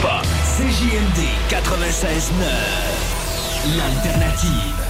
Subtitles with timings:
[0.00, 0.24] Hip-hop.
[0.56, 3.76] CJMD 96.9.
[3.76, 4.89] L'alternative.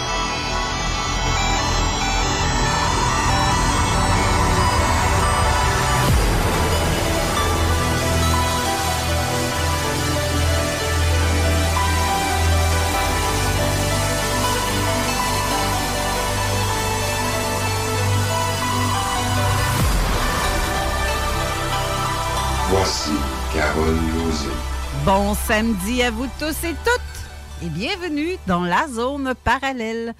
[25.05, 30.13] Bon samedi à vous tous et toutes et bienvenue dans la zone parallèle.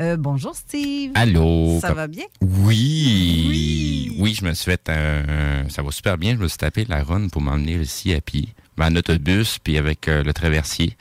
[0.00, 1.12] Euh, bonjour Steve.
[1.14, 1.78] Allô?
[1.80, 2.24] Ça va bien?
[2.40, 4.14] Oui.
[4.18, 6.34] Oui, je me suis fait un, Ça va super bien.
[6.34, 8.48] Je me suis tapé la run pour m'emmener ici à pied.
[8.80, 10.96] En autobus, puis avec euh, le traversier.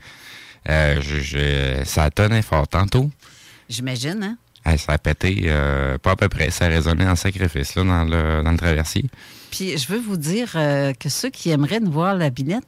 [0.68, 3.10] Euh, je, je- ça a tonné fort tantôt.
[3.70, 4.36] J'imagine,
[4.66, 4.76] hein?
[4.78, 6.50] Ça a pété, euh, pas à peu près.
[6.50, 9.06] Ça a résonné en sacrifice là, dans, le, dans le traversier.
[9.52, 12.66] Puis je veux vous dire euh, que ceux qui aimeraient nous voir la binette,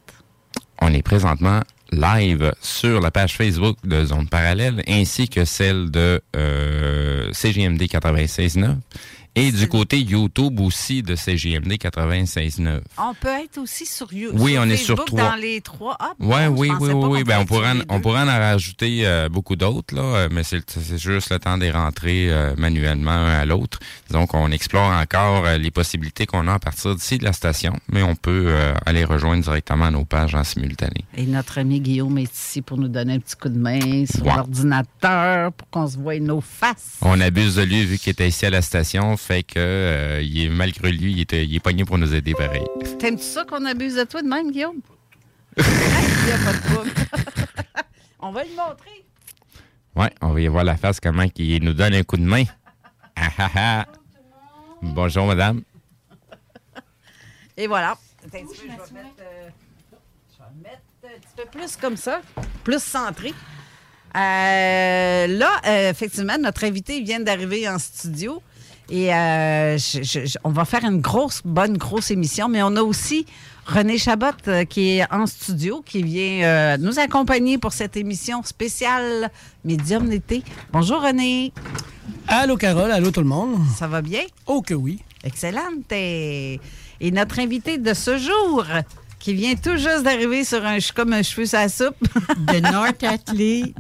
[0.82, 1.62] On est présentement
[1.92, 8.78] live sur la page Facebook de Zone Parallèle ainsi que celle de euh, CGMD 96.9
[9.36, 12.82] et du côté YouTube aussi de CGMD 96.9.
[12.98, 14.38] on peut être aussi sur YouTube.
[14.40, 15.22] Oui, on est sur trois.
[15.32, 15.96] dans les trois.
[16.00, 17.24] Ah, Ouais, bon, oui, oui, oui, oui.
[17.24, 20.62] Ben, on pourrait, en, on pourrait rajouter euh, beaucoup d'autres, là, euh, mais c'est
[20.98, 23.80] juste le temps de les rentrer euh, manuellement un à l'autre.
[24.10, 27.74] Donc, on explore encore euh, les possibilités qu'on a à partir d'ici de la station,
[27.92, 31.06] mais on peut euh, aller rejoindre directement nos pages en simultané.
[31.16, 34.26] Et notre ami Guillaume est ici pour nous donner un petit coup de main sur
[34.26, 34.36] Ouais.
[34.36, 36.98] l'ordinateur pour qu'on se voie nos faces.
[37.02, 40.46] On abuse de lui vu qu'il était ici à la station, fait que euh, il
[40.46, 42.64] est malgré lui, il, était, il est pogné pour nous aider pareil.
[43.00, 44.82] T'aimes-tu ça qu'on abuse de toi de même, Guillaume?
[45.58, 46.92] Il y a pas de trouble.
[48.20, 49.06] On va le montrer.
[49.96, 52.44] Ouais, on va y voir la face comment il nous donne un coup de main.
[53.16, 53.86] Ah, ah, ah.
[54.82, 55.64] Bonjour madame.
[57.58, 57.98] Et voilà.
[58.26, 59.50] Attends un petit peu, je vais mettre, euh,
[60.32, 62.22] je vais mettre un petit peu plus comme ça,
[62.64, 63.34] plus centré.
[64.16, 68.42] Euh, là, euh, effectivement, notre invité vient d'arriver en studio
[68.92, 72.76] et euh, je- je- je- on va faire une grosse, bonne, grosse émission, mais on
[72.76, 73.26] a aussi
[73.66, 78.44] René Chabot euh, qui est en studio, qui vient euh, nous accompagner pour cette émission
[78.44, 79.32] spéciale
[79.64, 80.44] Médium d'été.
[80.74, 81.54] Bonjour René.
[82.28, 83.58] Allô Carole, allô tout le monde.
[83.78, 84.22] Ça va bien?
[84.46, 85.00] Oh que oui.
[85.24, 85.92] Excellente.
[85.92, 86.60] Et,
[87.00, 88.66] et notre invité de ce jour,
[89.20, 91.96] qui vient tout juste d'arriver sur un comme un cheveu la soupe.
[92.52, 93.74] de North Atlee,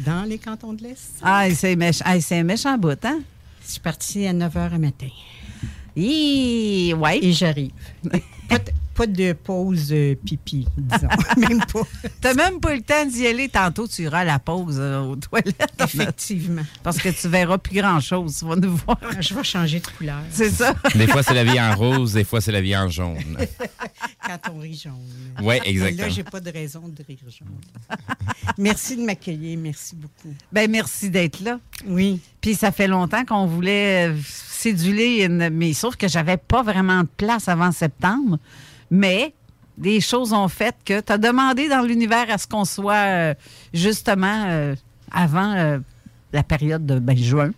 [0.00, 1.14] dans les cantons de l'Est.
[1.22, 3.20] ah, c'est méch- ah, c'est un méchant bout, hein?
[3.66, 5.08] Je suis partie à 9 h le matin.
[5.96, 7.18] Hi, ouais.
[7.20, 7.72] Et j'arrive.
[8.96, 11.08] Pas de, pause euh, pipi, disons.
[11.36, 11.82] Même pas.
[12.20, 13.48] T'as même pas eu le temps d'y aller.
[13.48, 15.74] Tantôt, tu iras à la pause euh, aux toilettes.
[15.78, 16.62] Effectivement.
[16.82, 18.38] Parce que tu verras plus grand-chose.
[18.38, 18.98] Tu vas nous voir.
[19.20, 20.22] Je vais changer de couleur.
[20.30, 20.74] C'est ça.
[20.94, 23.18] Des fois c'est la vie en rose, des fois c'est la vie en jaune.
[24.26, 25.44] quand on rit jaune.
[25.44, 26.02] Ouais, Et exactement.
[26.02, 27.98] Là, j'ai pas de raison de rire jaune.
[28.56, 29.58] merci de m'accueillir.
[29.58, 30.34] Merci beaucoup.
[30.50, 31.60] Ben merci d'être là.
[31.86, 32.20] Oui.
[32.40, 37.02] Puis ça fait longtemps qu'on voulait euh, céduler, une, mais sauf que j'avais pas vraiment
[37.02, 38.38] de place avant septembre.
[38.90, 39.34] Mais
[39.76, 43.34] des choses ont fait que tu as demandé dans l'univers à ce qu'on soit euh,
[43.74, 44.74] justement euh,
[45.12, 45.78] avant euh,
[46.32, 47.50] la période de ben, juin.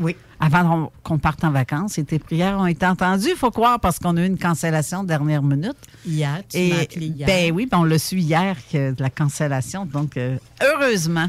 [0.00, 0.16] Oui.
[0.40, 1.98] Avant qu'on- parte en vacances.
[1.98, 5.02] Et tes prières ont été entendues, il faut croire, parce qu'on a eu une cancellation
[5.02, 5.76] de dernière minute.
[6.06, 7.26] Hier, tu Et, m'as appelé hier.
[7.26, 9.84] Ben oui, ben on l'a su hier que de la cancellation.
[9.84, 10.18] Donc,
[10.62, 11.26] heureusement.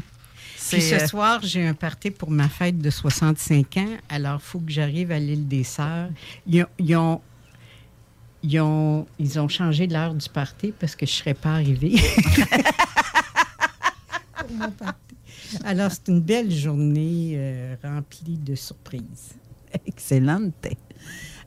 [0.70, 3.86] Puis ce soir, j'ai un party pour ma fête de 65 ans.
[4.08, 6.08] Alors, il faut que j'arrive à l'île des Sœurs.
[6.46, 7.20] Ils ont, ils ont,
[8.42, 11.94] ils ont, ils ont changé l'heure du party parce que je ne serais pas arrivée.
[15.64, 19.34] Alors, c'est une belle journée euh, remplie de surprises.
[19.86, 20.66] Excellente.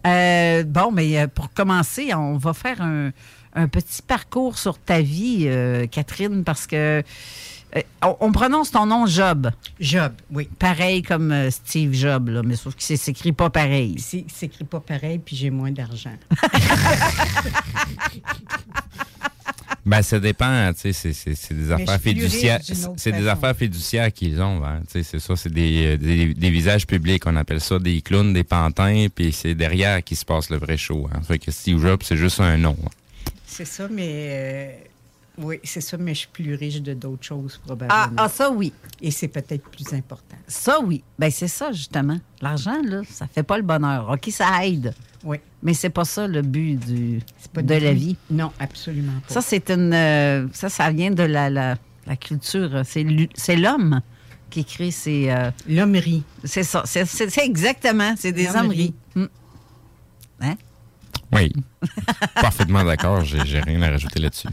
[0.06, 3.12] Euh, bon, mais euh, pour commencer, on va faire un,
[3.56, 7.02] un petit parcours sur ta vie, euh, Catherine, parce que
[8.02, 9.50] on, on prononce ton nom Job.
[9.80, 10.48] Job, oui.
[10.60, 13.96] Pareil comme euh, Steve Job, là, mais sauf que c'est s'écrit pas pareil.
[14.00, 16.14] C'est c'est écrit pas pareil, puis j'ai moins d'argent.
[19.86, 22.60] Ben, ça dépend, tu sais, c'est- des affaires fiduciaires.
[22.98, 26.34] C'est des affaires fiduciaires qu'ils ont, hein, tu sais, c'est ça, c'est des, euh, des,
[26.34, 30.26] des visages publics, on appelle ça des clowns, des pantins, puis c'est derrière qui se
[30.26, 31.08] passe le vrai show.
[31.14, 31.22] Hein.
[31.22, 32.76] Fait que Steve Jobs, c'est juste un nom.
[32.84, 32.90] hein.
[33.46, 34.80] C'est ça, mais.
[35.38, 38.14] Oui, c'est ça, mais je suis plus riche de d'autres choses, Ah, probablement.
[38.18, 38.72] ah, ça oui.
[39.02, 40.38] Et c'est peut-être plus important.
[40.48, 41.04] Ça oui.
[41.20, 42.18] Ben c'est ça, justement.
[42.42, 44.10] L'argent, là, ça fait pas le bonheur.
[44.10, 44.94] OK, ça aide.
[45.24, 45.38] Oui.
[45.64, 47.22] Mais c'est pas ça le but du,
[47.54, 48.16] pas de la vie.
[48.30, 49.34] Non, absolument pas.
[49.34, 49.94] Ça, c'est une.
[49.94, 52.82] euh, ça, ça vient de la, la, la culture.
[52.86, 54.02] C'est l'homme
[54.50, 55.30] qui crée ces.
[55.30, 56.24] euh, L'hommerie.
[56.44, 56.84] c'est ça.
[56.86, 58.14] C'est exactement.
[58.18, 58.94] C'est des hommeries.
[59.16, 59.26] Hmm.
[60.42, 60.56] Hein?
[61.34, 61.52] Oui.
[62.36, 64.48] Parfaitement d'accord, j'ai rien à rajouter là-dessus.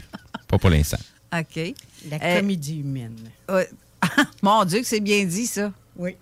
[0.53, 0.99] Pas pour l'instant.
[1.35, 1.73] OK.
[2.11, 3.17] La Euh, comédie humaine.
[4.43, 5.73] Mon Dieu, que c'est bien dit, ça.
[5.97, 6.15] Oui.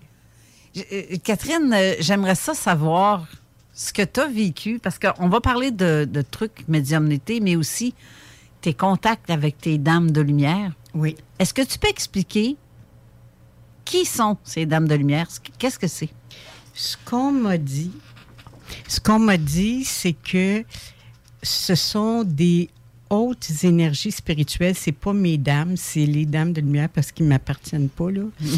[0.76, 3.26] Euh, Catherine, euh, j'aimerais ça savoir
[3.74, 7.92] ce que tu as vécu, parce qu'on va parler de, de trucs médiumnité, mais aussi
[8.60, 10.70] tes contacts avec tes dames de lumière.
[10.94, 11.16] Oui.
[11.40, 12.56] Est-ce que tu peux expliquer
[13.84, 15.26] qui sont ces dames de lumière?
[15.58, 16.10] Qu'est-ce que c'est?
[16.72, 17.90] Ce qu'on m'a dit,
[18.86, 20.62] ce qu'on m'a dit, c'est que
[21.42, 22.70] ce sont des
[23.10, 24.74] hautes énergies spirituelles.
[24.76, 28.22] C'est pas mes dames, c'est les dames de lumière parce qu'ils m'appartiennent pas là.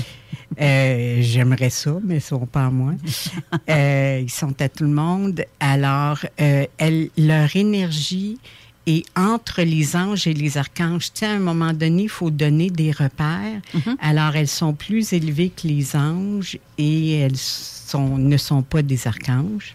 [0.60, 2.93] Euh, J'aimerais ça, mais ils sont pas à moi.
[3.70, 5.44] Euh, ils sont à tout le monde.
[5.60, 8.38] Alors, euh, elles- leur énergie
[8.87, 11.12] est entre les anges et les archanges.
[11.12, 13.60] Tu sais, à un moment donné, il faut donner des repères.
[14.00, 19.06] Alors, elles sont plus élevées que les anges et elles sont, ne sont pas des
[19.06, 19.75] archanges.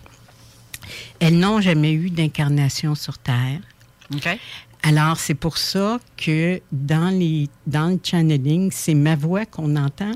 [1.20, 3.60] Elles n'ont jamais eu d'incarnation sur Terre.
[4.14, 4.28] OK.
[4.84, 10.14] Alors, c'est pour ça que dans, les, dans le channeling, c'est ma voix qu'on entend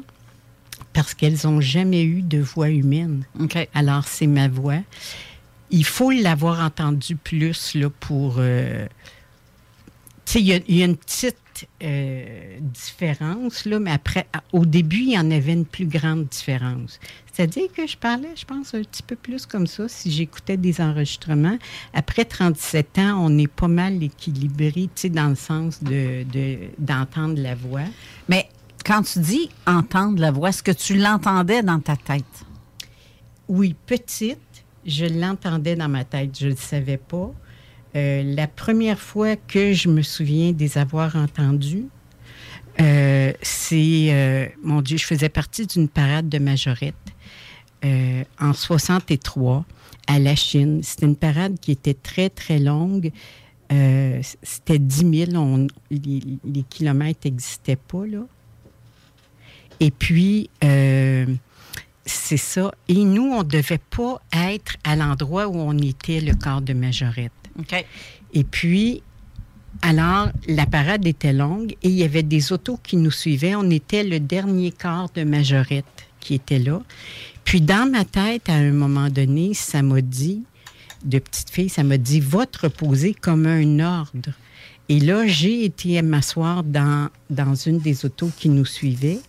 [0.94, 3.26] parce qu'elles n'ont jamais eu de voix humaine.
[3.74, 4.80] Alors, c'est ma voix.
[5.72, 8.36] Il faut l'avoir entendu plus là, pour...
[8.38, 8.86] euh,
[10.26, 11.38] tu sais, il y a- il y, a une petite
[11.84, 17.00] euh, différence, là, mais après, au début, il y en avait une plus grande différence.
[17.32, 20.82] C'est-à-dire que je parlais, je pense, un petit peu plus comme ça si j'écoutais des
[20.82, 21.58] enregistrements.
[21.94, 26.58] Après 37 ans, on est pas mal équilibré, tu sais, dans le sens de, de-
[26.78, 27.86] d'entendre la voix.
[28.28, 28.48] Mais
[28.86, 32.26] quand tu dis entendre la voix, est-ce que tu l'entendais dans ta tête?
[33.48, 34.40] Oui, petite,
[34.86, 37.32] je l'entendais dans ma tête, je ne le savais pas.
[37.96, 41.86] Euh, la première fois que je me souviens des avoir entendus,
[42.80, 46.96] euh, c'est, euh, mon Dieu, je faisais partie d'une parade de majorette
[48.40, 49.66] en 63
[50.08, 50.82] à la Chine.
[50.84, 53.12] C'était une parade qui était très, très longue.
[53.70, 55.36] C'était 10 000.
[55.36, 58.20] On- les, kilomètres n'existaient pas, là.
[59.80, 60.52] Et puis,
[62.06, 62.72] c'est ça.
[62.88, 66.74] Et nous, on ne devait pas être à l'endroit où on était, le corps de
[66.74, 67.32] majorette.
[68.34, 69.04] Et puis,
[69.82, 73.56] alors, la parade était longue et il y avait des autos qui nous suivaient.
[73.56, 75.86] On était le dernier corps de majorette
[76.20, 76.82] qui était là.
[77.46, 80.44] Puis, dans ma tête, à un moment donné, ça m'a dit,
[81.04, 84.32] de petite fille, ça m'a dit, va te reposer comme un ordre.
[84.90, 89.20] Et là, j'ai été m'asseoir dans, dans une des autos qui nous suivait.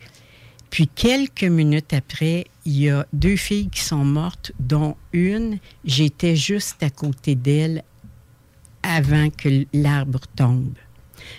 [0.71, 6.35] Puis quelques minutes après, il y a deux filles qui sont mortes, dont une, j'étais
[6.35, 7.85] juste à côté d'elle
[8.83, 10.75] avant que l'arbre tombe.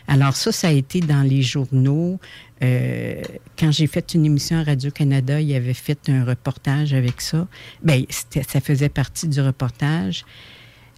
[0.08, 2.20] Alors ça, ça a été dans les journaux.
[2.62, 3.22] Euh,
[3.58, 7.48] quand j'ai fait une émission à Radio-Canada, il avait fait un reportage avec ça.
[7.84, 10.26] Bien, ça faisait partie du reportage.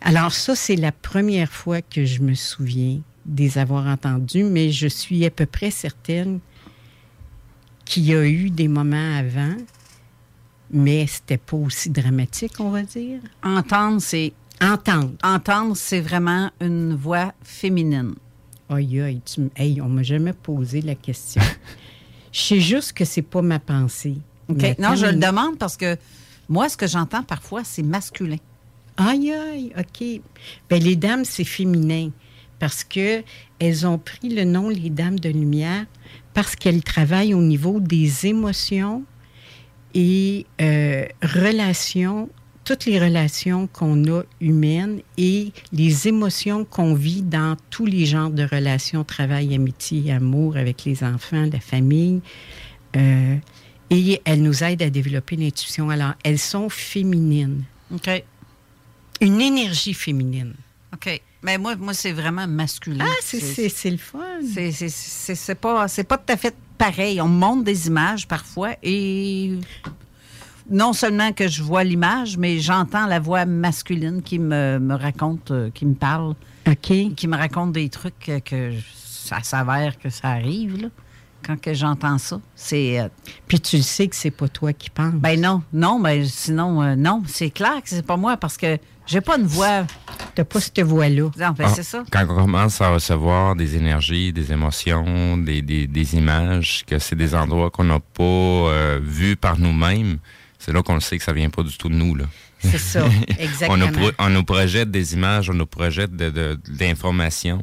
[0.02, 4.88] Alors ça, c'est la première fois que je me souviens des avoir entendus, mais je
[4.88, 6.40] suis à peu près certaine
[7.86, 9.56] qu'il y a eu des moments avant,
[10.72, 13.20] mais c'était pas aussi dramatique, on va dire.
[13.44, 14.34] Entendre, c'est
[14.66, 15.12] Entendre.
[15.24, 18.16] entendre, c'est vraiment une voix féminine.
[18.70, 21.42] Aïe, aïe, tu hey, on m'a jamais posé la question.
[22.32, 24.18] Je sais juste que c'est pas ma pensée.
[24.50, 25.98] Non, je le demande parce que
[26.50, 28.38] moi, ce que j'entends parfois, c'est masculin.
[28.98, 30.22] Aïe, aïe, OK.
[30.70, 32.10] Ben, les dames, c'est féminin
[32.60, 33.24] parce que
[33.60, 35.86] elles ont pris le nom les dames de lumière
[36.34, 39.04] parce qu'elles travaillent au niveau des émotions
[39.94, 42.30] et euh, relations,
[42.66, 48.32] toutes les relations qu'on a humaines et les émotions qu'on vit dans tous les genres
[48.32, 52.22] de relations, travail, amitié, amour avec les enfants, la famille.
[52.98, 53.36] Euh,
[53.92, 55.90] et elles nous aident à développer l'intuition.
[55.92, 57.64] Alors, elles sont féminines.
[57.94, 58.10] OK.
[59.22, 60.56] Une énergie féminine.
[60.94, 61.22] OK.
[61.44, 63.06] Mais moi, moi c'est vraiment masculin.
[63.08, 64.20] Ah, c'est- le fun.
[64.52, 67.22] c'est- pas, pas tout à fait pareil.
[67.22, 69.52] On me montre des images parfois et
[70.70, 75.52] non seulement que je vois l'image, mais j'entends la voix masculine qui me, me raconte,
[75.52, 76.36] euh, qui me parle,
[76.68, 76.94] OK.
[77.16, 80.82] qui me raconte des trucs que, que ça s'avère que ça arrive.
[80.82, 80.88] Là,
[81.46, 83.08] quand que j'entends ça, c'est euh,
[83.48, 85.14] Puis tu le sais que c'est pas toi qui penses.
[85.14, 88.78] ben non, non, ben sinon euh, non, c'est clair que c'est pas moi parce que
[89.06, 89.86] j'ai pas une voix.
[90.34, 91.30] T'as pas cette voix-là.
[91.40, 92.04] Non, ben, Ah, c'est ça.
[92.12, 97.16] Quand on commence à recevoir des énergies, des émotions, des, des, des images, que c'est
[97.16, 100.18] des endroits qu'on n'a pas euh, vus par nous-mêmes,
[100.66, 102.16] c'est là qu'on le sait que ça vient pas du tout de nous.
[102.16, 102.26] Là.
[102.60, 103.78] C'est ça, on, exactement.
[103.78, 107.62] nous pro- on nous projette des images, on nous projette de, l'information.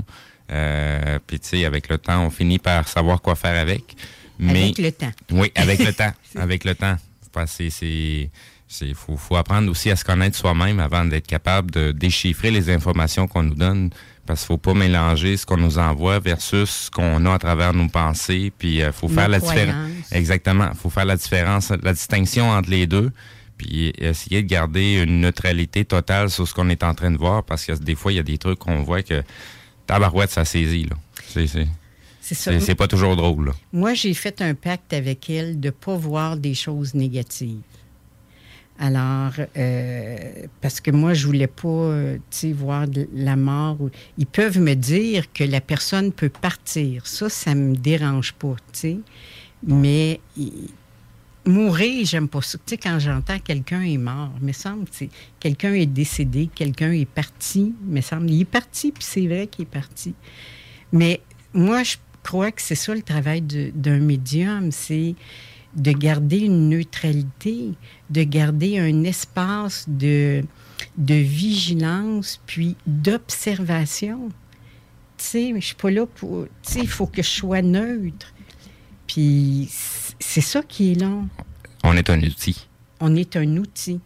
[0.52, 3.96] Euh, Puis, tu sais, avec le temps, on finit par savoir quoi faire avec.
[4.38, 5.10] Mais, Avec le temps.
[5.32, 6.12] Oui, avec le temps.
[6.36, 6.96] Avec le temps.
[7.46, 8.30] C'est.
[8.80, 12.70] Il faut, faut apprendre aussi à se connaître soi-même avant d'être capable de déchiffrer les
[12.70, 13.90] informations qu'on nous donne.
[14.32, 17.74] Parce qu'il faut pas mélanger ce qu'on nous envoie versus ce qu'on a à travers
[17.74, 18.50] nos pensées.
[18.56, 19.90] Puis il faut Nos faire la différence.
[20.10, 20.70] Exactement.
[20.72, 23.12] Il faut faire la différence, la distinction entre les deux.
[23.58, 27.44] Puis essayer de garder une neutralité totale sur ce qu'on est en train de voir.
[27.44, 29.22] Parce que des fois, il y a des trucs qu'on voit que
[29.86, 30.84] tabarouette, ça saisit.
[30.84, 30.96] Là.
[31.28, 31.68] C'est, c'est,
[32.22, 32.52] C'est ça.
[32.52, 33.48] c'est, c'est pas toujours drôle.
[33.48, 33.52] Là.
[33.74, 37.60] Moi, j'ai fait un pacte avec elle de ne pas voir des choses négatives.
[38.84, 42.18] Alors, euh, parce que moi, je voulais pas, euh,
[42.52, 43.78] voir la mort.
[44.18, 47.06] Ils peuvent me dire que la personne peut partir.
[47.06, 48.98] Ça, ça me dérange pas, tu sais.
[49.64, 50.18] Mais
[51.46, 52.58] mourir, j'aime pas ça.
[52.66, 54.86] Tu quand j'entends quelqu'un est mort, me semble,
[55.38, 59.62] quelqu'un est décédé, quelqu'un est parti, il me il est parti, puis c'est vrai qu'il
[59.62, 60.12] est parti.
[60.90, 61.20] Mais
[61.54, 65.14] moi, je crois que c'est ça le travail d'un médium, c'est
[65.76, 67.70] de garder une neutralité,
[68.12, 70.44] de garder un espace de,
[70.98, 74.28] de vigilance, puis d'observation.
[75.16, 76.46] Tu sais, je suis pas là pour...
[76.62, 78.32] Tu sais, il faut que je sois neutre.
[79.06, 79.68] Puis
[80.18, 81.28] c'est ça qui est long.
[81.84, 82.66] On est un outil.
[83.00, 84.00] On est un outil.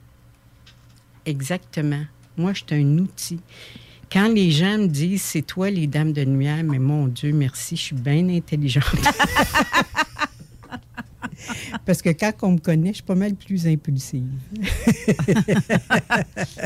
[1.25, 2.05] Exactement.
[2.37, 3.41] Moi, je suis un outil.
[4.11, 7.77] Quand les gens me disent c'est toi les dames de lumière, mais mon Dieu, merci,
[7.77, 8.85] je suis bien intelligente.
[11.85, 14.25] Parce que quand on me connaît, je suis pas mal plus impulsive.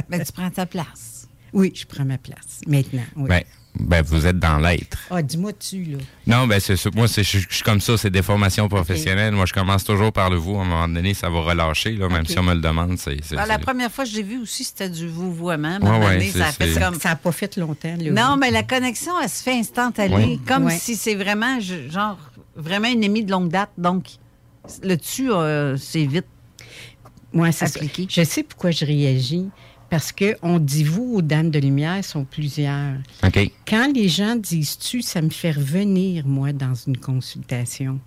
[0.09, 1.29] Mais tu prends ta place.
[1.53, 3.03] Oui, je prends ma place maintenant.
[3.17, 3.29] Oui.
[3.29, 3.43] Ben,
[3.79, 4.99] ben, vous êtes dans l'être.
[5.11, 5.99] Ah, dis-moi tu là.
[6.27, 6.93] Non, ben c'est.
[6.95, 9.33] Moi, c'est, je, suis comme ça, c'est des formations professionnelles.
[9.33, 10.57] Moi, je commence toujours par le vous.
[10.57, 12.99] À un moment donné, ça va relâcher, là, même si on me le demande.
[12.99, 15.79] C'est, Ah, la première fois que j'ai vu aussi, c'était du vouvoiement.
[15.81, 16.99] Ouais, ouais, ça comme...
[17.05, 17.97] N'a pas fait longtemps.
[17.99, 20.15] Là, Non, mais la connexion, elle se fait instantanée.
[20.15, 20.39] Ouais.
[20.47, 22.19] Comme si c'est vraiment, genre,
[22.57, 23.71] vraiment une amie de longue date.
[23.79, 24.07] Donc,
[24.83, 26.27] le dessus, euh, c'est vite.
[27.33, 27.69] Moi, c'est.
[28.09, 29.49] Je sais pourquoi je réagis.
[29.89, 32.95] Parce qu'on dit vous aux dames de lumière sont plusieurs.
[33.25, 33.51] OK.
[33.67, 37.99] Quand les gens disent tu, ça me fait revenir, moi, dans une consultation.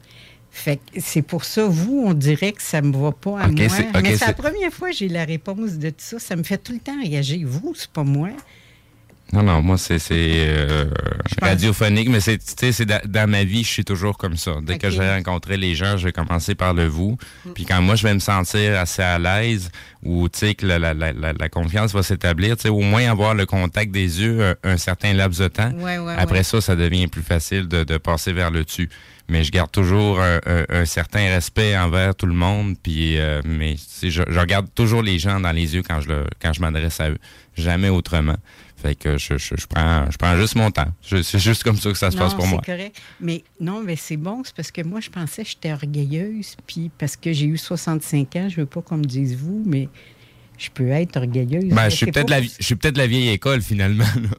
[0.50, 3.68] Fait que c'est pour ça, vous, on dirait que ça me va pas à moi.
[4.02, 6.20] Mais c'est la première fois que j'ai la réponse de tout ça.
[6.20, 7.46] Ça me fait tout le temps réagir.
[7.46, 8.30] Vous, c'est pas moi.
[9.34, 10.86] Non, non, moi, c'est, c'est euh,
[11.42, 14.52] radiophonique, mais c'est, tu sais, c'est da- dans ma vie, je suis toujours comme ça.
[14.62, 17.18] Dès que je vais rencontrer les gens, je vais commencer par le vous.
[17.56, 19.72] Puis quand moi, je vais me sentir assez à l'aise
[20.04, 23.10] ou, tu sais, que la, la, la, la- confiance va s'établir, tu sais, au moins
[23.10, 25.72] avoir le contact des yeux un, un certain laps de temps.
[25.80, 26.44] Ouais, ouais, Après ouais.
[26.44, 28.90] ça, ça devient plus facile de, de passer vers le dessus.
[29.30, 32.76] Mais je garde toujours un, un- un certain respect envers tout le monde.
[32.84, 36.26] Puis, euh, mais je, je regarde toujours les gens dans les yeux quand je le,
[36.42, 37.18] quand je m'adresse à eux.
[37.56, 38.36] Jamais autrement.
[38.84, 40.92] Fait que je, je, je prends, je prends juste mon temps.
[41.02, 42.62] Je- C'est juste comme ça que ça se non, passe pour moi.
[42.66, 43.02] c'est correct.
[43.22, 44.44] Mais non, mais c'est bon.
[44.44, 46.56] C'est parce que moi, je pensais que j'étais orgueilleuse.
[46.68, 49.88] Puis parce que j'ai eu 65 ans, je veux pas qu'on me dise vous, mais
[50.58, 51.74] je peux être orgueilleuse.
[51.74, 54.04] Ben, je suis peut-être la, je suis peut-être la vieille école, finalement.
[54.04, 54.30] là.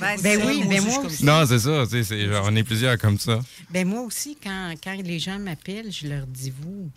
[0.00, 1.24] Ben, ben oui, mais moi aussi.
[1.24, 1.84] Non, c'est ça.
[1.84, 3.38] genre, on est plusieurs comme ça.
[3.70, 6.90] Ben moi aussi, quand, quand les gens m'appellent, je leur dis vous.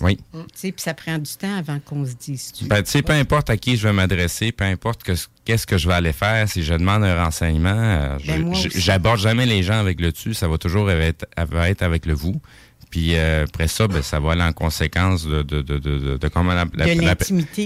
[0.00, 0.16] Oui.
[0.32, 2.52] Tu sais, puis ça prend du temps avant qu'on se dise.
[2.52, 2.64] tu.
[2.64, 5.12] Ben, tu sais, peu importe à qui je vais m'adresser, peu importe que-
[5.44, 9.46] qu'est-ce que je vais aller faire, si je demande un renseignement, euh, Ben, j'aborde jamais
[9.46, 12.40] les gens avec le tu, ça va toujours être, avec le vous.
[12.90, 16.16] Puis euh, après ça, ben, ça va aller en conséquence de, de, de, de, de-
[16.16, 16.84] de comment la, la-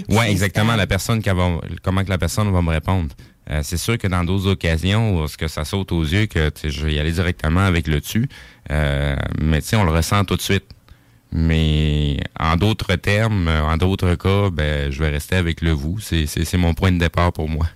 [0.08, 0.76] Ouais, exactement.
[0.76, 3.08] La personne qui va, comment que la personne va me répondre.
[3.50, 6.50] Euh, c'est sûr que dans d'autres occasions où ce que ça saute aux yeux, que
[6.50, 8.28] tu sais, je vais y aller directement avec le tu,
[9.40, 10.64] mais tu sais, on le ressent tout de suite.
[11.30, 15.98] Mais en d'autres termes, en d'autres cas, ben, je vais rester avec le vous.
[16.00, 17.66] C'est, mon point de départ pour moi.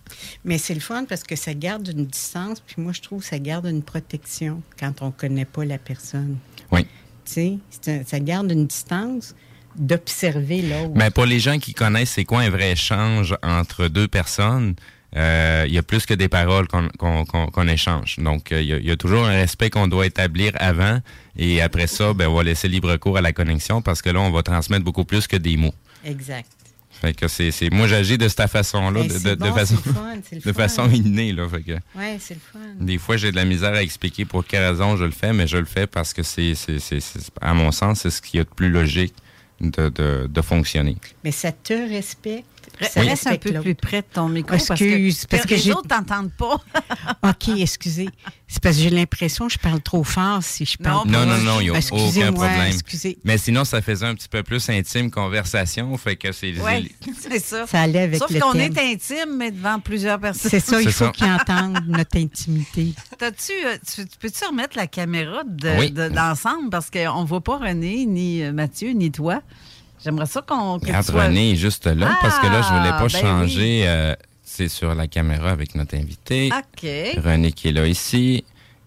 [0.44, 3.28] Mais c'est le fun parce que ça garde une distance, puis moi, je trouve que
[3.28, 6.38] ça garde une protection quand on ne connaît pas la personne.
[6.70, 6.86] Oui.
[7.24, 9.34] Tu sais, ça garde une distance
[9.76, 10.92] d'observer l'autre.
[10.94, 14.74] Mais pour les gens qui connaissent c'est quoi un vrai échange entre deux personnes,
[15.14, 18.16] il y a plus que des paroles qu'on échange.
[18.18, 21.00] Donc, euh, il y, a- il y a toujours un respect qu'on doit établir avant
[21.36, 24.20] et après ça, ben, on va laisser libre cours à la connexion parce que là,
[24.20, 25.74] on va transmettre beaucoup plus que des mots.
[26.04, 26.48] Exact.
[27.00, 29.86] Fait que c'est, moi, j'agis de cette façon-là, Ben, de, de- de bon, façon, c'est
[29.88, 31.32] le fun, le de façon innée.
[31.32, 32.58] Là, fait que Oui, c'est le fun.
[32.80, 35.46] des fois, j'ai de la misère à expliquer pour quelle raison je le fais, mais
[35.48, 36.52] je le fais parce que c'est,
[37.40, 39.14] à mon sens, c'est ce qui est de plus logique
[39.60, 40.96] de, de, de fonctionner.
[41.24, 42.44] Mais ça te respecte.
[42.90, 45.70] Ça Reste un peu plus près de ton micro Excuse, parce parce que, que les
[45.72, 46.60] autres t'entendent pas.
[47.22, 48.08] OK, excusez.
[48.48, 51.24] C'est parce que j'ai l'impression que je parle trop fort si je parle Non, pas.
[51.26, 52.66] non, non, il n'y a aucun problème.
[52.66, 53.18] Excusez.
[53.24, 55.96] Mais sinon, ça faisait un petit peu plus intime conversation.
[55.96, 56.52] Fait que c'est.
[56.60, 57.66] Oui, c'est ça.
[57.66, 60.50] Ça allait avec Sauf le qu'on est intime, mais devant plusieurs personnes.
[60.50, 62.92] C'est ça, il faut qu'ils entendent notre intimité.
[63.18, 65.90] T'as-tu, euh, tu, tu peux-tu remettre la caméra de, Oui.
[65.90, 66.68] de- d'ensemble?
[66.70, 69.40] Parce qu'on ne voit pas René, ni euh, Mathieu, ni toi.
[70.04, 70.78] J'aimerais ça qu'on.
[70.80, 73.84] sois- René est juste là parce que là, je voulais pas Ah, ben changer.
[73.86, 76.50] euh, c'est sur la caméra avec notre invité.
[76.52, 76.88] OK.
[77.24, 78.44] René qui est là ici.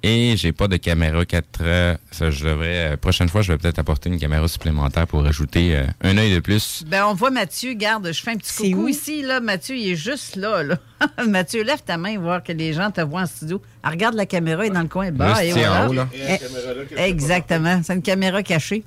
[0.07, 2.91] Et j'ai pas de caméra 4 euh, Ça, je devrais.
[2.93, 6.31] euh, prochaine fois, je vais peut-être apporter une caméra supplémentaire pour ajouter euh, un œil
[6.35, 6.83] de plus.
[6.85, 8.87] Ben, on voit Mathieu, garde, je fais un petit coucou où?
[8.87, 9.39] ici, là.
[9.39, 10.75] Mathieu, il est juste là, là.
[11.27, 13.59] Mathieu, lève ta main, voir que les gens te voient en studio.
[13.81, 15.33] Ah, regarde la caméra, elle est dans le coin bas.
[15.41, 15.87] Voilà.
[15.89, 16.07] haut, là.
[16.13, 17.81] Eh, Exactement.
[17.83, 18.83] C'est une caméra cachée.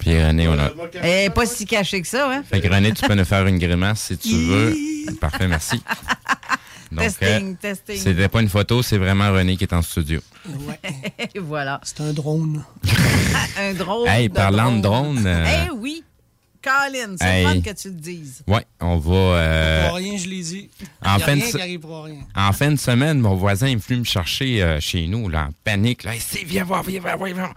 [0.00, 0.70] Puis René, on a.
[0.94, 2.42] Elle n'est pas si cachée que ça, hein?
[2.42, 4.74] Fait que René, tu peux nous faire une grimace si tu veux.
[5.20, 5.80] Parfait, merci.
[6.92, 7.96] Donc, testing, euh, testing.
[7.98, 10.20] c'était pas une photo, c'est vraiment René qui est en studio.
[11.32, 11.80] Et voilà.
[11.84, 12.64] C'est un drone.
[13.60, 14.08] un drone.
[14.08, 16.02] Hey, parlant de drone, euh, Eh oui.
[16.62, 17.44] Colin, c'est hey.
[17.44, 18.42] fun que tu le dises.
[18.46, 19.14] Ouais, on va.
[19.14, 20.68] euh, Pour rien, je l'ai dit.
[21.02, 22.18] en Il y a fin de rien se- qui arrive pour rien.
[22.36, 25.54] En fin de semaine, mon voisin est venu me chercher euh, chez nous, là, en
[25.64, 26.02] panique.
[26.04, 27.54] Là, Hey, c'est, viens voir, viens voir, viens voir.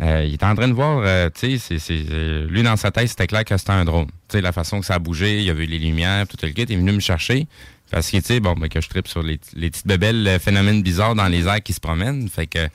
[0.00, 3.08] Euh, il est en train de voir, euh, tu sais, euh, lui dans sa tête,
[3.08, 4.06] c'était clair que c'était un drone.
[4.28, 6.48] Tu sais, la façon que ça a bougé, il a vu les lumières, tout le
[6.50, 7.46] kit, il est venu me chercher.
[7.90, 10.38] Parce que, tu sais, bon, ben, que je tripe sur les, les petites bébelles, euh,
[10.40, 12.28] phénomènes bizarres dans les airs qui se promènent.
[12.28, 12.66] Fait que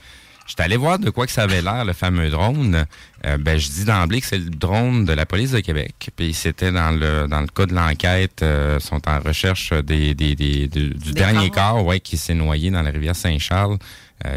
[0.46, 2.86] j'étais allé voir de quoi que ça avait l'air, le fameux drone.
[3.26, 6.08] Euh, ben, je dis d'emblée que c'est le drone de la police de Québec.
[6.16, 10.34] Puis c'était dans le dans le cas de l'enquête, euh, sont en recherche des, des,
[10.36, 11.84] des- du, du dernier corps.
[11.84, 13.76] ouais, qui s'est noyé dans la rivière Saint-Charles,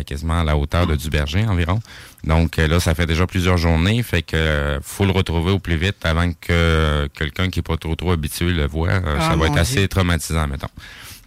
[0.06, 1.80] quasiment à la hauteur de Duberger environ.
[2.24, 5.60] Donc euh, là, ça fait déjà plusieurs journées, fait que euh, faut le retrouver au
[5.60, 8.90] plus vite avant que euh, quelqu'un qui est pas trop trop habitué le voit.
[8.90, 9.88] Euh, Ah, ça va être assez Dieu.
[9.88, 10.68] traumatisant, mettons.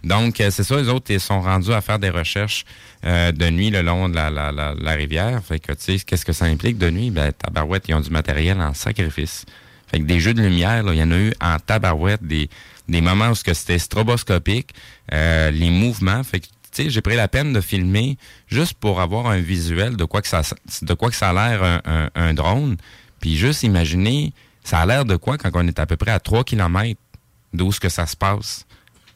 [0.03, 2.65] Donc, euh, c'est ça, les autres, ils sont rendus à faire des recherches
[3.03, 5.41] euh, de nuit le long de la, la, la, la rivière.
[5.43, 7.09] Fait que, tu sais, qu'est-ce que ça implique de nuit?
[7.09, 9.45] Ben, tabarouette, ils ont du matériel en sacrifice.
[9.87, 12.47] Fait que des jeux de lumière, là, il y en a eu en tabarouette, des,
[12.87, 14.69] des moments où c'était stroboscopique,
[15.13, 16.23] euh, les mouvements.
[16.23, 16.47] Fait que,
[16.87, 20.41] j'ai pris la peine de filmer juste pour avoir un visuel de quoi que ça,
[20.81, 22.77] de quoi que ça a l'air un, un, un drone.
[23.19, 26.19] Puis juste imaginer, ça a l'air de quoi quand on est à peu près à
[26.19, 26.99] 3 km
[27.53, 28.65] d'où ce que ça se passe.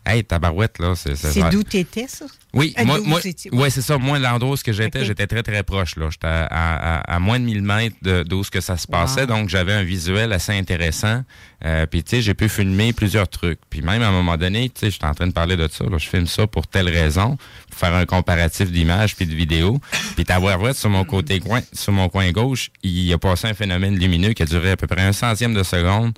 [0.05, 1.15] Hey, tabarouette, là, c'est...
[1.15, 2.25] C'est d'où t'étais, ça?
[2.53, 3.97] Oui, moi, étiez- ouais, c'est ça.
[3.97, 5.95] Moi, l'endroit où j'étais, j'étais très, très proche.
[5.95, 6.09] là.
[6.11, 9.21] J'étais à, à- à moins de 1000 mètres de- d'où ce que ça se passait.
[9.21, 9.27] Wow.
[9.27, 11.23] Donc, j'avais un visuel assez intéressant.
[11.63, 13.59] Euh, puis, tu sais, j'ai pu filmer plusieurs trucs.
[13.69, 15.85] Puis, même à un moment donné, tu sais, j'étais en train de parler de ça.
[15.85, 15.97] là.
[15.97, 17.37] Je filme ça pour telle raison,
[17.69, 19.79] pour faire un comparatif d'images puis de vidéos.
[20.15, 23.53] Puis, t'avoir vrai sur mon côté coin, sur mon coin gauche, il a passé un
[23.53, 26.13] phénomène lumineux qui a duré à peu près un centième de seconde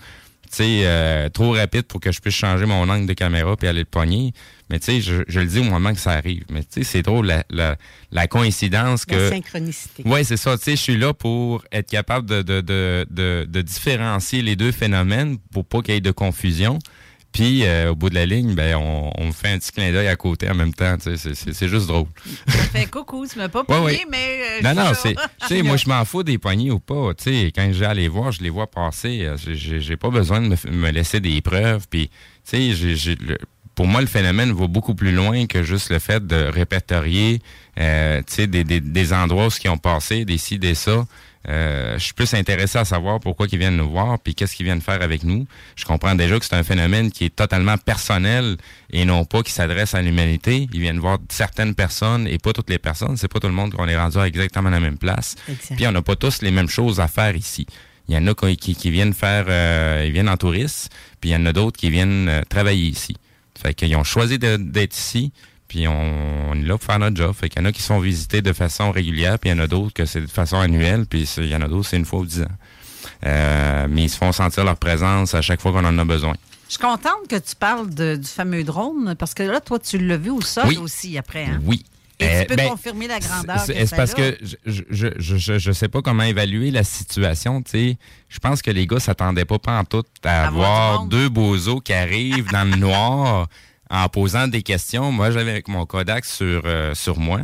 [0.52, 3.68] tu sais, euh, trop rapide pour que je puisse changer mon angle de caméra puis
[3.68, 4.34] aller le pogner.
[4.70, 6.44] Mais tu sais, je, je le dis au moment que ça arrive.
[6.50, 7.76] Mais tu sais, c'est drôle la, la,
[8.12, 9.16] la coïncidence que...
[9.16, 10.04] La synchronicité.
[10.06, 10.58] Oui, c'est ça.
[10.58, 14.56] Tu sais, je suis là pour être capable de, de, de, de, de différencier les
[14.56, 16.80] deux phénomènes pour pas qu'il y ait de confusion.
[17.34, 19.92] Puis euh, au bout de la ligne, ben on, on me fait un petit clin
[19.92, 20.96] d'œil à côté en même temps.
[20.98, 22.06] tu sais, C'est c'est- c'est juste drôle.
[22.48, 24.02] Ça fait coucou, tu m'as pas pogné, ouais.
[24.12, 24.40] mais.
[24.44, 25.14] euh, Non, je non, suis c'est.
[25.16, 25.28] là.
[25.42, 27.12] Tu sais, moi, je m'en fous des poignées ou pas.
[27.16, 29.22] Tu sais, quand j'ai à les voir, je les vois passer.
[29.24, 31.88] Euh, j'ai- pas besoin de me, me laisser des preuves.
[31.90, 32.10] Puis,
[32.48, 32.96] tu sais,
[33.76, 37.42] pour moi, le phénomène va beaucoup plus loin que juste le fait de répertorier,
[37.80, 40.76] euh, tu sais, des, des, des endroits où ce qui ont passé, des ci, des
[40.76, 41.06] ça.
[41.50, 44.66] Euh, je suis plus intéressé à savoir pourquoi ils viennent nous voir, puis qu'est-ce qu'ils
[44.66, 45.46] viennent faire avec nous.
[45.76, 48.56] Je comprends déjà que c'est un phénomène qui est totalement personnel
[48.92, 50.70] et non pas qui s'adresse à l'humanité.
[50.72, 53.18] Ils viennent voir certaines personnes et pas toutes les personnes.
[53.18, 55.36] C'est pas tout le monde qu'on est rendu à exactement la même place.
[55.50, 55.76] Exact.
[55.76, 57.66] Puis on n'a pas tous les mêmes choses à faire ici.
[58.08, 61.32] Il y en a qui, qui- qui viennent faire, euh, ils viennent en touriste, puis
[61.32, 63.16] il y en a d'autres qui viennent euh, travailler ici.
[63.64, 65.32] Fait qu'ils ont choisi d'être ici,
[65.68, 67.34] puis on, on est là pour faire notre job.
[67.34, 69.64] Fait qu'il y en a qui sont visités de façon régulière, puis il y en
[69.64, 72.06] a d'autres que c'est de façon annuelle, puis il y en a d'autres c'est une
[72.06, 72.48] fois ou dix ans.
[73.26, 76.34] Euh, mais ils se font sentir leur présence à chaque fois qu'on en a besoin.
[76.68, 79.98] Je suis contente que tu parles de- du fameux drone, parce que là, toi, tu
[79.98, 80.78] l'as vu au sol Oui.
[80.78, 81.46] aussi après.
[81.46, 81.60] Hein?
[81.66, 81.86] Oui.
[82.20, 84.16] Et Euh, tu peux ben, confirmer la grandeur c'est- parce a.
[84.16, 84.56] que je,
[84.90, 87.62] je, je, je, je sais pas comment évaluer la situation.
[87.62, 87.98] tu sais.
[88.30, 92.52] Je pense que les gars s'attendaient pas pantoute à À voir deux bozos qui arrivent
[92.52, 93.48] dans le noir
[93.90, 95.12] en posant des questions.
[95.12, 97.42] Moi, j'avais avec mon Kodak sur, euh, sur moi.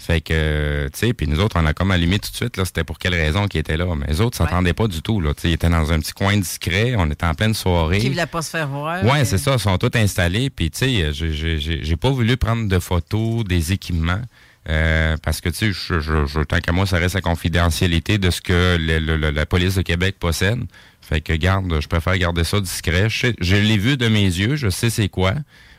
[0.00, 2.64] Fait que, tu sais, puis nous autres, on a comme allumé tout de suite, là,
[2.64, 3.84] c'était pour quelle raison qu'ils étaient là.
[3.96, 5.34] Mais les autres s'attendaient pas du tout, là.
[5.34, 7.98] Tu sais, ils étaient dans un petit coin discret, on était en pleine soirée.
[7.98, 9.04] Qui ne voulait pas se faire voir.
[9.04, 10.50] Ouais, c'est ça, ils sont tous installés.
[10.50, 14.22] Puis, tu sais, j'ai- j'ai j'ai- j'ai pas voulu prendre de photos des équipements.
[14.70, 18.18] euh, parce que, tu sais, je, je, je- tant qu'à moi, ça reste la confidentialité
[18.18, 20.60] de ce que le- le- le- la police de Québec possède.
[21.00, 23.08] Fait que, garde, je préfère garder ça discret.
[23.08, 25.32] Je, sais- je l'ai vu de mes yeux, je sais c'est quoi,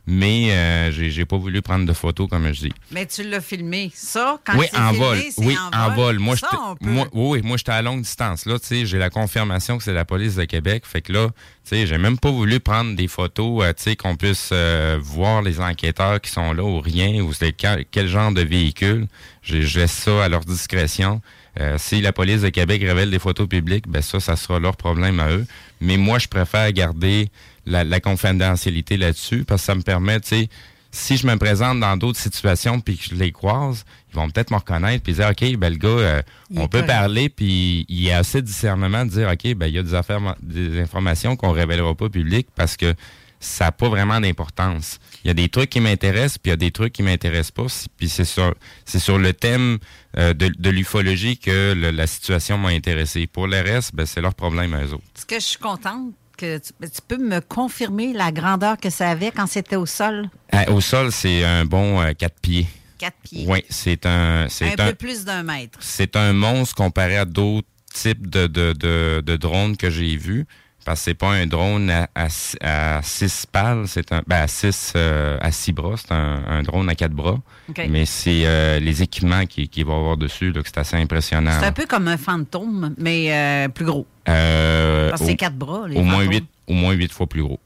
[0.07, 2.73] mais euh, j'ai pas voulu prendre de photos, comme je dis.
[2.91, 3.91] Mais tu l'as filmé.
[3.93, 5.19] Ça, quand oui, en filmé, vol.
[5.37, 6.19] Oui, en vol.
[6.19, 6.47] Moi, Ça,
[6.81, 8.45] moi, oui, moi, j'étais à longue distance.
[8.45, 10.83] Là, tu sais, j'ai la confirmation que c'est la police de Québec.
[10.85, 11.35] Fait que là, tu
[11.75, 15.41] sais, j'ai même pas voulu prendre des photos, euh, tu sais, qu'on puisse euh, voir
[15.41, 19.07] les enquêteurs qui sont là ou rien, ou c'est quel, quel genre de véhicule.
[19.41, 21.21] Je, je laisse ça à leur discrétion.
[21.59, 24.77] Euh, si la police de Québec révèle des photos publiques, ben ça, ça sera leur
[24.77, 25.45] problème à eux.
[25.81, 27.29] Mais moi, je préfère garder
[27.69, 30.49] la, la confidentialité là-dessus parce que ça me permet, tu sais,
[30.91, 34.49] si je me présente dans d'autres situations puis que je les croise, ils vont peut-être
[34.49, 36.21] me reconnaître puis dire OK, ben le gars, euh,
[36.55, 36.87] on peut correct.
[36.87, 39.83] parler puis il y a assez de discernement de dire OK, ben il y a
[39.83, 42.95] des affaires, des informations qu'on révélera pas publiques parce que
[43.41, 44.99] ça n'a pas vraiment d'importance.
[45.23, 47.51] Il y a des trucs qui m'intéressent puis il y a des trucs qui m'intéressent
[47.51, 47.67] pas.
[47.97, 48.53] Puis c'est sur
[48.83, 49.77] c'est sur le thème
[50.17, 53.27] euh, de, de l'ufologie que le- la situation m'a intéressé.
[53.27, 55.03] Pour le reste, ben c'est leur problème à eux autres.
[55.13, 56.13] Ce que je suis contente?
[56.39, 59.85] Que tu, ben, tu peux me confirmer la grandeur que ça avait quand c'était au
[59.85, 60.29] sol?
[60.53, 62.67] Euh, au sol, c'est un bon euh, quatre pieds.
[62.97, 63.45] Quatre pieds.
[63.47, 65.77] Oui, c'est un Un c'est un, peu plus d'un mètre.
[65.81, 70.45] c'est un monstre comparé à d'autres types de, de, de, de drones que j'ai vus.
[70.89, 74.41] Parce que c'est pas un drone à, à, six- à six pales, c'est un ben
[74.41, 77.37] à six euh, à six bras, c'est un, un drone à quatre bras.
[77.77, 81.51] Mais c'est euh, les équipements qui, qui va avoir dessus, que c'est assez impressionnant.
[81.59, 84.07] C'est un peu comme un fantôme, mais euh, plus gros.
[84.25, 87.59] Parce que c'est quatre bras, les au moins huit, au moins huit fois plus gros.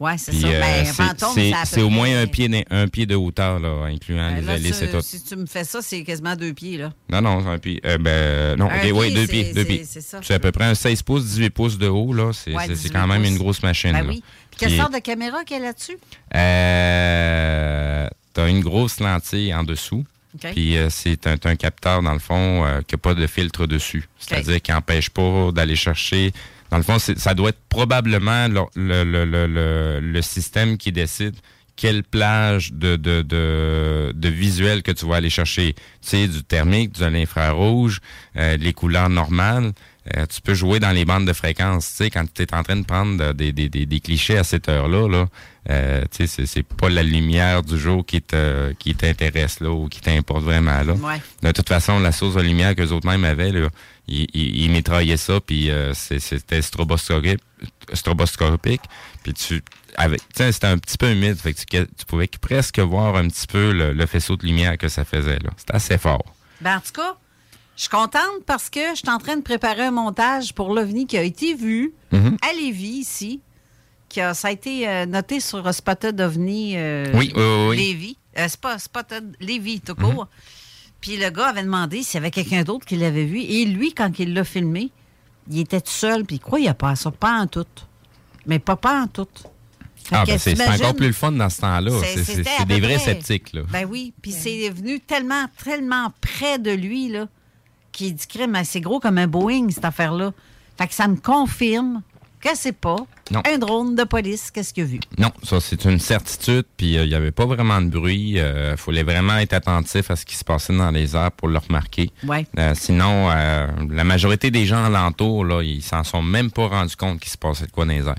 [0.00, 0.46] Ouais, c'est Puis, ça.
[0.48, 1.34] euh, Ben, c'est- fantôme,
[1.66, 4.74] c'est au moins près- un pied, un pied de hauteur, là, incluant Ben les là,
[4.74, 5.00] ça, et tout.
[5.02, 6.90] Si tu me fais ça, c'est quasiment deux pieds, là.
[7.10, 7.80] Non, non, c'est un pied.
[7.84, 9.84] Euh, ben, non, Un ok, ouais, pied, deux c'est- pieds, deux c'est- pieds.
[9.84, 10.20] c'est ça.
[10.30, 12.32] À peu près un 16 pouces, 18 pouces de haut, là.
[12.32, 13.30] C'est Ouais, c'est- c'est 18 quand même pouces.
[13.30, 13.92] une grosse machine.
[13.92, 14.08] Ben là.
[14.08, 14.22] oui.
[14.50, 15.98] Puis quelle sorte de caméra qu'il y a là-dessus?
[16.34, 20.04] euh, T'as une grosse lentille en dessous.
[20.54, 23.66] Puis euh, c'est un, un capteur, dans le fond, euh, qui n'a pas de filtre
[23.66, 24.08] dessus.
[24.18, 26.32] C'est-à-dire qu'il n'empêche pas d'aller chercher.
[26.70, 31.36] Dans le fond, ça doit être probablement le, système qui décide
[31.76, 35.74] quelle plage de, de visuel que tu vas aller chercher.
[35.74, 38.00] Tu sais, du thermique, de l'infrarouge,
[38.36, 39.72] euh, les couleurs normales.
[40.16, 41.88] Euh, tu peux jouer dans les bandes de fréquence.
[41.90, 44.44] Tu sais, quand tu es en train de prendre des, des, des, des clichés à
[44.44, 45.26] cette heure-là, là,
[45.70, 49.70] euh, tu sais, c'est- c'est pas la lumière du jour qui te, qui t'intéresse là
[49.70, 50.94] ou qui t'importe vraiment là.
[50.94, 51.20] Ouais.
[51.42, 53.68] De toute façon, la source de lumière que les autres mêmes avaient, là,
[54.08, 57.38] ils, ils, ils mitraillaient ça, puis euh, c'est- c'était stroboscopique,
[57.92, 58.82] stroboscopique,
[59.22, 59.62] puis tu
[59.96, 63.16] avec, tu sais, c'était un petit peu humide, fait que tu, tu pouvais presque voir
[63.16, 65.50] un petit peu le, le faisceau de lumière que ça faisait là.
[65.56, 66.24] C'était assez fort.
[66.60, 67.16] Ben, en tout cas,
[67.80, 71.06] je suis contente parce que je suis en train de préparer un montage pour l'OVNI
[71.06, 72.36] qui a été vu Mhm.
[72.46, 73.40] à Lévis, ici.
[74.10, 77.76] Qui a, ça a été euh, noté sur Spotted OVNI euh, Oui, oui, oui, oui.
[77.78, 78.16] Lévis.
[78.36, 80.12] Euh, c'est pas Spotted Lévis, tout Mhm.
[80.14, 80.28] court.
[81.00, 83.40] Puis le gars avait demandé s'il y avait quelqu'un d'autre qui l'avait vu.
[83.40, 84.90] Et lui, quand il l'a filmé,
[85.50, 87.64] il était tout seul, puis il croyait pas à ça, pas en tout.
[88.44, 89.26] Mais pas pas en tout.
[90.04, 91.92] Fait Ah, ben c'est encore plus le fun dans ce temps-là.
[92.04, 92.98] c'est- des vrais près.
[92.98, 93.62] sceptiques, là.
[93.70, 97.26] Ben oui, puis c'est venu tellement, tellement près de lui, là,
[97.92, 100.32] qu'il dit, crème, c'est gros comme un Boeing, cette affaire-là.
[100.78, 102.02] Fait que ça me confirme
[102.40, 102.96] que c'est pas
[103.30, 103.42] Non.
[103.46, 104.50] un drone de police.
[104.50, 105.00] Qu'est-ce qu'il a vu?
[105.18, 106.64] Non, ça c'est une certitude.
[106.78, 108.38] Puis euh, il n'y avait pas vraiment de bruit.
[108.38, 111.58] Il fallait vraiment être attentif à ce qui se passait dans les airs pour le
[111.58, 112.10] remarquer.
[112.26, 112.46] Ouais.
[112.58, 116.96] Euh, sinon, euh, la majorité des gens alentours, là, ils s'en sont même pas rendus
[116.96, 118.14] compte qu'il se passait de quoi dans les airs.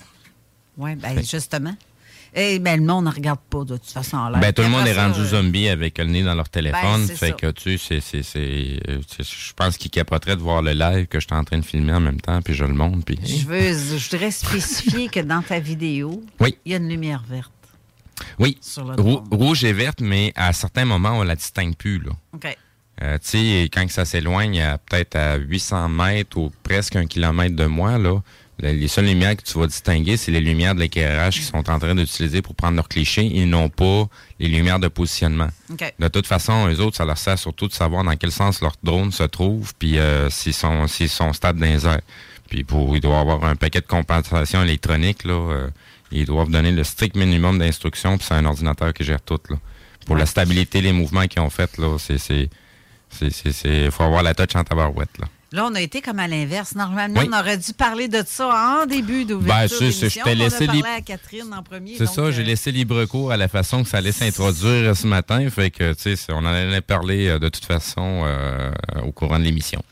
[0.77, 1.73] Oui, bien, justement.
[2.33, 4.17] Et ben, le monde ne regarde pas, de toute façon.
[4.39, 7.05] Ben, tout le monde est ça, rendu euh, zombie avec le nez dans leur téléphone.
[7.07, 7.31] Ben, fait ça.
[7.33, 8.23] que, tu sais, c'est-
[8.87, 11.65] euh, je pense qu'ils capoteraient de voir le live que je suis en train de
[11.65, 13.03] filmer en même temps, puis je le montre.
[13.05, 13.19] Puis...
[13.21, 16.55] Je veux, je voudrais spécifier que dans ta vidéo, Oui.
[16.65, 17.51] il y a une lumière verte.
[18.39, 18.57] Oui,
[18.97, 21.99] rou- rouge et verte, mais à certains moments, on la distingue plus.
[21.99, 22.11] Là.
[22.33, 22.57] OK.
[23.01, 23.29] Euh, tu
[23.63, 27.97] sais, quand ça s'éloigne à peut-être à 800 mètres ou presque un kilomètre de moi,
[27.97, 28.21] là,
[28.61, 31.79] les seules lumières que tu vas distinguer, c'est les lumières de l'éclairage qu'ils sont en
[31.79, 34.07] train d'utiliser pour prendre leur cliché et non pas
[34.39, 35.49] les lumières de positionnement.
[35.71, 35.93] OK.
[35.99, 38.73] De toute façon, eux autres, ça leur sert surtout de savoir dans quel sens leur
[38.83, 42.01] drone se trouve, puis euh, s'ils sont, s'ils sont stable dans les airs.
[42.49, 45.33] Puis pour, il doit avoir un paquet de compensation électronique, là.
[45.33, 45.67] euh,
[46.11, 49.55] ils doivent donner le strict minimum d'instructions, puis c'est un ordinateur qui gère tout, là.
[50.05, 52.49] Pour la stabilité, les mouvements qu'ils ont fait, là, c'est, c'est,
[53.09, 55.27] c'est, c'est, c'est- faut avoir la touch en tabarouette, là.
[55.53, 56.75] Là, on a été comme à l'inverse.
[56.75, 57.29] Normalement, Oui.
[57.29, 60.81] on aurait dû parler de ça en début d'ouverture Ben, je t'ai a laissé parlé
[60.81, 61.97] lib- à Catherine en premier.
[61.97, 65.05] C'est ça, j'ai euh, laissé libre cours à la façon que ça allait s'introduire ce
[65.07, 68.71] matin, fait que, tu sais, on en allait parler euh, de toute façon euh,
[69.03, 69.83] au courant de l'émission.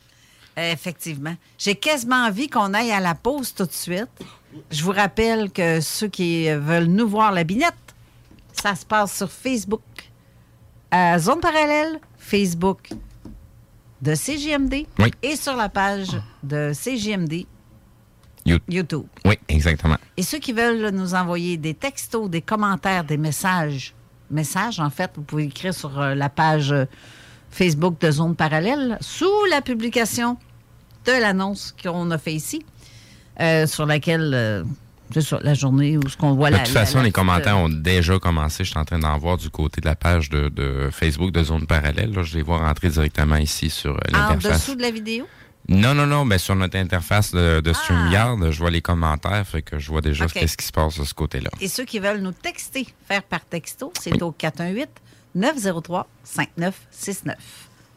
[0.56, 1.36] Effectivement.
[1.58, 4.08] J'ai quasiment envie qu'on aille à la pause tout de suite.
[4.70, 7.74] Je vous rappelle que ceux qui veulent nous voir la binette,
[8.52, 9.82] ça se passe sur Facebook.
[10.90, 12.88] À Zone Parallèle, Facebook
[14.02, 15.10] de CGMD Oui.
[15.22, 16.08] et sur la page
[16.42, 17.46] de CGMD
[18.46, 19.04] You- YouTube.
[19.26, 19.96] Oui, exactement.
[20.16, 23.94] Et ceux qui veulent nous envoyer des textos, des commentaires, des messages,
[24.30, 26.86] messages, en fait, vous pouvez écrire sur euh, la page euh,
[27.50, 30.38] Facebook de Zone Parallèle sous la publication
[31.04, 32.64] de l'annonce qu'on a fait ici,
[33.40, 34.64] euh, sur laquelle, euh,
[35.12, 37.12] c'est ça, la journée où ce qu'on voit De la toute la- façon, la les
[37.12, 38.64] commentaires euh, ont déjà commencé.
[38.64, 41.42] Je suis en train d'en voir du côté de la page de, de Facebook de
[41.42, 42.12] Zone Parallèle.
[42.12, 42.22] là.
[42.22, 44.60] Je les vois rentrer directement ici sur euh, en l'interface.
[44.60, 45.26] dessous de la vidéo?
[45.68, 49.62] Non, non, non, mais sur notre interface de, de StreamYard, je vois les commentaires, fait
[49.62, 50.28] que je vois déjà Ah!
[50.32, 51.50] Qu'est-ce qui se passe de ce côté-là.
[51.60, 54.32] Et ceux qui veulent nous texter, faire par texto, c'est au
[55.36, 57.34] 418-903-5969.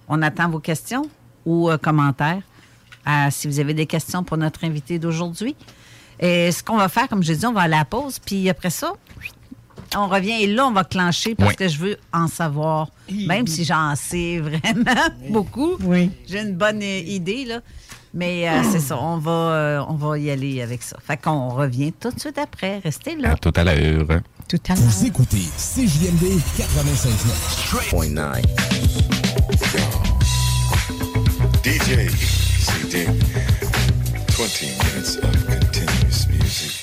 [0.08, 1.10] On attend vos questions
[1.46, 2.42] ou euh, commentaires
[3.08, 5.56] euh, si vous avez des questions pour notre invité d'aujourd'hui.
[6.20, 8.50] Et ce qu'on va faire, comme j'ai dit, on va aller à la pause, puis
[8.50, 8.94] après ça,
[9.96, 11.56] on revient et là, on va clencher parce Oui.
[11.56, 12.88] que je veux en savoir,
[13.28, 15.76] même si j'en sais vraiment beaucoup.
[15.82, 16.10] Oui.
[16.28, 17.60] J'ai une bonne euh, idée, là.
[18.16, 20.98] Mais euh, c'est ça, on va, euh, on va y aller avec ça.
[21.06, 22.78] Fait qu'on revient tout de suite après.
[22.80, 23.32] Restez là.
[23.32, 24.06] À tout à l'heure.
[24.48, 24.84] Tout à l'heure.
[24.84, 28.44] Vous écoutez CJMD 96.9.
[31.64, 32.10] DJ
[32.60, 33.06] CD.
[34.38, 35.53] 20 minutes of.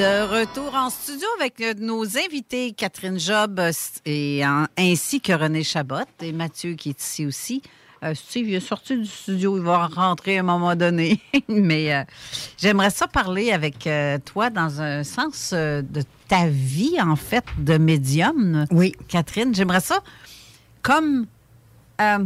[0.00, 3.70] De retour en studio avec euh, nos invités Catherine Job euh,
[4.06, 7.60] et en- ainsi que René Chabot et Mathieu qui est ici aussi.
[8.02, 11.20] Euh, Steve il est sorti du studio, il va rentrer à un moment donné.
[11.48, 12.02] Mais euh,
[12.56, 17.76] j'aimerais ça parler avec euh, toi dans un sens de ta vie, en fait, de
[17.76, 18.64] médium.
[18.70, 18.94] Oui.
[19.06, 19.98] Catherine, j'aimerais ça
[20.80, 21.26] comme...
[21.98, 22.20] ça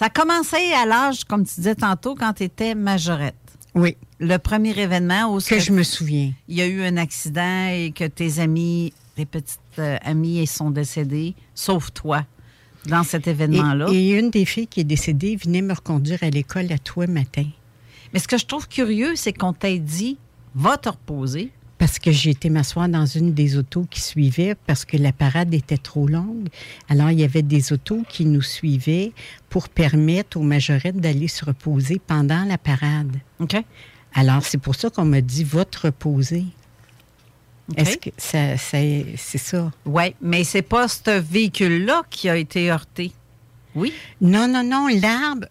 [0.00, 3.34] a commencé à l'âge, comme tu disais tantôt, quand tu étais majorette.
[3.76, 3.96] Oui.
[4.18, 6.32] Le premier événement où Que je me souviens.
[6.48, 10.70] il y a eu un accident et que tes amis, tes petites euh, amies sont
[10.70, 12.24] décédées, sauf toi,
[12.86, 13.88] dans cet Et, événement-là.
[13.92, 17.44] et une des filles qui est décédée venait me reconduire à l'école à toi matin.
[18.14, 20.16] Mais ce que je trouve curieux, c'est qu'on t'a dit,
[20.54, 21.52] va te reposer.
[21.78, 25.52] Parce que j'ai été m'asseoir dans une des autos qui suivait parce que la parade
[25.52, 26.48] était trop longue.
[26.88, 29.12] Alors, il y avait des autos qui nous suivaient
[29.50, 33.16] pour permettre aux majorettes d'aller se reposer pendant la parade.
[33.40, 33.56] OK?
[34.14, 36.44] Alors, c'est pour ça qu'on m'a dit, va te reposer.
[37.76, 38.78] Est-ce que ça, ça-
[39.16, 39.70] c'est ça?
[39.84, 43.12] Oui, mais c'est pas ce véhicule-là qui a été heurté.
[43.76, 43.92] Oui.
[44.20, 44.88] Non, non, non.
[44.88, 45.46] L'arbre,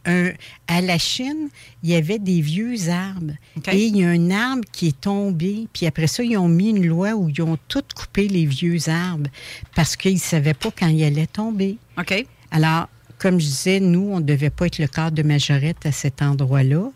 [0.68, 1.48] à la Chine,
[1.84, 3.34] il y avait des vieux arbres.
[3.72, 5.68] Et il y a un arbre qui est tombé.
[5.72, 8.90] Puis après ça, ils ont mis une loi où ils ont tout coupé les vieux
[8.90, 9.30] arbres
[9.76, 11.78] parce qu'ils ne savaient pas quand il allait tomber.
[11.98, 12.26] OK.
[12.52, 15.92] Alors, comme je disais, nous, on ne devait pas être le quart de majorette à
[15.92, 16.90] cet endroit-là.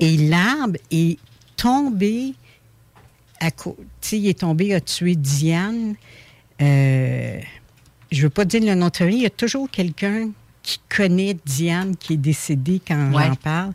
[0.00, 1.18] Et l'arbre est
[1.56, 2.34] tombé,
[3.40, 5.94] à co- tu sais, il est tombé, a tué Diane.
[6.60, 7.40] Euh,
[8.12, 10.30] je ne veux pas dire le nom de famille, il y a toujours quelqu'un
[10.64, 13.26] qui connaît Diane qui est décédée quand Ouais.
[13.28, 13.72] j'en parle.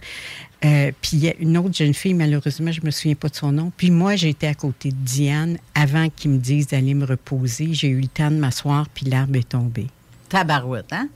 [0.65, 3.29] Euh, puis il y a une autre jeune fille, malheureusement, je ne me souviens pas
[3.29, 3.71] de son nom.
[3.77, 7.73] Puis moi, j'étais à côté de Diane avant qu'ils me disent d'aller me reposer.
[7.73, 9.87] J'ai eu le temps de m'asseoir, puis l'arbre est tombé.
[10.27, 11.07] Tabarouette, hein?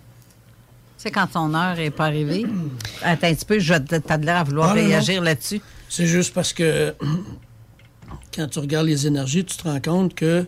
[0.97, 2.45] Tu sais, quand ton heure n'est pas arrivée.
[3.01, 5.59] Attends un petit peu, je- t'as de l'air à vouloir Ah, réagir là-dessus.
[5.89, 6.95] C'est juste parce que
[8.33, 10.45] quand tu regardes les énergies, tu te rends compte que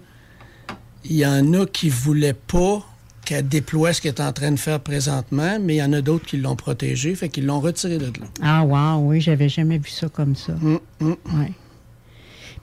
[1.03, 2.83] il y en a qui voulaient pas
[3.25, 6.01] qu'elle déploie ce qu'elle est en train de faire présentement, mais il y en a
[6.01, 8.11] d'autres qui l'ont protégée, fait qu'ils l'ont retirée de là.
[8.41, 10.53] Ah, wow, oui, j'avais jamais vu ça comme ça.
[10.63, 11.15] Hum, hum.
[11.33, 11.51] Ouais.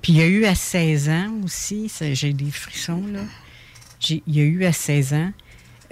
[0.00, 3.20] Puis il y a eu à 16 ans aussi, j'ai des frissons, là.
[4.00, 5.30] J'ai- Il y a eu à 16 ans,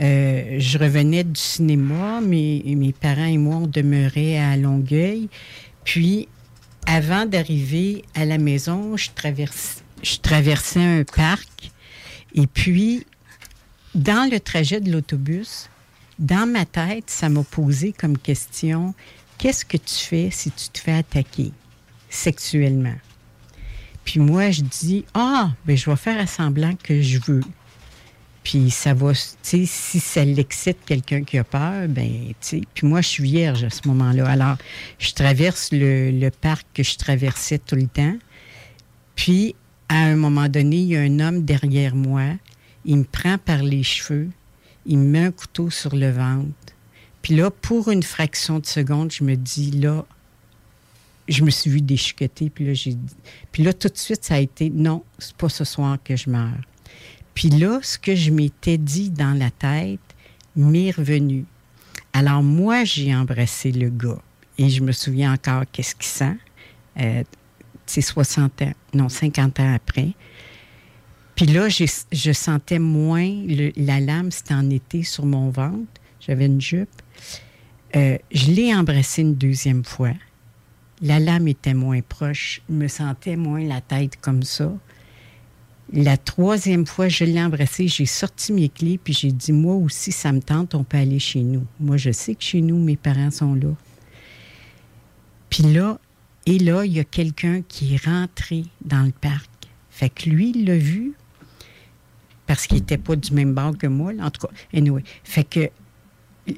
[0.00, 5.28] euh, je revenais du cinéma, mes, mes parents et moi, on demeurait à Longueuil.
[5.84, 6.26] Puis,
[6.86, 11.70] avant d'arriver à la maison, je, traverse, je traversais un parc.
[12.34, 13.06] Et puis,
[13.94, 15.68] dans le trajet de l'autobus,
[16.18, 18.94] dans ma tête, ça m'a posé comme question
[19.38, 21.52] qu'est-ce que tu fais si tu te fais attaquer
[22.10, 22.96] sexuellement?
[24.04, 27.42] Puis moi, je dis Ah, ben, je vais faire semblant que je veux.
[28.42, 32.62] Puis ça va, tu sais, si ça l'excite quelqu'un qui a peur, ben, tu sais.
[32.74, 34.26] Puis moi, je suis vierge à ce moment-là.
[34.28, 34.56] Alors,
[34.98, 38.16] je traverse le parc que je traversais tout le temps.
[39.14, 39.54] Puis,
[39.90, 42.22] à un moment donné, il y a un homme derrière moi.
[42.84, 44.30] Il me prend par les cheveux.
[44.86, 46.54] Il me met un couteau sur le ventre.
[47.22, 50.04] Puis là, pour une fraction de seconde, je me dis, là,
[51.28, 52.50] je me suis vue déchiqueter.
[52.50, 56.30] Puis là, tout de suite, ça a été, non, c'est pas ce soir que je
[56.30, 56.60] meurs.
[57.34, 60.00] Puis là, ce que je m'étais dit dans la tête
[60.56, 61.44] m'est revenu.
[62.12, 64.20] Alors moi, j'ai embrassé le gars.
[64.58, 66.36] Et je me souviens encore qu'est-ce qu'il sent.
[66.98, 67.22] Euh,
[67.86, 70.10] c'est 60 ans, non, 50 ans après.
[71.40, 73.26] Puis là, je sentais moins
[73.74, 75.88] la lame, c'était en été sur mon ventre.
[76.20, 76.90] J'avais une jupe.
[77.96, 80.12] Euh, je l'ai embrassé une deuxième fois.
[81.00, 82.60] La lame était moins proche.
[82.68, 84.70] Je me sentais moins la tête comme ça.
[85.94, 90.12] La troisième fois, je l'ai embrassé, j'ai sorti mes clés, puis j'ai dit, moi aussi,
[90.12, 91.64] ça me tente, on peut aller chez nous.
[91.80, 93.74] Moi, je sais que chez nous, mes parents sont là.
[95.48, 95.98] Puis là,
[96.44, 99.48] et là, il y a quelqu'un qui est rentré dans le parc.
[99.88, 101.14] Fait que lui, il l'a vu,
[102.50, 104.52] parce qu'il n'était pas du même bord que moi, en tout cas.
[104.74, 105.04] Anyway.
[105.22, 105.70] Fait que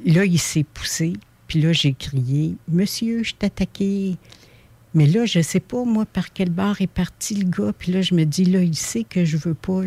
[0.06, 1.12] là, il s'est poussé,
[1.46, 4.16] puis là, j'ai crié, Monsieur, je t'ai attaqué.
[4.94, 7.74] Mais là, je sais pas, moi, par quel bar est parti le gars.
[7.78, 9.82] Puis là, je me dis, là, il sait que je veux pas.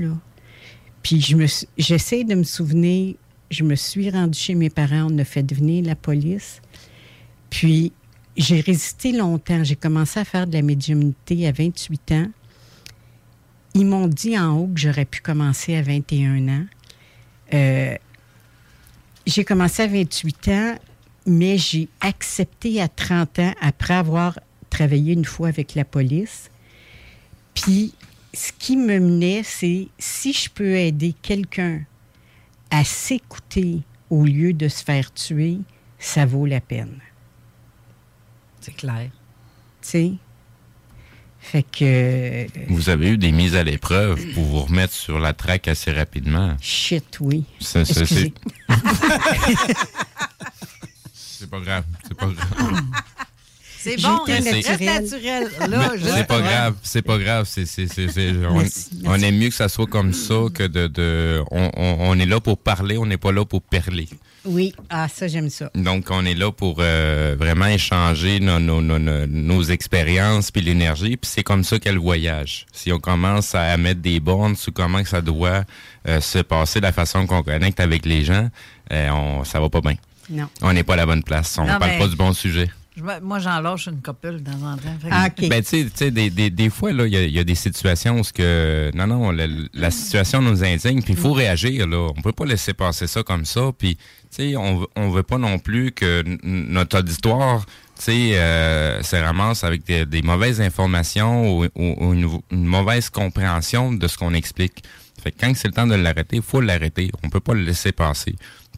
[1.02, 1.26] Puis
[1.76, 3.16] j'essaie de me souvenir,
[3.50, 6.62] je me suis rendue chez mes parents, on a fait venir la police.
[7.50, 7.94] Puis
[8.38, 9.64] j'ai résisté longtemps.
[9.64, 12.28] J'ai commencé à faire de la médiumnité à 28 ans.
[13.76, 16.66] Ils m'ont dit en haut que j'aurais pu commencer à 21 ans.
[17.54, 17.96] Euh,
[19.28, 20.76] j'ai commencé à 28 ans,
[21.26, 26.50] mais j'ai accepté à 30 ans après avoir travaillé une fois avec la police.
[27.54, 27.94] Puis,
[28.34, 31.82] ce qui me menait, c'est si je peux aider quelqu'un
[32.72, 35.60] à s'écouter au lieu de se faire tuer,
[36.00, 37.00] ça vaut la peine.
[38.62, 39.10] C'est clair.
[39.82, 40.14] Tu sais?
[41.52, 42.48] Fait que.
[42.70, 46.58] Vous avez eu des mises à l'épreuve pour vous remettre sur la traque assez rapidement.
[46.60, 47.44] Shit, oui.
[47.60, 48.34] Ça, ça, Excusez.
[48.68, 48.76] c'est
[51.14, 51.84] c'est pas grave.
[52.08, 52.82] C'est pas grave.
[53.86, 55.48] C'est bon, reste naturel.
[56.04, 57.48] C'est pas grave, c'est pas grave.
[57.50, 58.34] C'est, c'est, c'est, c'est-
[59.06, 60.88] on, aime mieux que ça soit comme ça que de.
[60.88, 64.08] de on, on, on est là pour parler, on n'est pas là pour perler.
[64.46, 64.74] Oui.
[64.90, 65.72] Ah, ça, j'aime ça.
[65.74, 70.62] Donc, on est là pour euh, vraiment échanger nos, nos, nos, nos, nos expériences puis
[70.62, 71.18] l'énergie.
[71.18, 72.66] Puis c'est comme ça qu'elle voyage.
[72.72, 75.64] Si on commence à mettre des bornes sur comment que ça doit
[76.08, 78.50] euh, se passer, la façon qu'on connecte avec les gens,
[78.92, 79.96] euh, on, ça va pas bien.
[80.30, 80.48] Non.
[80.62, 81.58] On n'est pas à la bonne place.
[81.58, 82.70] On Non, parle mais- pas du bon sujet.
[83.22, 84.52] Moi, j'en lâche une copule temps.
[85.02, 85.50] Fait que- Ah, OK.
[85.50, 87.56] Ben, tu sais- des, des, des fois, là, il y a, il y a des
[87.56, 91.88] situations où ce que, non, non, la, la situation nous indigne, puis il faut réagir,
[91.88, 92.10] là.
[92.16, 94.02] On peut pas laisser passer ça comme ça, puis, tu
[94.32, 97.66] sais, on, veut- on veut pas non plus que notre auditoire,
[97.98, 102.66] tu sais, euh, se ramasse avec des, des mauvaises informations ou, ou- ou une, une
[102.66, 104.84] mauvaise compréhension de ce qu'on explique.
[105.22, 107.10] Fait que quand c'est le temps de l'arrêter, il faut l'arrêter.
[107.24, 108.36] On peut pas le laisser passer.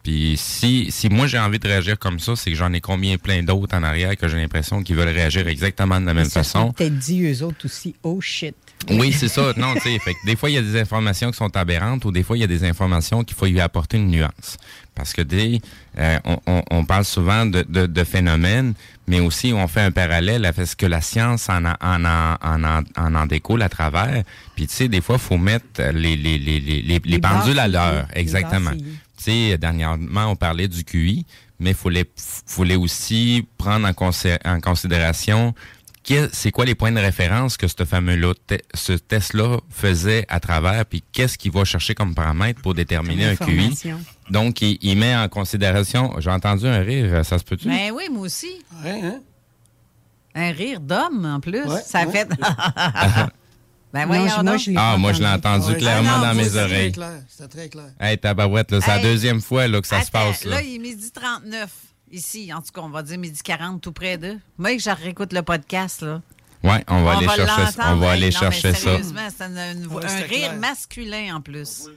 [0.08, 3.18] Puis si, si moi j'ai envie de réagir comme ça, c'est que j'en ai combien
[3.18, 6.72] plein d'autres en arrière que j'ai l'impression qu'ils veulent réagir exactement de la même façon?
[6.72, 8.56] peut-être dit eux autres aussi, oh shit.
[8.90, 9.52] Oui, c'est ça.
[9.58, 12.24] Non, tu sais, des fois, il y a des informations qui sont aberrantes ou des
[12.24, 14.56] fois, il y a des informations qu'il faut y apporter une nuance.
[14.96, 15.60] Parce que des,
[15.98, 18.76] euh, on, on- on parle souvent de, de, de phénomènes,
[19.08, 22.36] mais aussi on fait un parallèle avec ce que la science en, a- en, en,
[22.42, 24.24] en, en, en, en découle à travers.
[24.56, 27.60] Puis, tu sais, des fois, il faut mettre les, les, les, les, les, les pendules
[27.60, 28.08] à l'heure.
[28.14, 28.72] Exactement.
[29.24, 31.26] Sais, dernièrement, on parlait du QI,
[31.60, 35.54] mais il fallait, fallait aussi prendre en, considération
[36.32, 40.86] c'est quoi les points de référence que ce fameux te- ce test-là faisait à travers,
[40.86, 43.78] puis qu'est-ce qu'il va chercher comme paramètre pour déterminer un QI.
[44.30, 47.68] Donc, il, il met en considération, j'ai entendu un rire, ça se peut-tu?
[47.68, 48.62] Ben oui, moi aussi.
[48.84, 49.22] Ouais, hein?
[50.36, 51.64] Un rire d'homme, en plus.
[51.64, 52.12] Ouais, ça ouais.
[52.12, 52.30] fait...
[54.06, 54.60] ben Non, moi, donc.
[54.60, 55.72] je l'ai Ah, moi, je l'ai entendu.
[55.72, 56.92] Ouais, clairement ah non, dans mes c'était C'était très oreilles.
[56.92, 57.22] clair.
[57.30, 57.90] C'était très clair.
[58.00, 60.44] Hey, tabarouette, là, c'est la deuxième fois là, que ça se passe.
[60.46, 60.56] Là.
[60.58, 61.70] là, il est midi 39.
[62.12, 64.38] Ici, en tout cas, on va dire midi 40, tout près d'eux.
[64.58, 66.22] Moi, que je réécoute le podcast, là.
[66.64, 67.90] Ouais, on va aller chercher, l'entendre.
[67.92, 68.80] on va aller non, chercher mais ça.
[68.80, 70.56] Sérieusement, c'est un, une- Ouais, un rire clair.
[70.58, 71.88] masculin en plus.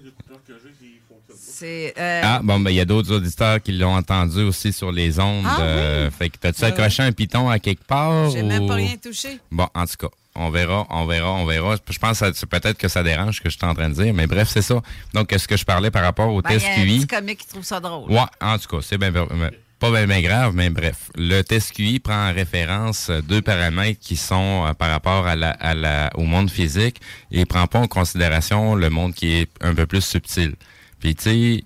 [1.37, 1.95] C'est.
[1.99, 5.19] euh, Ah, bon, ben, il y a d'autres auditeurs qui l'ont entendu aussi sur les
[5.19, 5.45] ondes.
[5.49, 8.31] Ah, euh, Fait que t'as-tu accroché un piton à quelque part?
[8.31, 9.39] J'ai ou- même pas rien touché.
[9.51, 11.77] Bon, en tout cas, on verra, on verra, on verra.
[11.89, 14.15] Je pense que peut-être que ça dérange ce que je suis en train de dire,
[14.15, 14.81] mais bref, c'est ça.
[15.15, 16.99] Donc, est-ce que je parlais par rapport au Ben, il test y a un QI?
[16.99, 18.11] petit comique qui trouve ça drôle.
[18.11, 21.11] Ouais, en tout cas, c'est bien, pas bien, bien grave, mais bref.
[21.17, 25.51] Le test QI prend en référence deux paramètres qui sont euh, par rapport à la,
[25.53, 27.01] à la, au monde physique
[27.31, 30.55] et il prend pas en considération le monde qui est un peu plus subtil.
[31.01, 31.63] Puis, tu sais,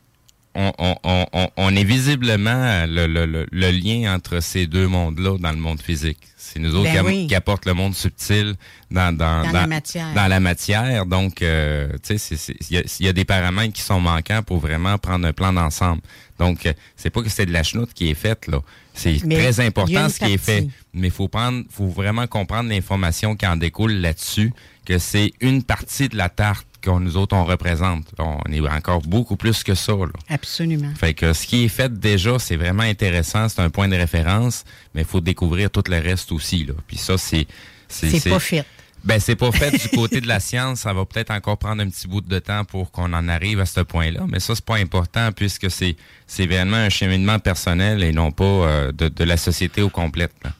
[0.54, 4.86] on, on, on, on- on est visiblement le, le, le, le lien entre ces deux
[4.88, 6.18] mondes-là dans le monde physique.
[6.36, 7.26] C'est nous autres Ben qui, am- oui.
[7.26, 8.54] qui apportent le monde subtil
[8.90, 10.14] dans, dans, Dans la matière.
[10.14, 11.06] dans la matière.
[11.06, 12.36] Donc, euh, tu sais,
[12.70, 15.32] il y, a- il y a des paramètres qui sont manquants pour vraiment prendre un
[15.32, 16.02] plan d'ensemble.
[16.38, 18.60] Donc, euh, c'est pas que c'est de la chenoute qui est faite, là.
[18.96, 20.68] C'est très important ce qui est fait.
[20.92, 24.52] Mais il faut prendre, faut vraiment comprendre l'information qui en découle là-dessus,
[24.86, 28.06] que c'est une partie de la tarte qu'on nous autres on représente.
[28.18, 29.92] On est encore beaucoup plus que ça.
[29.92, 30.06] Là.
[30.28, 30.92] Absolument.
[30.94, 34.64] Fait que ce qui est fait déjà, c'est vraiment intéressant, c'est un point de référence,
[34.94, 36.64] mais il faut découvrir tout le reste aussi.
[36.64, 36.74] Là.
[36.86, 37.46] Puis ça, c'est.
[37.88, 38.64] C'est pas fait.
[39.04, 40.80] Ben, c'est pas fait du côté de la science.
[40.80, 43.66] Ça va peut-être encore prendre un petit bout de temps pour qu'on en arrive à
[43.66, 44.20] ce point-là.
[44.28, 48.44] Mais ça, c'est pas important puisque c'est, c'est vraiment un cheminement personnel et non pas
[48.44, 50.32] euh, de, de la société au complète.
[50.42, 50.52] là.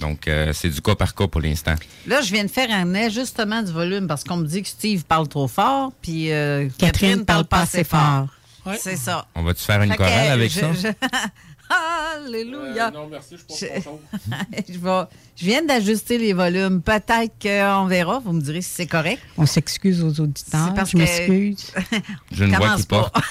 [0.00, 1.74] Donc, euh, c'est du cas par cas pour l'instant.
[2.06, 5.04] Là, je viens de faire un ajustement du volume parce qu'on me dit que Steve
[5.04, 8.26] parle trop fort, puis euh, Catherine parle pas assez fort.
[8.66, 8.78] Ouais.
[8.80, 9.26] C'est ça.
[9.34, 10.72] On va-tu faire une Fait que, chorale avec je- ça?
[10.72, 10.88] je-
[12.26, 12.90] Alléluia.
[12.90, 16.82] non, merci, je suis Je- je, vais- je viens d'ajuster les volumes.
[16.82, 18.18] Peut-être qu'on verra.
[18.18, 19.22] Vous me direz si c'est correct.
[19.38, 20.74] On s'excuse aux auditeurs.
[20.74, 21.72] Parce Je que- m'excuse.
[22.40, 23.14] Une voix Commence qui porte.
[23.14, 23.22] pas.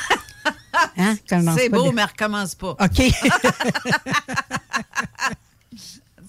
[0.97, 1.15] Hein?
[1.27, 2.71] C'est beau, de- mais recommence pas.
[2.79, 3.01] OK.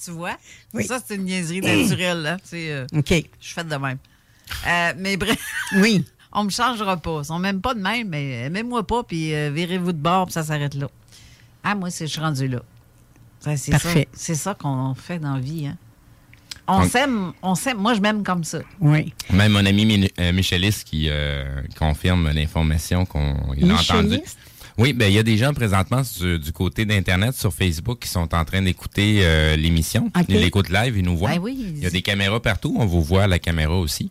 [0.03, 0.37] Tu vois?
[0.75, 0.85] Oui.
[0.85, 2.23] Ça, c'est une niaiserie naturelle.
[2.23, 2.37] Là.
[2.55, 3.09] Euh, OK.
[3.09, 3.15] je
[3.47, 3.99] suis faite de même.
[4.67, 5.39] Euh, mais bref,
[5.77, 6.05] Oui.
[6.33, 7.25] on me changera pas.
[7.25, 10.43] Sont même pas de même, mais aimez-moi pas, puis euh, virez-vous de bord, puis ça
[10.43, 10.89] s'arrête là.
[11.63, 12.63] Ah, moi, c'est, je suis rendue là.
[13.57, 14.09] C'est Parfait.
[14.13, 15.67] Ça, c'est ça qu'on fait dans la vie.
[15.67, 15.77] Hein?
[16.67, 17.79] On s'aime, on s'aime.
[17.79, 18.61] Moi, je m'aime comme ça.
[18.81, 19.13] Oui.
[19.31, 24.21] Même mon ami Min- euh, Michelis qui euh, confirme l'information qu'on il a entendue.
[24.81, 28.09] Oui, ben il y a des gens présentement du, du côté d'Internet sur Facebook qui
[28.09, 30.11] sont en train d'écouter euh, l'émission.
[30.27, 31.33] Ils l'écoutent live, ils nous voient.
[31.33, 31.67] Ben oui.
[31.77, 34.11] Il y a des caméras partout, on vous voit à la caméra aussi.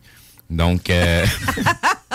[0.51, 1.25] Donc, euh,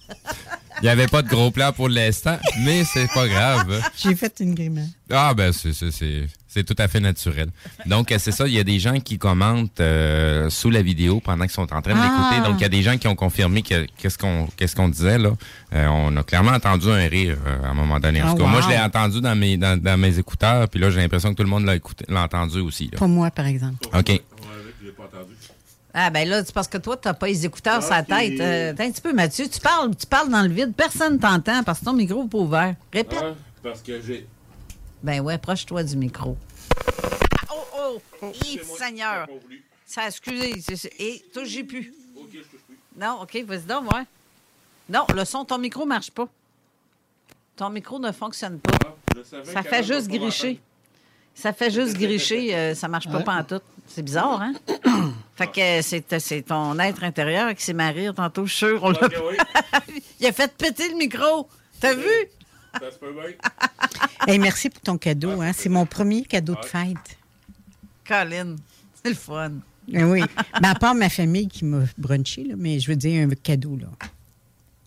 [0.80, 3.80] il n'y avait pas de gros plan pour l'instant, mais c'est pas grave.
[3.96, 4.88] J'ai fait une grimace.
[5.10, 7.48] Ah ben c'est c'est- c'est c'est tout à fait naturel.
[7.86, 11.20] Donc euh, c'est ça, il y a des gens qui commentent euh, sous la vidéo
[11.20, 12.36] pendant qu'ils sont en train de l'écouter.
[12.38, 12.44] Ah.
[12.48, 15.18] Donc il y a des gens qui ont confirmé que qu'est-ce qu'on qu'est-ce qu'on disait
[15.18, 15.30] là.
[15.74, 18.22] Euh, on a clairement entendu un rire euh, à un moment donné.
[18.22, 18.64] En Ah, tout cas, moi wow.
[18.66, 21.42] je l'ai entendu dans mes dans, dans mes écouteurs, puis là j'ai l'impression que tout
[21.42, 22.88] le monde l'a entendu aussi.
[22.92, 22.98] Là.
[22.98, 23.76] Pas moi, par exemple.
[23.92, 24.08] Ok.
[24.10, 24.22] Ouais,
[24.80, 25.34] je l'ai pas entendu.
[25.96, 28.40] Ah, ben là, c'est parce que toi, tu n'as pas les écouteurs sur la tête.
[28.40, 29.48] Euh, attends un petit peu, Mathieu.
[29.48, 30.74] Tu parles, tu parles dans le vide.
[30.76, 32.74] Personne t'entend parce que ton micro n'est pas ouvert.
[32.92, 33.22] Répète.
[33.22, 33.36] Hein?
[33.62, 34.26] Parce que j'ai.
[35.04, 36.36] Ben ouais, approche-toi du micro.
[37.48, 38.26] Ah, oh, oh!
[38.42, 39.26] Hi, C'est moi, Seigneur!
[39.26, 39.32] pas.
[39.86, 40.54] Ça, excusez.
[40.98, 41.94] Et toi, j'ai plus.
[42.16, 42.78] Ok, je touche plus.
[43.00, 44.02] Non, OK, vas-y donc, ouais.
[44.88, 46.26] Non, le son, ton micro marche pas.
[47.54, 48.72] Ton micro ne fonctionne pas.
[48.84, 50.60] Ah, Ça fait juste pas gricher.
[51.36, 53.62] Ça fait juste gricher, euh, ça marche pas pantoute.
[53.86, 54.54] C'est bizarre, hein?
[55.36, 58.82] fait que euh, c'est, ton être intérieur qui s'est marié tantôt, je suis sûr.
[58.82, 59.36] on l'a- oui,
[60.20, 61.48] Il a fait péter le micro.
[61.80, 62.02] T'as vu?
[62.80, 63.24] ça se peut bien.
[64.26, 65.40] Hey, merci pour ton cadeau.
[65.42, 65.52] Hein?
[65.52, 67.18] C'est mon premier cadeau de fête.
[68.06, 68.56] Colin,
[69.02, 69.52] c'est le fun.
[69.86, 70.22] Ben oui.
[70.62, 73.76] Ben, à part ma famille qui m'a brunché, là, mais je veux dire un cadeau.
[73.76, 73.88] Là.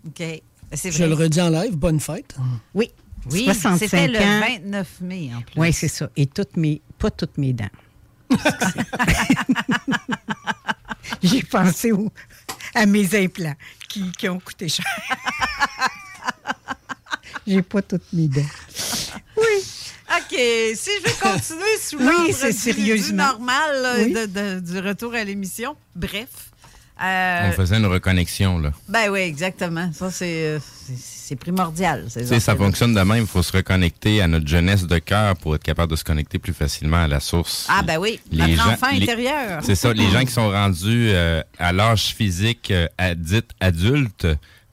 [0.08, 0.42] OK.
[0.74, 2.36] C'est Je le redis en live, bonne fête.
[2.74, 2.92] Oui.
[3.32, 4.40] Oui, 65 c'était le ans.
[4.40, 5.60] 29 mai, en plus.
[5.60, 6.10] Oui, c'est ça.
[6.16, 7.70] Et toutes mes, pas toutes mes dents.
[11.24, 12.12] J'ai pensé au-
[12.76, 13.56] à mes implants
[13.90, 14.86] qui, qui ont coûté cher.
[17.46, 18.42] J'ai pas toutes mes dents.
[19.38, 24.14] OK, si je vais continuer sous Oui, l'ordre c'est du- normal là, Oui.
[24.14, 25.76] de- de- du retour à l'émission.
[25.96, 26.30] Bref.
[27.04, 28.72] Euh, On faisait une reconnexion, là.
[28.90, 29.92] ben oui, exactement.
[29.94, 30.60] Ça, c'est euh,
[30.98, 32.06] c'est- primordial.
[32.10, 33.22] ces ça fonctionne de même.
[33.24, 36.40] Il faut se reconnecter à notre jeunesse de cœur pour être capable de se connecter
[36.40, 37.68] plus facilement à la source.
[37.70, 39.60] Ah, ben oui, Les notre gens- enfant les- intérieur.
[39.64, 39.92] C'est ça.
[39.94, 43.14] Les gens qui sont rendus euh, à l'âge physique euh, à-
[43.60, 44.26] adulte,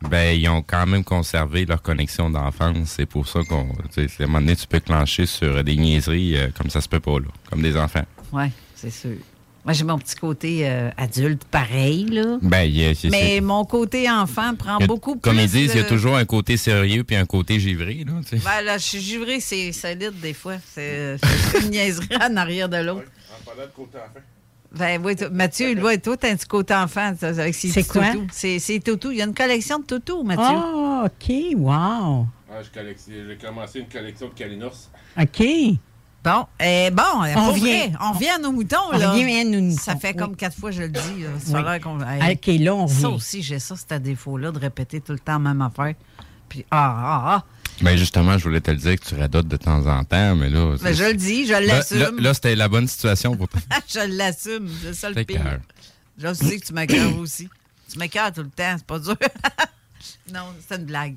[0.08, 2.76] ben ils ont quand même conservé leur connexion d'enfance.
[2.86, 6.70] C'est pour ça qu'on, à un moment donné, tu peux clencher sur des niaiseries comme
[6.70, 8.04] ça se peut pas là, comme des enfants.
[8.32, 8.44] Oui,
[8.76, 9.16] c'est sûr.
[9.64, 12.36] Moi, j'ai mon petit côté euh, adulte pareil, là.
[12.42, 15.50] Ben, il y a- c'est- Mais mon côté enfant prend a- beaucoup comme plus ils
[15.50, 18.12] disent, il y a de- toujours un côté sérieux puis un côté givré là.
[18.28, 18.44] tu sais.
[18.44, 20.56] Ben là, je suis givrée, c'est solide des fois.
[20.74, 21.16] C'est
[21.62, 23.06] une niaiserie en arrière de l'autre.
[23.40, 24.20] En parlant de côté enfant.
[24.76, 28.06] Ben oui, Mathieu, lui, toi, t'as un petit côté enfant ça, avec ses C'est quoi?
[28.32, 29.12] C'est c'est toutous.
[29.12, 30.44] Il y a une collection de toutous, Mathieu.
[30.46, 31.32] Ah, OK.
[31.56, 32.26] Wow.
[32.52, 34.90] Ah, J'ai commencé une collection de Kalinos.
[35.18, 35.42] OK.
[36.24, 37.92] Bon, eh, bon, On on revient.
[38.00, 39.10] On revient à nos moutons, On là.
[39.12, 40.16] revient à nos moutons, Ça fait oui.
[40.16, 41.22] comme quatre fois que je le dis.
[41.22, 41.28] là.
[41.38, 41.64] Ça Oui.
[41.64, 42.32] l'air qu'on- hey.
[42.34, 45.34] OK, là, on Ça aussi, j'ai ça, c'est à défaut-là, de répéter tout le temps
[45.34, 45.94] la même affaire.
[46.48, 47.44] Puis, ah, ah, ah.
[47.82, 50.48] Ben justement, je voulais te le dire que tu radotes de temps en temps, mais
[50.48, 50.76] là.
[50.80, 51.98] Mais c'est- je le dis, je l'assume.
[51.98, 53.60] là, là, c'était la bonne situation pour toi.
[53.92, 55.42] je l'assume, c'est ça le pire.
[55.42, 55.58] cœur.
[56.16, 57.48] Je sais que tu m'écœures aussi.
[57.92, 59.16] Tu m'écœures tout le temps, c'est pas dur.
[60.32, 61.16] non, c'est une blague.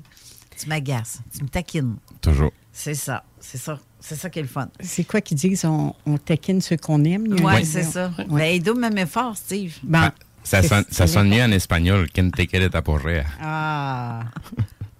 [0.60, 1.96] Tu m'agaces, tu me taquines.
[2.20, 2.52] Toujours.
[2.80, 4.68] C'est ça, c'est ça, c'est ça qui est le fun.
[4.78, 5.64] C'est quoi qu'ils disent?
[5.64, 7.26] On, on taquine ceux qu'on aime.
[7.42, 8.12] Oui, c'est ça.
[8.18, 8.24] Ouais.
[8.30, 9.76] Mais il doit m'aimer fort, Steve.
[9.82, 10.14] Bon, Ah,
[10.44, 12.06] ça, sonne, ça c'est- sonne mieux en espagnol.
[12.14, 13.22] Quien te quiere t'apporter.
[13.42, 14.20] Ah.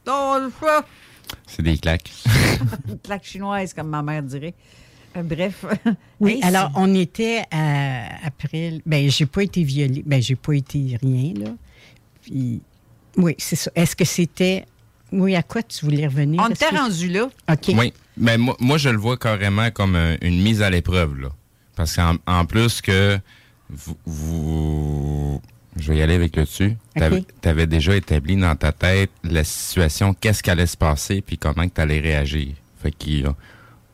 [1.47, 2.11] C'est des claques.
[2.89, 4.55] Une plaque chinoise, comme ma mère dirait.
[5.17, 5.65] Euh, Bref.
[6.21, 8.81] Oui, Hey, alors on était à- après.
[8.87, 10.03] Ben, j'ai pas été violée.
[10.05, 11.51] Ben, j'ai pas été rien, là.
[12.23, 12.61] Puis,
[13.17, 13.71] oui, c'est ça.
[13.75, 14.65] Est-ce que c'était.
[15.13, 16.41] Oui, à quoi tu voulais revenir?
[16.43, 17.29] On que- rendu là.
[17.51, 17.75] OK.
[17.77, 21.29] Oui, mais moi, moi, je le vois carrément comme euh, une mise à l'épreuve, là.
[21.77, 23.19] Parce qu'en en plus que
[23.71, 25.43] vous, vous-
[25.81, 26.77] Je vais y aller avec le dessus.
[26.97, 27.23] Tu OK.
[27.45, 31.69] avais déjà établi dans ta tête la situation, qu'est-ce qui allait se passer, puis comment
[31.69, 32.49] tu allais réagir.
[32.83, 33.29] Fait que,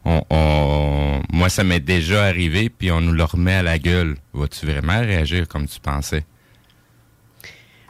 [0.06, 4.16] on, on- moi, ça m'est déjà arrivé, puis on nous le remet à la gueule.
[4.32, 6.24] Vas-tu vraiment réagir comme tu pensais?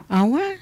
[0.09, 0.57] Ah ouais?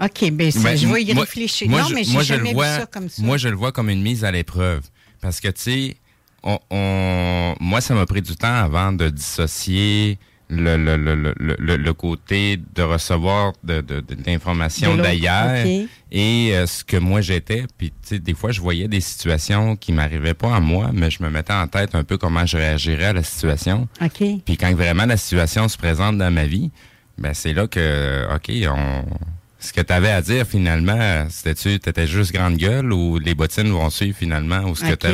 [0.00, 1.68] OK, bien, Ben, je vais y moi- réfléchir.
[1.70, 3.22] moi, non, je- mais je le vois- vu ça comme ça.
[3.22, 4.82] Moi, je le vois comme une mise à l'épreuve.
[5.20, 5.96] Parce que, tu sais,
[6.42, 10.18] on, on- moi, ça m'a pris du temps avant de dissocier
[10.48, 15.08] le, le, le, le, le- le côté de recevoir de, de, de l'information De l'autre,
[15.10, 15.66] d'ailleurs
[16.12, 17.64] et euh, ce que moi j'étais.
[17.76, 21.10] Puis, tu sais, des fois, je voyais des situations qui m'arrivaient pas à moi, mais
[21.10, 23.88] je me mettais en tête un peu comment je réagirais à la situation.
[24.00, 24.22] OK.
[24.44, 26.70] Puis quand vraiment la situation se présente dans ma vie,
[27.18, 29.04] ben c'est là que, OK, on...
[29.66, 33.70] ce que tu avais à dire finalement, c'était-tu, t'étais juste grande gueule ou les bottines
[33.70, 35.06] vont suivre finalement ou ce que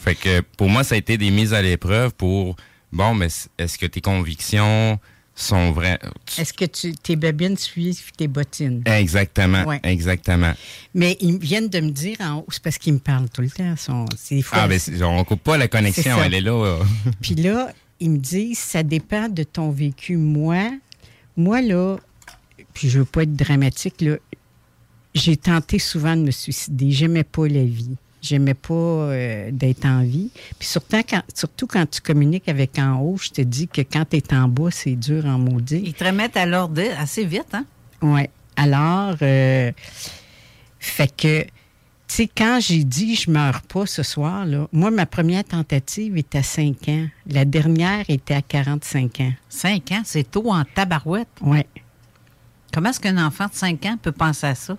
[0.00, 2.56] Fait que pour moi, ça a été des mises à l'épreuve pour,
[2.92, 4.98] bon, mais est-ce que tes convictions
[5.34, 5.98] sont vraies?
[6.38, 8.82] Est-ce que tu, tes babines suivent tes bottines?
[8.86, 9.80] Exactement, Ouais.
[9.84, 10.52] exactement.
[10.94, 13.50] Mais ils viennent de me dire en haut, c'est parce qu'ils me parlent tout le
[13.50, 13.74] temps.
[13.76, 14.06] sont-
[14.52, 16.78] Ah, ben, c'est- on coupe pas la connexion, elle est là.
[17.20, 17.70] Puis là,
[18.00, 20.16] ils me disent, ça dépend de ton vécu.
[20.16, 20.70] Moi,
[21.36, 21.96] moi, là,
[22.78, 24.18] puis je veux pas être dramatique, là,
[25.12, 26.92] j'ai tenté souvent de me suicider.
[26.92, 27.96] J'aimais pas la vie.
[28.22, 30.30] J'aimais pas euh, d'être en vie.
[30.60, 34.04] Puis surtout quand, surtout quand tu communiques avec en haut, je te dis que quand
[34.08, 35.82] tu es en bas, c'est dur en maudit.
[35.86, 37.64] Ils te remettent à l'ordre assez vite, hein?
[38.00, 38.26] Oui.
[38.54, 39.72] Alors, euh,
[40.78, 41.48] fait que, tu
[42.06, 46.38] sais, quand j'ai dit je meurs pas ce soir, là, moi, ma première tentative était
[46.38, 47.08] à 5 ans.
[47.26, 49.32] La dernière était à 45 ans.
[49.48, 51.26] 5 ans, c'est tôt en tabarouette.
[51.40, 51.64] Oui.
[52.72, 54.76] Comment est-ce qu'un enfant de 5 ans peut penser à ça?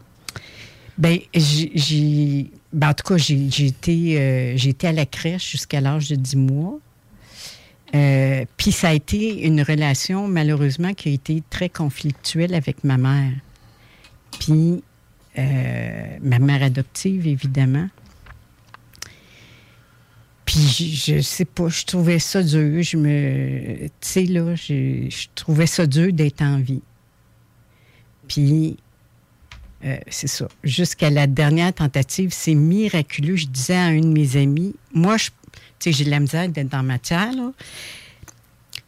[0.98, 2.52] Bien, j'ai.
[2.74, 6.10] ben, en tout cas, j'ai j'ai été, euh, j'ai été à la crèche jusqu'à l'âge
[6.10, 6.80] de 10 mois.
[7.96, 12.98] Euh, Puis ça a été une relation, malheureusement, qui a été très conflictuelle avec ma
[12.98, 13.32] mère.
[14.40, 14.84] Puis
[15.38, 17.88] euh, ma mère adoptive, évidemment.
[20.46, 22.84] Puis je, je sais pas, je trouvais ça dur.
[22.84, 23.88] Je me.
[23.88, 26.82] Tu sais, là, je trouvais ça dur d'être en vie.
[28.30, 28.78] Puis
[29.84, 30.48] euh, c'est ça.
[30.64, 33.36] Jusqu'à la dernière tentative, c'est miraculeux.
[33.36, 35.32] Je disais à un de mes amis, moi, je, tu
[35.80, 37.52] sais, j'ai de la misère d'être dans ma matière, là.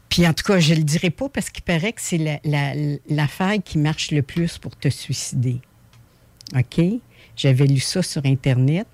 [0.10, 2.74] Puis en tout cas, je le dirai pas parce qu'il paraît que c'est la- la-
[3.10, 5.62] l'affaire qui marche le plus pour te suicider.
[6.54, 6.82] OK?
[7.38, 8.88] J'avais lu ça sur Internet.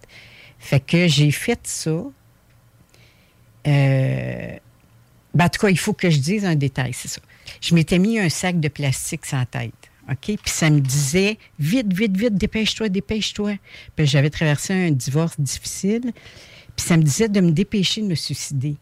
[0.59, 2.03] Fait que j'ai fait ça.
[3.65, 4.55] Euh,
[5.33, 7.21] ben, en tout cas, il faut que je dise un détail, c'est ça.
[7.61, 9.73] Je m'étais mis un sac de plastique la tête.
[10.09, 10.37] OK?
[10.37, 13.57] Puis ça me disait vite, vite, vite, dépêche-toi, dépêche-toi.
[13.95, 16.11] Puis j'avais traversé un divorce difficile.
[16.75, 18.75] Puis ça me disait de me dépêcher de me suicider.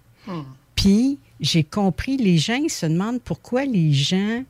[0.76, 4.44] Puis j'ai compris, les gens, ils se demandent pourquoi les gens,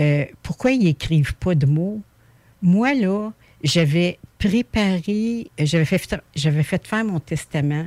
[0.00, 2.00] euh, pourquoi ils écrivent pas de mots.
[2.62, 7.86] Moi, là, j'avais préparé, j'avais fait, j'avais fait faire mon testament.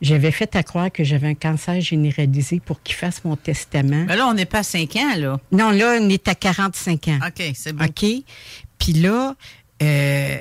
[0.00, 4.04] J'avais fait à croire que j'avais un cancer généralisé pour qu'il fasse mon testament.
[4.06, 5.40] Mais là, on n'est pas à 5 ans, là.
[5.52, 7.18] Non, là, on est à 45 ans.
[7.26, 7.84] OK, c'est bon.
[7.84, 8.04] OK?
[8.78, 9.34] Puis là,
[9.82, 10.38] euh,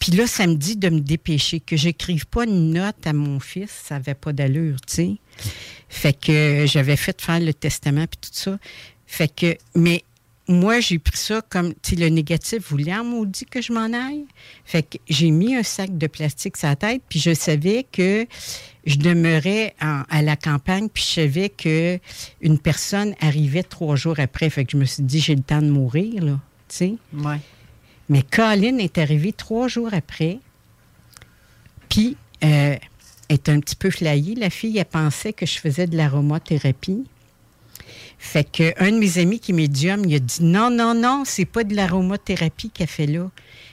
[0.00, 3.38] puis là, ça me dit de me dépêcher, que j'écrive pas une note à mon
[3.38, 5.16] fils, ça n'avait pas d'allure, tu sais.
[5.88, 8.58] Fait que j'avais fait faire le testament puis tout ça.
[9.06, 10.04] Fait que, mais
[10.50, 14.24] moi, j'ai pris ça comme, tu le négatif voulait en maudit que je m'en aille?
[14.64, 18.26] Fait que j'ai mis un sac de plastique sur la tête, puis je savais que
[18.84, 21.98] je demeurais en- à la campagne, puis je savais que
[22.40, 24.50] une personne arrivait trois jours après.
[24.50, 26.94] Fait que je me suis dit, j'ai le temps de mourir, là, tu sais.
[27.14, 27.38] Ouais.
[28.08, 30.40] Mais Colin est arrivée trois jours après.
[31.88, 32.76] Puis, euh,
[33.28, 34.34] elle est un petit peu flyée.
[34.34, 37.04] La fille, elle pensait que je faisais de l'aromathérapie.
[38.18, 41.22] Fait que un de mes amis qui est médium, il a dit non, non, non,
[41.24, 43.30] c'est pas de l'aromathérapie qu'elle fait là.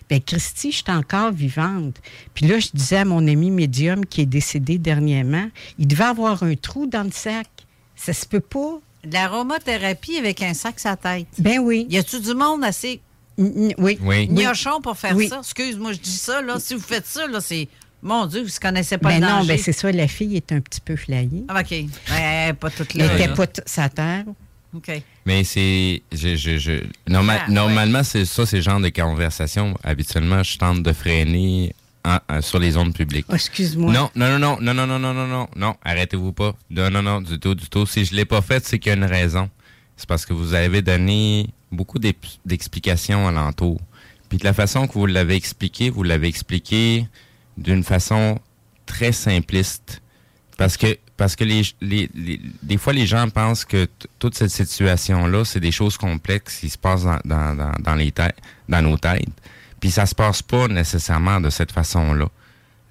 [0.10, 1.96] Ben Christy, je suis encore vivante.
[2.34, 5.50] Puis là, je disais à mon ami médium qui est décédé dernièrement,
[5.80, 7.48] il devait avoir un trou dans le sac.
[7.96, 8.80] Ça se peut pas.
[9.04, 11.28] De l'aromathérapie avec un sac la tête.
[11.40, 11.88] Ben oui.
[11.90, 13.02] Y a-tu du monde assez
[13.38, 14.00] Oui.
[14.02, 14.28] Oui.
[14.30, 15.28] gnochon pour faire Oui.
[15.28, 15.40] ça?
[15.40, 16.60] Excuse-moi, je dis ça, là.
[16.60, 17.68] Si vous faites ça, là, c'est.
[18.04, 19.48] Mon Dieu, vous ne connaissez pas Ben le non, danger.
[19.48, 21.44] ben c'est ça, la fille est un petit peu flyée.
[21.48, 21.70] Ah, OK.
[21.70, 24.24] Ben, elle pas toute Elle n'était pas t- sa terre.
[24.76, 25.02] OK.
[25.26, 26.02] Mais c'est.
[26.12, 27.54] Je, je, je- norma- Ah, ouais.
[27.54, 29.76] normalement, c'est ça, c'est le genre de conversation.
[29.84, 31.74] Habituellement, je tente de freiner
[32.06, 33.26] en- en- sur les ondes publiques.
[33.30, 33.92] Oh, excuse-moi.
[33.92, 36.54] Non, non, non, non, non, non, non, non, non, non, non, arrêtez-vous pas.
[36.70, 37.86] Non, non, non, du tout, du tout.
[37.88, 39.50] Si je l'ai pas fait, c'est qu'il y a une raison.
[39.96, 41.98] C'est parce que vous avez donné beaucoup
[42.46, 43.80] d'explications alentour.
[44.30, 47.08] Puis de la façon que vous l'avez expliqué, vous l'avez expliqué
[47.58, 48.40] d'une façon
[48.86, 50.02] très simpliste.
[50.58, 53.88] Parce que parce que les, les, les- des fois les gens pensent que
[54.20, 58.12] toute cette situation là, c'est des choses complexes qui se passent dans dans, dans, les
[58.12, 58.38] têtes,
[58.70, 59.26] dans nos têtes.
[59.80, 62.28] Puis ça se passe pas nécessairement de cette façon-là.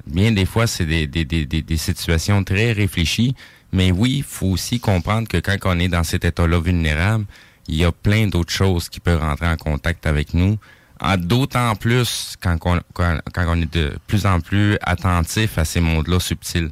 [0.06, 3.34] Bien des fois, c'est des, des, des, des, des situations très réfléchies,
[3.72, 7.24] mais oui, il faut aussi comprendre que quand on est dans cet état-là vulnérable,
[7.66, 10.56] il y a plein d'autres choses qui peuvent rentrer en contact avec nous.
[11.00, 15.64] En- D'autant plus quand on, quand, quand on est de plus en plus attentif à
[15.64, 16.70] ces mondes-là subtils.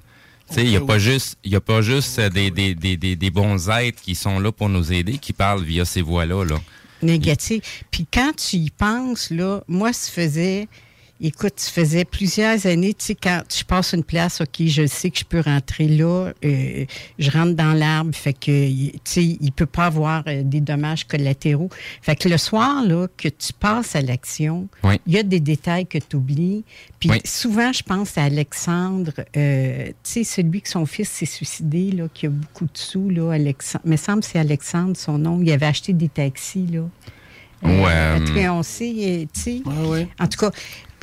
[0.48, 2.74] Tu sais, il n'y a pas juste, il y a pas juste euh, des, des,
[2.74, 6.02] des, des, des bons êtres qui sont là pour nous aider, qui parlent via ces
[6.02, 6.44] voies-là.
[6.44, 6.56] Là.
[7.02, 7.84] Négatif.
[7.90, 10.68] Puis quand tu y penses, là, moi, ça faisait,
[11.20, 15.10] écoute, ça faisait plusieurs années, tu sais, quand je passe une place, OK, je sais
[15.10, 16.84] que je peux rentrer là, euh,
[17.18, 21.04] je rentre dans l'arbre, fait que, tu sais, il peut pas avoir euh, des dommages
[21.06, 21.70] collatéraux.
[22.02, 25.00] Fait que le soir, là, que tu passes à l'action, Oui.
[25.06, 26.64] il y a des détails que tu oublies.
[26.98, 27.20] Puis Oui.
[27.24, 32.08] souvent, je pense à Alexandre, euh, tu sais, celui que son fils s'est suicidé, là,
[32.12, 33.84] qui a beaucoup de sous, là, Alexandre.
[33.86, 35.40] me semble que c'est Alexandre, son nom.
[35.42, 36.82] Il avait acheté des taxis, là.
[37.62, 38.56] Ouais, hum.
[38.58, 39.62] on sait, euh, tu sais.
[39.64, 40.08] Ouais, ouais.
[40.20, 40.50] En tout cas,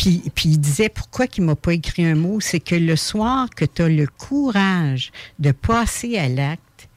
[0.02, 3.48] puis, puis il disait pourquoi qu'il m'a pas écrit un mot, c'est que le soir
[3.52, 6.90] que tu as le courage de passer à l'acte,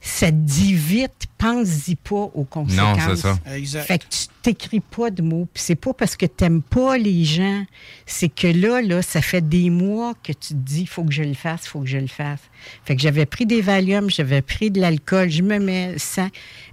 [0.00, 2.96] ça te dit vite, pense-y pas aux conséquences.
[2.96, 3.38] Non, c'est ça.
[3.52, 3.82] Exact.
[3.86, 5.48] Fait que tu t'écris pas de mots.
[5.52, 7.64] Puis c'est pas parce que t'aimes pas les gens.
[8.06, 11.24] C'est que là, là, ça fait des mois que tu te dis, faut que je
[11.24, 12.40] le fasse, faut que je le fasse.
[12.84, 16.28] Fait que j'avais pris des Valium, j'avais pris de l'alcool, je me mets ça.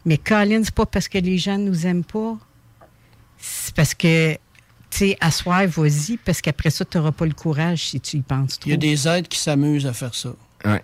[0.06, 2.38] Mais Colin, c'est pas parce que les gens nous aiment pas.
[3.40, 4.38] C'est parce que,
[4.98, 8.22] sais, à soir, vas-y, parce qu'après ça, tu n'auras pas le courage si tu y
[8.22, 8.70] penses trop.
[8.70, 10.30] Il y a des êtres qui s'amusent à faire ça.
[10.66, 10.84] Ouais.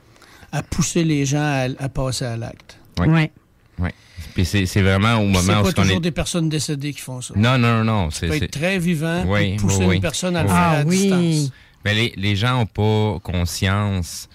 [0.51, 2.77] À pousser les gens à, à passer à l'acte.
[2.99, 3.07] Ouais.
[3.07, 3.31] Ouais.
[3.79, 3.93] Ouais.
[4.33, 6.01] Puis c'est c'est vraiment au C'est moment où pas ce qu'on toujours est.
[6.01, 7.33] des personnes décédées qui font ça.
[7.35, 9.95] Non, non, non, C'est, c'est- être très vivant Oui, pousser oui, oui.
[9.97, 10.53] une personne à le Oui.
[10.55, 10.97] faire Ah à oui.
[10.97, 11.51] distance.
[11.83, 14.29] Mais les, les gens n'ont pas conscience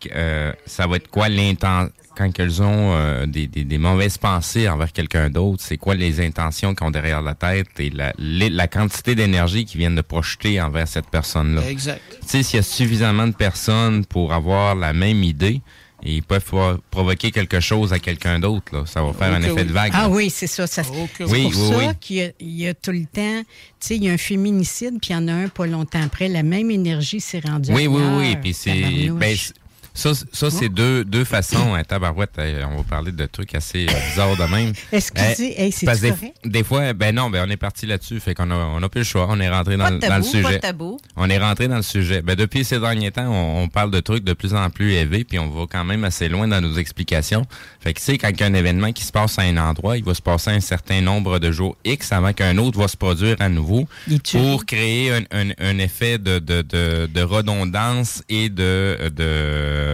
[0.00, 4.18] que euh, ça va être quoi l'intention quand ils ont euh, des, des, des mauvaises
[4.18, 8.12] pensées envers quelqu'un d'autre, c'est quoi les intentions qu'ils ont derrière la tête et la,
[8.18, 11.62] les- la quantité d'énergie qu'ils viennent de projeter envers cette personne-là.
[11.68, 12.00] Exact.
[12.22, 15.60] Tu sais, s'il y a suffisamment de personnes pour avoir la même idée,
[16.02, 18.84] et ils peuvent pro- provoquer quelque chose à quelqu'un d'autre, là.
[18.86, 19.64] Ça va faire un effet oui.
[19.64, 19.92] de vague.
[19.94, 20.08] Ah là.
[20.10, 20.66] oui, c'est ça.
[20.66, 21.08] c'est oui.
[21.18, 23.46] pour Oui, ça qu'il y a, il y a tout le temps, tu
[23.80, 26.28] sais, il y a un féminicide, puis il y en a un pas longtemps après.
[26.28, 28.36] La même énergie s'est rendue Oui, oui, oui.
[28.42, 29.10] Puis c'est.
[29.96, 31.74] Ça, ça c'est deux, deux façons.
[31.74, 34.72] Hein, tabarouette, euh, on va parler de trucs assez euh, bizarres de même.
[34.92, 36.12] Excusez, Euh, hey, c'est des,
[36.44, 39.00] des fois, ben non, ben on est parti là-dessus, fait qu'on a, on a plus
[39.00, 39.26] le choix.
[39.30, 40.58] On est rentré dans, dans le sujet.
[40.60, 40.98] tabou.
[41.16, 42.20] On est rentré dans le sujet.
[42.22, 45.24] Ben, depuis ces derniers temps, on, on parle de trucs de plus en plus élevés,
[45.24, 47.44] puis on va quand même assez loin dans nos explications.
[47.80, 49.56] Fait que, tu sais, quand il y a un événement qui se passe à un
[49.56, 52.88] endroit, il va se passer un certain nombre de jours X avant qu'un autre va
[52.88, 53.88] se produire à nouveau
[54.38, 59.85] pour créer un, un- un effet de, de, de, de redondance et de, de,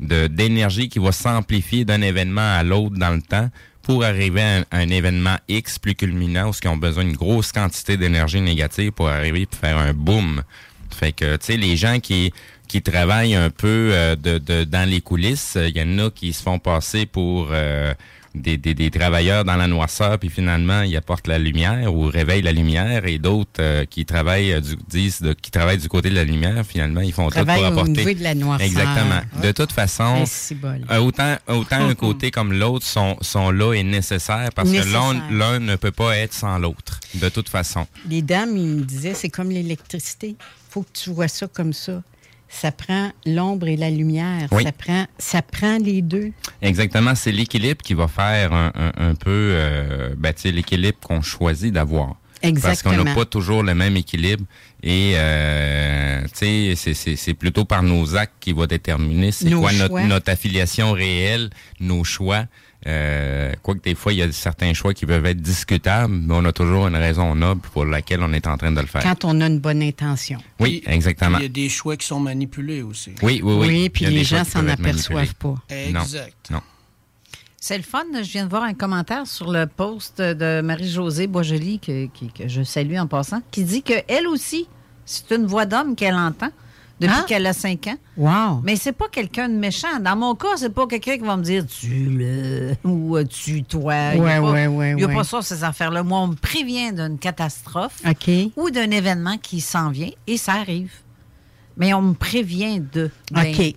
[0.00, 3.48] de- d'énergie qui va s'amplifier d'un événement à l'autre dans le temps
[3.82, 7.96] pour arriver à un, événement X plus culminant où ils ont besoin d'une grosse quantité
[7.96, 10.42] d'énergie négative pour arriver et faire un boom.
[10.90, 12.32] Fait que, tu sais, les gens qui
[12.68, 16.32] qui travaillent un peu euh, de, de- dans les coulisses, il y en a qui
[16.32, 17.92] se font passer pour euh,
[18.34, 22.42] des, des, des travailleurs dans la noirceur, puis finalement, ils apportent la lumière ou réveillent
[22.42, 26.10] la lumière, et d'autres euh, qui travaillent euh, du, disent de- qui travaillent du côté
[26.10, 27.90] de la lumière, finalement, ils font tout pour au apporter.
[27.92, 28.66] niveau de la noirceur.
[28.66, 29.20] Exactement.
[29.42, 30.24] De toute façon,
[30.90, 35.58] euh, autant, autant un côté comme l'autre sont, sont là et nécessaires parce que l'un
[35.58, 37.86] ne peut pas être sans l'autre, de toute façon.
[38.08, 40.36] Les dames, ils me disaient, c'est comme l'électricité.
[40.68, 42.02] faut que tu vois ça comme ça.
[42.52, 44.48] Ça prend l'ombre et la lumière.
[44.50, 44.64] Oui.
[44.64, 46.32] Ça, prend, ça prend les deux.
[46.60, 51.72] Exactement, c'est l'équilibre qui va faire un, un- un peu euh, ben, l'équilibre qu'on choisit
[51.72, 52.16] d'avoir.
[52.42, 53.14] Parce qu'on n'a Exactement.
[53.14, 54.44] pas toujours le même équilibre
[54.82, 60.30] et euh, tu sais, c'est- plutôt par nos actes qui va déterminer c'est quoi notre
[60.30, 62.46] affiliation réelle, nos choix.
[62.86, 66.44] Euh, Quoique des fois, il y a certains choix qui peuvent être discutables, mais on
[66.44, 69.02] a toujours une raison noble pour laquelle on est en train de le faire.
[69.02, 70.38] Quand on a une bonne intention.
[70.58, 71.38] Oui, exactement.
[71.38, 73.12] Il y a des choix qui sont manipulés aussi.
[73.22, 73.66] Oui, oui, oui.
[73.68, 75.54] Oui, puis les gens s'en aperçoivent pas.
[75.68, 76.50] Exact.
[76.50, 76.62] Non.
[77.62, 78.04] C'est le fun.
[78.14, 82.62] Je viens de voir un commentaire sur le post de Marie-Josée Boisjoli, que, que je
[82.62, 84.66] salue en passant, qui dit qu'elle aussi,
[85.04, 86.50] c'est une voix d'homme qu'elle entend
[87.00, 87.24] depuis Ah.
[87.26, 87.96] qu'elle a 5 ans.
[88.16, 88.60] Wow.
[88.62, 89.98] Mais c'est pas quelqu'un de méchant.
[90.00, 93.62] Dans mon cas, c'est pas quelqu'un qui va me dire tu le ou euh, tu
[93.64, 94.14] toi.
[94.14, 95.14] Il a Ouais, n'y a ouais.
[95.14, 96.02] pas ça, ces affaires-là.
[96.02, 98.02] Moi, on me prévient d'une catastrophe
[98.56, 100.92] ou d'un événement qui s'en vient et ça arrive.
[101.76, 103.10] Mais on me prévient de.
[103.32, 103.74] Ben, OK.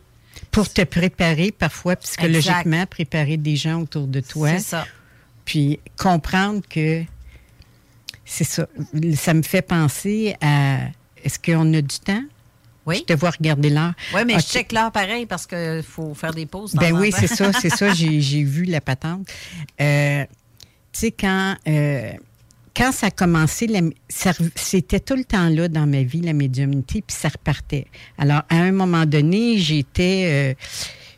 [0.51, 4.49] Pour te préparer, parfois, psychologiquement, préparer des gens autour de toi.
[4.57, 4.85] C'est ça.
[5.45, 7.03] Puis comprendre que
[8.25, 8.67] c'est ça.
[9.15, 10.77] Ça me fait penser à
[11.23, 12.21] est-ce qu'on a du temps?
[12.85, 12.97] Oui.
[13.07, 13.93] Je te vois regarder l'heure.
[14.13, 16.73] Oui, mais je check l'heure pareil parce qu'il faut faire des pauses.
[16.75, 17.93] Ben oui, c'est ça, c'est ça.
[17.93, 19.27] J'ai vu la patente.
[19.79, 20.23] Euh,
[20.91, 22.11] tu sais, quand, euh,
[22.75, 23.67] quand ça a commencé,
[24.09, 27.87] c'était tout le temps là dans ma vie, la médiumnité, puis ça repartait.
[28.17, 30.53] Alors, à un moment donné, j'étais, euh,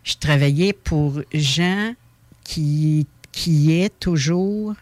[0.03, 1.93] je travaillais pour gens
[2.43, 4.75] qui, qui est toujours.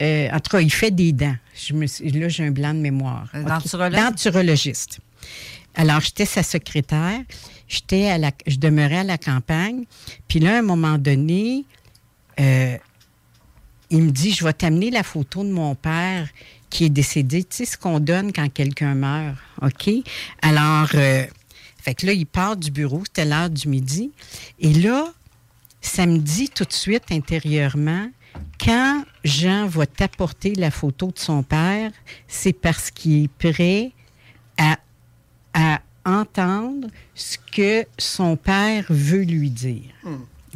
[0.00, 1.34] Euh, en tout cas, il fait des dents.
[1.54, 3.28] Je me suis- là, j'ai un blanc de mémoire.
[3.34, 3.98] Denturologue?
[4.00, 5.00] Denturologiste.
[5.74, 7.20] Alors, j'étais sa secrétaire.
[7.68, 9.84] J'étais à la, je demeurais à la campagne.
[10.28, 11.64] Puis là, à un moment donné,
[12.40, 12.76] euh,
[13.90, 16.28] il me dit, je vais t'amener la photo de mon père
[16.70, 17.44] qui est décédé.
[17.44, 19.90] Tu sais ce qu'on donne quand quelqu'un meurt, OK?
[20.42, 21.24] Alors, euh,
[21.82, 24.10] fait que là, il part du bureau, c'était l'heure du midi.
[24.60, 25.12] Et là,
[25.80, 28.08] ça me dit tout de suite intérieurement,
[28.58, 31.90] quand Jean va t'apporter la photo de son père,
[32.26, 33.92] c'est parce qu'il est prêt
[34.56, 34.78] à,
[35.54, 39.92] à entendre ce que son père veut lui dire.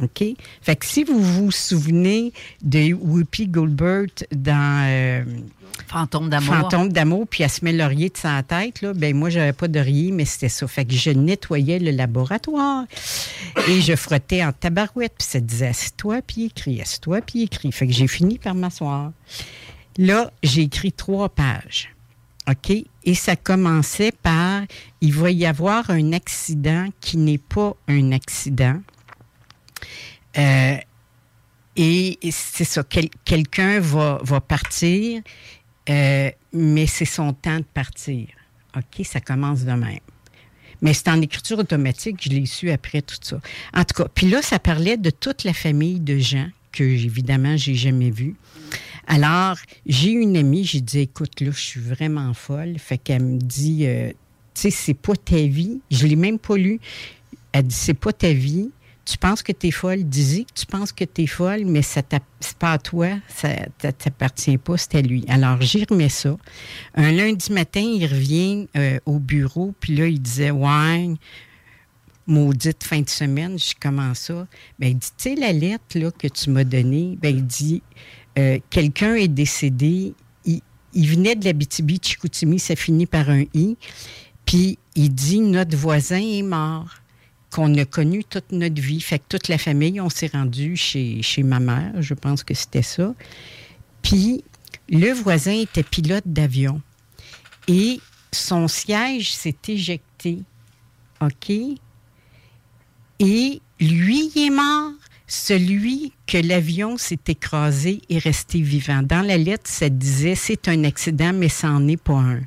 [0.01, 0.23] OK?
[0.61, 5.23] Fait que si vous vous souvenez de Whoopi Goldberg dans euh,
[5.87, 6.55] Fantôme d'amour.
[6.55, 9.67] Fantôme d'amour, puis elle se met l'oreiller de sa tête, là, ben moi, j'avais pas
[9.67, 10.67] d'oreiller, mais c'était ça.
[10.67, 12.85] Fait que je nettoyais le laboratoire
[13.67, 17.71] et je frottais en tabarouette, puis ça disait assieds-toi, puis écris, assieds-toi, puis écris.
[17.71, 19.11] Fait que j'ai fini par m'asseoir.
[19.97, 21.93] Là, j'ai écrit trois pages.
[22.49, 22.75] OK?
[23.05, 24.63] Et ça commençait par
[25.01, 28.79] il va y avoir un accident qui n'est pas un accident.
[30.37, 30.77] Euh,
[31.75, 35.21] et c'est ça, quel- quelqu'un va, partir,
[35.89, 38.27] euh, mais c'est son temps de partir.
[38.75, 39.05] OK?
[39.05, 39.99] Ça commence de même.
[40.81, 43.39] Mais c'est en écriture automatique, je l'ai su après tout ça.
[43.73, 47.55] En tout cas, puis là, ça parlait de toute la famille de gens que, évidemment,
[47.55, 48.35] j'ai jamais vus.
[49.07, 52.77] Alors, j'ai une amie, j'ai dit, écoute, là, je suis vraiment folle.
[52.79, 54.09] Fait qu'elle me dit, euh,
[54.53, 55.79] tu sais, c'est pas ta vie.
[55.91, 56.79] Je l'ai même pas lu.
[57.51, 58.69] Elle dit, c'est pas ta vie.
[59.05, 61.81] Tu penses que tu es folle, dis que tu penses que tu es folle, mais
[61.81, 62.01] ça
[62.39, 65.25] c'est pas à toi, ça t'appartient pas, c'est à lui.
[65.27, 66.37] Alors, j'y remets ça.
[66.95, 71.09] Un lundi matin, il revient euh, au bureau, puis là, il disait Ouais,
[72.27, 74.47] maudite fin de semaine, je dis comment ça?
[74.79, 77.81] Ben, il dit Tu sais, la lettre là, que tu m'as donnée, ben, il dit
[78.37, 80.13] euh, Quelqu'un est décédé,
[80.45, 80.61] il,
[80.93, 83.77] il venait de la BTB Chicoutimi, ça finit par un I.
[84.45, 86.95] Puis il dit Notre voisin est mort,
[87.53, 88.99] qu'on a connu toute notre vie.
[88.99, 92.55] Fait que toute la famille, on s'est rendu chez, chez ma mère, je pense que
[92.55, 93.13] c'était ça.
[94.01, 94.43] Puis
[94.89, 96.81] le voisin était pilote d'avion
[97.67, 97.99] et
[98.31, 100.39] son siège s'est éjecté.
[101.21, 101.51] OK?
[103.19, 104.91] Et lui, il est mort.
[105.27, 109.03] Celui que l'avion s'est écrasé est resté vivant.
[109.03, 112.41] Dans la lettre, ça disait c'est un accident, mais ça n'en est pas un.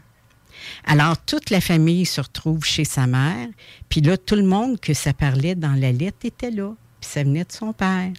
[0.85, 3.49] Alors, toute la famille se retrouve chez sa mère,
[3.89, 7.23] puis là, tout le monde que ça parlait dans la lettre était là, puis ça
[7.23, 8.13] venait de son père.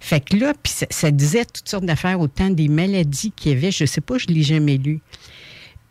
[0.00, 3.54] Fait que là, puis ça, ça disait toutes sortes d'affaires, autant des maladies qu'il y
[3.54, 5.00] avait, je sais pas, je l'ai jamais lu.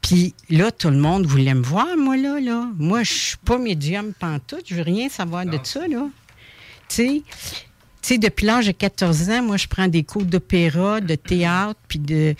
[0.01, 2.69] Puis là, tout le monde voulait me voir, moi, là, là.
[2.77, 6.07] Moi, je suis pas médium pantoute, je veux rien savoir de ça, là.
[6.87, 7.23] Tu sais,
[8.01, 11.79] tu sais, depuis l'âge de 14 ans, moi, je prends des cours d'opéra, de théâtre,
[11.89, 12.35] puis de,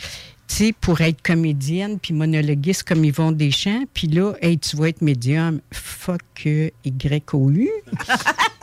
[0.47, 3.83] tu sais, pour être comédienne, puis monologuiste comme Yvon Deschamps.
[3.93, 5.59] Puis là, hey, tu vas être médium.
[5.71, 7.69] Fuck euh, Y-O-U.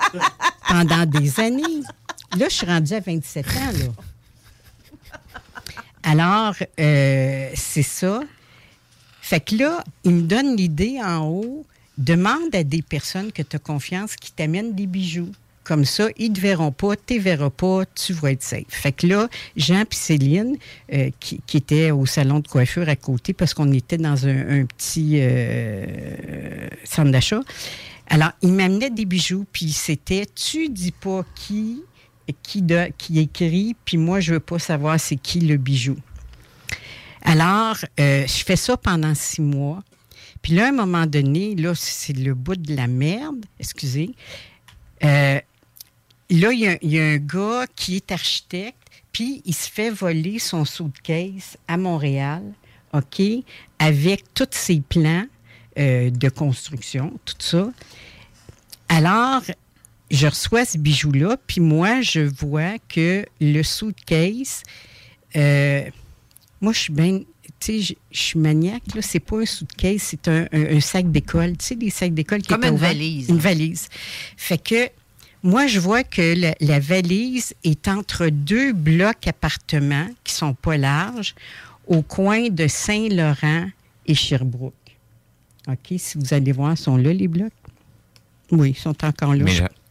[0.68, 1.82] Pendant des années.
[2.39, 4.05] Là, je suis rendue à 27 ans, là.
[6.03, 8.20] Alors, euh, c'est ça.
[9.20, 11.66] Fait que là, il me donne l'idée en haut.
[11.97, 15.32] Demande à des personnes que tu as confiance qui t'amènent des bijoux.
[15.64, 18.64] Comme ça, ils ne te verront pas, tu ne verras pas, tu vas être safe.
[18.68, 20.56] Fait que là, Jean et Céline,
[20.92, 24.64] euh, qui, qui étaient au salon de coiffure à côté, parce qu'on était dans un,
[24.66, 25.86] petit euh,
[26.84, 27.40] centre d'achat,
[28.08, 31.82] alors, ils m'amenaient des bijoux, puis c'était «Tu dis pas qui,
[32.42, 32.62] qui,
[32.98, 35.96] qui écrit, puis moi, je veux pas savoir c'est qui le bijou.»
[37.22, 39.82] Alors, euh, je fais ça pendant six mois.
[40.42, 44.14] Puis là, à un moment donné, là, c'est le bout de la merde, excusez.
[45.02, 45.40] Euh,
[46.31, 48.77] là, il y, a- il y a un gars qui est architecte,
[49.12, 52.43] puis il se fait voler son suitcase à Montréal,
[52.93, 53.20] OK,
[53.79, 55.25] avec tous ses plans
[55.79, 57.68] euh, de construction, tout ça.
[58.89, 59.43] Alors,
[60.11, 64.62] je reçois ce bijou-là, puis moi, je vois que le suitcase,
[65.37, 65.85] euh,
[66.61, 67.20] moi, je suis bien.
[67.61, 69.03] Tu sais, je- suis maniaque, là.
[69.03, 71.57] C'est pas un suitcase, c'est un, un- un sac d'école.
[71.57, 73.29] Tu sais, des sacs d'école qui Comme une valise.
[73.29, 73.89] Une valise.
[74.37, 74.89] Fait que
[75.45, 80.78] moi, je vois que la, la valise est entre deux blocs appartements qui sont pas
[80.78, 81.34] larges,
[81.86, 83.68] au coin de Saint-Laurent
[84.07, 84.72] et Sherbrooke.
[85.68, 87.53] OK, si vous allez voir, sont là, les blocs?
[88.51, 89.45] Oui, ils sont encore là.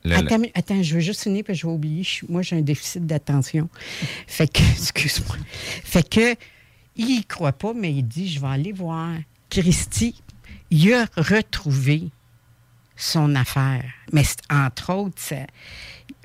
[0.06, 2.06] Mais attends, attends, je veux juste finir parce que je vais oublier.
[2.28, 3.70] Moi, j'ai un déficit d'attention.
[4.28, 5.38] Fait que, excuse-moi.
[5.84, 6.36] Fait que,
[6.96, 9.12] il y croit pas, mais il dit, je vais aller voir.
[9.50, 10.16] Christy,
[10.72, 12.10] il a retrouvé
[12.96, 13.84] son affaire.
[14.12, 15.48] Mais entre autres, ça-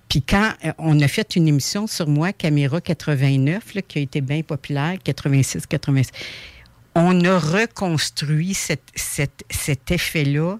[0.09, 4.03] puis quand euh, on a fait une émission sur moi, Caméra 89, là, qui a
[4.03, 6.11] été bien populaire, 86, 86,
[6.95, 10.59] on a reconstruit cette- cette- cet effet-là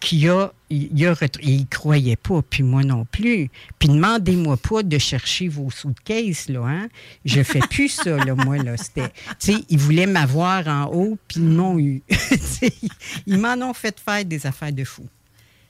[0.00, 3.50] qui a, il, a il croyait pas, puis moi non plus.
[3.80, 6.88] Puis demandez-moi pas de chercher vos suitcases, là, hein.
[7.24, 8.76] Je fais plus ça, là, moi, là.
[8.76, 9.08] C'était,
[9.40, 12.02] tu sais, ils voulaient m'avoir en haut, puis ils m'ont eu.
[13.26, 15.04] Ils m'en ont fait faire des affaires de fou.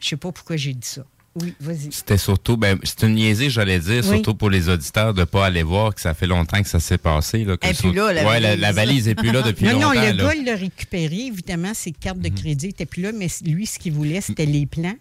[0.01, 1.03] Je sais pas pourquoi j'ai dit ça.
[1.41, 1.93] Oui, vas-y.
[1.93, 4.15] C'était surtout, ben, c'est une niaisée, j'allais dire, Oui.
[4.17, 6.81] surtout pour les auditeurs, de ne pas aller voir que ça fait longtemps que ça
[6.81, 7.45] s'est passé.
[7.45, 8.61] Là, que Elle plus là, la ouais, la, valise.
[8.63, 9.95] la valise n'est plus là depuis non, longtemps.
[9.95, 10.35] non, le là.
[10.35, 11.27] gars, l'a récupéré.
[11.27, 14.67] Évidemment, ses cartes de crédit n'étaient plus là, mais lui, ce qu'il voulait, c'était les
[14.67, 14.97] plans.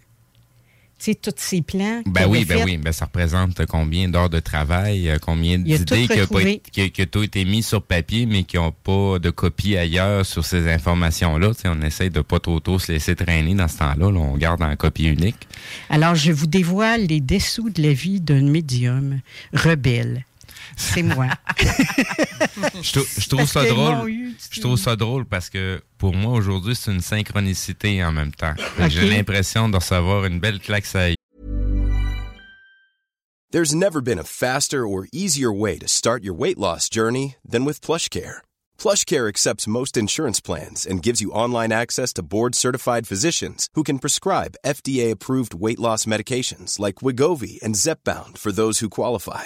[1.00, 2.02] Tu sais, tous ses plans.
[2.08, 2.78] Ben oui, ben oui.
[2.78, 7.02] Ben ça représente combien d'heures de travail, euh, combien d'idées qui ont été- qui, qui
[7.04, 10.68] ont tout été mis sur papier, mais qui n'ont pas de copie ailleurs sur ces
[10.68, 11.54] informations-là.
[11.54, 14.12] Tu sais, on essaie de pas trop tôt se laisser traîner dans ce temps-là.
[14.12, 14.20] là.
[14.20, 15.48] on garde en copie unique.
[15.91, 19.20] Alors, je vous dévoile les dessous de la vie d'un médium
[19.54, 20.26] rebelle.
[20.78, 21.28] C'est moi.
[22.82, 24.10] Je, je trouve Parce ça drôle.
[24.10, 28.32] eu, Je trouve ça drôle parce que pour moi, aujourd'hui, c'est une synchronicité en même
[28.32, 28.54] temps.
[28.80, 28.90] Ok.
[28.90, 31.08] J'ai l'impression de recevoir une belle claque ça
[33.52, 37.66] There's never been a faster or easier way to start your weight loss journey than
[37.66, 38.42] with PlushCare.
[38.78, 44.00] PlushCare accepts most insurance plans and gives you online access to board-certified physicians who can
[44.00, 49.46] prescribe FDA-approved weight loss medications like Wigovi and Zepbound for those who qualify.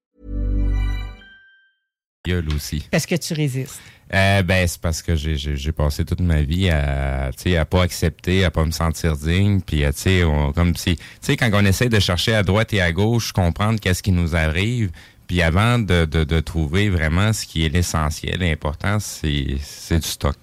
[2.25, 2.83] Gueule aussi.
[2.91, 3.79] Parce que tu résistes.
[4.13, 7.81] Euh, ben, c'est parce que j'ai- passé toute ma vie à, tu sais, à pas
[7.83, 11.49] accepter, à pas me sentir digne, puis euh, tu sais, comme si, tu sais, quand
[11.53, 14.91] on essaie de chercher à droite et à gauche, comprendre qu'est-ce qui nous arrive,
[15.27, 20.07] puis avant de, de, de trouver vraiment ce qui est l'essentiel, l'important, c'est c'est du
[20.07, 20.35] stock.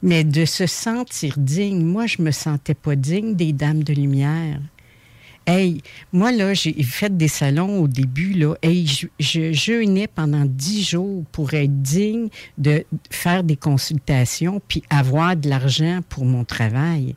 [0.00, 4.58] Mais de se sentir digne, moi, je me sentais pas digne des Dames de Lumière.
[5.46, 5.82] Hey,
[6.12, 8.54] moi, là, j'ai fait des salons au début, là.
[8.62, 12.28] Hey, je, je jeûnais pendant dix jours pour être digne
[12.58, 17.16] de faire des consultations puis avoir de l'argent pour mon travail.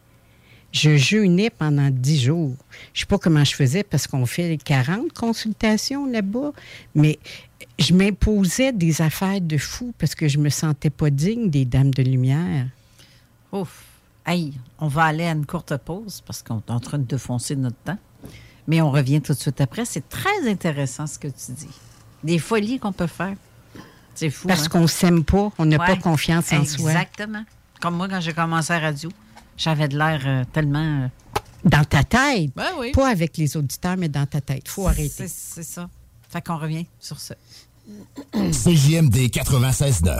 [0.72, 2.56] Je jeûnais pendant dix jours.
[2.94, 6.52] Je sais pas comment je faisais parce qu'on fait 40 consultations là-bas,
[6.96, 7.18] mais
[7.80, 11.92] je m'imposais des affaires de fou parce que je me sentais pas digne des Dames
[11.92, 12.68] de Lumière.
[13.52, 13.86] Ouf.
[14.26, 17.56] Hey, on va aller à une courte pause parce qu'on est en train de défoncer
[17.56, 17.98] notre temps.
[18.68, 19.86] Mais on revient tout de suite après.
[19.86, 21.68] C'est très intéressant ce que tu dis.
[22.24, 23.36] Des folies qu'on peut faire.
[24.16, 24.48] C'est fou.
[24.48, 24.70] Parce hein?
[24.70, 26.92] qu'on s'aime pas, on n'a pas confiance en soi.
[26.92, 27.44] Exactement.
[27.82, 29.10] Comme moi, quand j'ai commencé à la radio,
[29.58, 31.04] j'avais de l'air euh, tellement.
[31.04, 31.08] euh,
[31.66, 32.52] Dans ta tête.
[32.56, 32.92] Ben oui.
[32.92, 34.68] Pas avec les auditeurs, mais dans ta tête.
[34.68, 35.10] faut arrêter.
[35.10, 35.90] C'est c'est ça.
[36.30, 37.36] Fait qu'on revient sur ça.
[38.34, 40.20] CJMD 96.9.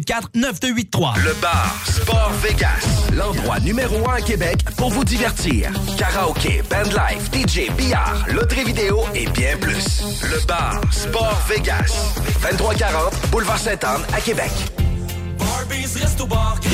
[0.00, 1.24] 581-984-9283.
[1.24, 5.70] Le bar Sport Vegas, l'endroit numéro un à Québec pour vous divertir.
[5.96, 10.02] Karaoke, bandlife, DJ, billard, loterie vidéo et bien plus.
[10.22, 14.50] Le bar Sport Vegas, 2340 Boulevard Sainte-Anne à Québec.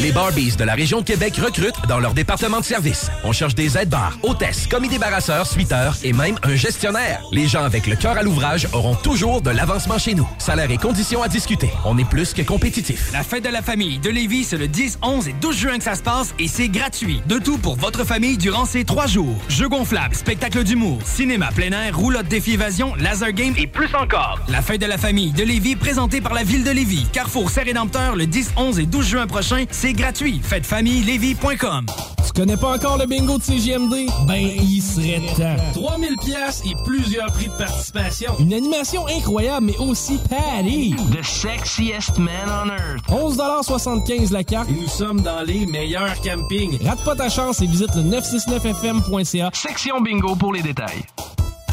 [0.02, 3.10] Les Barbies de la région de Québec recrutent dans leur département de service.
[3.24, 7.20] On cherche des aides-bars, hôtesses, commis débarrasseurs, suiteurs et même un gestionnaire.
[7.32, 10.28] Les gens avec le cœur à l'ouvrage auront toujours de l'avancement chez nous.
[10.38, 11.70] Salaire et conditions à discuter.
[11.84, 13.12] On est plus que compétitif.
[13.12, 15.84] La fête de la famille de Lévis, c'est le 10, 11 et 12 juin que
[15.84, 17.20] ça se passe et c'est gratuit.
[17.26, 19.36] De tout pour votre famille durant ces trois jours.
[19.48, 24.38] Jeux gonflables, spectacle d'humour, cinéma plein air, roulotte défi évasion, laser game et plus encore.
[24.48, 27.06] La fête de la famille de Lévis, présentée par la ville de Lévis.
[27.12, 30.40] Carrefour Saint-Rédempteur, le 10, 11 et 12 juin prochain, c'est gratuit.
[30.42, 31.86] Fêtefamillelévis.com.
[32.26, 34.08] Tu connais pas encore le bingo de CGMD?
[34.26, 35.56] Ben, il serait temps.
[35.74, 38.32] 3000 pièces et plusieurs prix de participation.
[38.38, 40.94] Une animation incroyable, mais aussi patty.
[41.12, 43.06] The sexiest man on earth.
[43.08, 46.78] 11,75 la carte et nous sommes dans les meilleurs campings.
[46.84, 49.50] Rate pas ta chance et visite le 969fm.ca.
[49.52, 51.04] Section bingo pour les détails.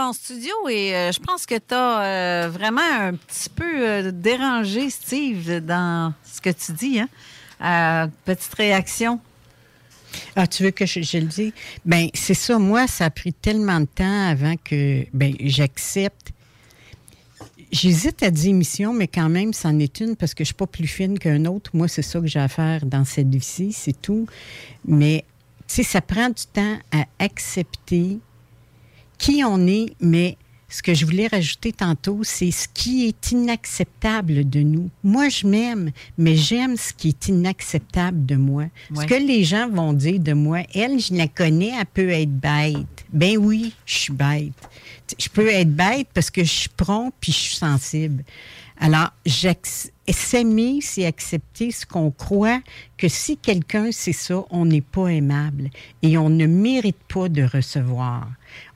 [0.00, 4.90] En studio et euh, je pense que tu as vraiment un petit peu euh, dérangé
[4.90, 7.00] Steve dans ce que tu dis.
[7.00, 7.08] Hein?
[7.62, 9.20] Euh, petite réaction.
[10.34, 11.52] Ah, tu veux que je, le dise?
[11.84, 12.58] Ben, c'est ça.
[12.58, 16.32] Moi, ça a pris tellement de temps avant que ben, j'accepte.
[17.70, 20.66] J'hésite à dire mission, mais quand même, c'en est une parce que je suis pas
[20.66, 21.70] plus fine qu'un autre.
[21.74, 24.26] Moi, c'est ça que j'ai à faire dans cette vie-ci, c'est tout.
[24.84, 25.24] Mais,
[25.68, 28.18] tu sais, ça prend du temps à accepter
[29.20, 30.36] qui on est, mais
[30.68, 34.88] ce que je voulais rajouter tantôt, c'est ce qui est inacceptable de nous.
[35.04, 38.64] Moi, je m'aime, mais j'aime ce qui est inacceptable de moi.
[38.94, 42.32] Ce que les gens vont dire de moi, elle, je la connais, elle peut être
[42.32, 43.04] bête.
[43.12, 44.52] Ben oui, je suis bête.
[45.18, 48.24] Je peux être bête parce que je suis prompt puis je suis sensible.
[48.82, 49.12] Alors,
[50.08, 52.60] s'aimer, c'est accepter ce qu'on croit
[52.96, 55.68] que si quelqu'un c'est ça, on n'est pas aimable
[56.02, 58.26] et on ne mérite pas de recevoir.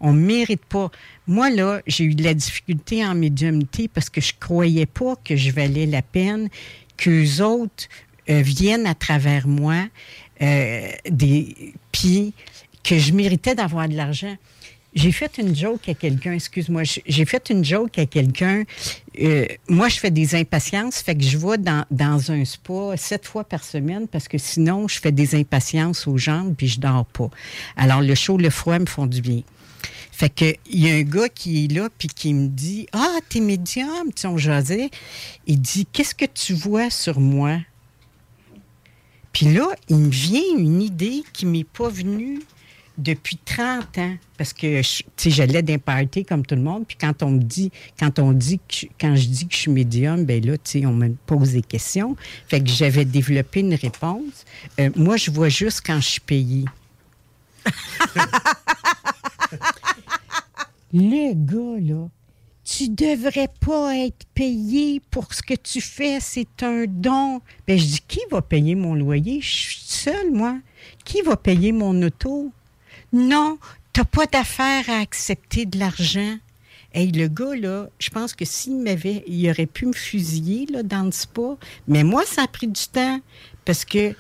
[0.01, 0.91] On mérite pas.
[1.27, 5.37] Moi, là, j'ai eu de la difficulté en médiumnité parce que je croyais pas que
[5.37, 6.51] je valais la peine
[6.99, 7.89] qu'eux autres
[8.29, 9.87] euh, viennent à travers moi,
[10.43, 12.35] euh, des, puis
[12.83, 14.37] que je méritais d'avoir de l'argent.
[14.95, 18.63] J'ai fait une joke à quelqu'un, excuse-moi, j'ai fait une joke à quelqu'un.
[19.21, 23.27] euh, moi, je fais des impatiences, fait que je vais dans, dans un spa sept
[23.27, 27.07] fois par semaine parce que sinon, je fais des impatiences aux jambes puis je dors
[27.07, 27.29] pas.
[27.77, 29.43] Alors, le chaud, le froid me font du bien.
[30.13, 33.17] Fait que il y a un gars qui est là puis qui me dit "Ah,
[33.29, 34.91] t'es médium, tu on jasait."
[35.49, 37.59] Il dit "Qu'est-ce que tu vois sur moi
[39.33, 42.39] Puis là, il me vient une idée qui m'est pas venue
[42.99, 44.81] depuis 30 ans parce que
[45.17, 45.79] tu j'allais d'un
[46.29, 48.61] comme tout le monde puis quand on me dit quand on dit
[49.01, 51.63] quand je dis que je suis médium ben là tu sais on me pose des
[51.63, 52.17] questions
[52.49, 54.45] fait que j'avais développé une réponse
[54.79, 56.65] Euh, moi je vois juste quand je suis payé
[60.93, 62.09] le gars, là,
[62.65, 67.41] tu devrais pas être payé pour ce que tu fais, c'est un don.
[67.67, 69.41] Ben, je dis, qui va payer mon loyer?
[69.41, 70.59] Je suis seule, moi.
[71.05, 72.53] Qui va payer mon auto?
[73.15, 73.59] Non,
[73.93, 76.37] t'as pas d'affaire à accepter de l'argent.
[76.93, 80.83] Hey, le gars, là, je pense que s'il m'avait, il aurait pu me fusiller, là,
[80.83, 81.57] dans le spa.
[81.89, 83.21] Mais moi, ça a pris du temps
[83.65, 84.15] parce que,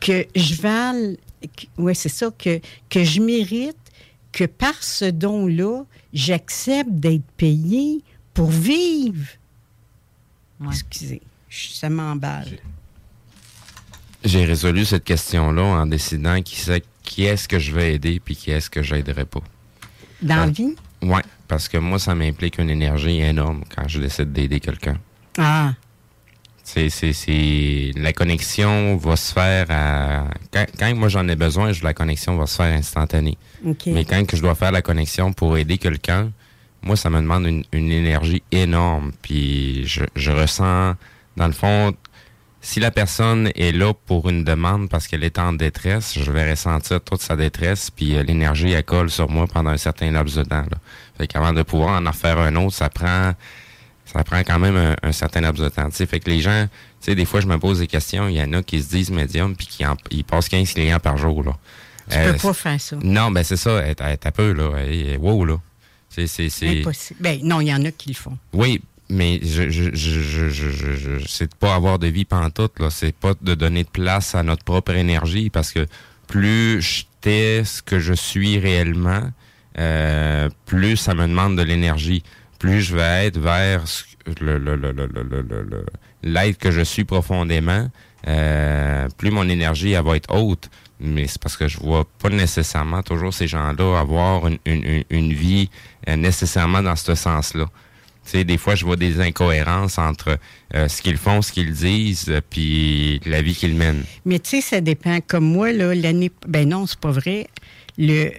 [0.00, 1.16] que je vale,
[1.78, 3.76] oui, c'est ça, que, que je mérite
[4.32, 8.02] que par ce don-là, j'accepte d'être payé
[8.34, 9.26] pour vivre.
[10.68, 12.58] Excusez, je- ça m'emballe.
[14.24, 18.36] J'ai résolu cette question-là en décidant qui, c'est- qui est-ce que je vais aider puis
[18.36, 19.40] qui est-ce que j'aiderai pas.
[20.22, 20.74] Dans la vie?
[21.02, 24.96] Oui, parce que moi, ça m'implique une énergie énorme quand je décide d'aider quelqu'un.
[25.38, 25.72] Ah,
[26.62, 27.92] C'est, c'est, c'est...
[27.96, 30.26] La connexion va se faire à...
[30.52, 33.38] Quand, quand moi j'en ai besoin, je- la connexion va se faire instantanée.
[33.66, 33.86] OK.
[33.86, 36.30] Mais quand que je dois faire la connexion pour aider quelqu'un,
[36.82, 39.12] moi, ça me demande une, une énergie énorme.
[39.22, 40.94] Puis je, je ressens,
[41.36, 41.94] dans le fond,
[42.62, 46.50] si la personne est là pour une demande parce qu'elle est en détresse, je vais
[46.50, 50.36] ressentir toute sa détresse, puis euh, l'énergie, elle colle sur moi pendant un certain laps
[50.36, 50.62] de temps.
[50.70, 50.78] Là.
[51.16, 53.32] Fait qu'avant de pouvoir en en faire un autre, ça prend
[54.04, 55.88] ça prend quand même un, un certain laps de temps.
[55.90, 56.66] Fait que les gens,
[57.00, 58.26] tu sais, des fois, je me pose des questions.
[58.28, 60.98] Il y en a qui se disent médium puis qui en- ils passent 15 clients
[60.98, 61.44] par jour.
[61.44, 61.52] Là.
[62.10, 62.96] Tu Euh, peux pas faire ça.
[63.02, 63.80] Non, ben c'est ça.
[63.86, 63.94] Elle
[64.32, 64.72] peu, là.
[65.20, 65.56] Wow, là.
[66.08, 66.80] C'est, c'est, c'est...
[66.80, 67.20] Impossible.
[67.22, 68.36] Ben, non, il y en a qui le font.
[68.52, 72.24] Oui, mais je, je, je, je, je, je, je- c'est de pas avoir de vie
[72.24, 72.90] pantoute, là.
[72.90, 75.86] C'est pas de donner de place à notre propre énergie parce que
[76.26, 79.30] plus j'étais ce que je suis réellement,
[79.78, 82.22] euh, plus ça me demande de l'énergie.
[82.58, 83.84] Plus je vais être vers
[84.40, 85.86] le, le, le, le, le,
[86.22, 87.88] l'être que je suis profondément,
[88.28, 90.70] euh, plus mon énergie elle va être haute.
[91.02, 95.04] Mais c'est parce que je vois pas nécessairement toujours ces gens-là avoir une, une, une-
[95.08, 95.70] une vie
[96.08, 97.66] euh, nécessairement dans ce sens-là.
[98.24, 100.38] Tu sais, des fois, je vois des incohérences entre
[100.74, 104.04] euh, ce qu'ils font, ce qu'ils disent, euh, puis la vie qu'ils mènent.
[104.24, 105.18] Mais tu sais, ça dépend.
[105.26, 106.30] Comme moi, là, l'année.
[106.46, 107.48] Ben non, c'est pas vrai.
[107.98, 108.30] Le,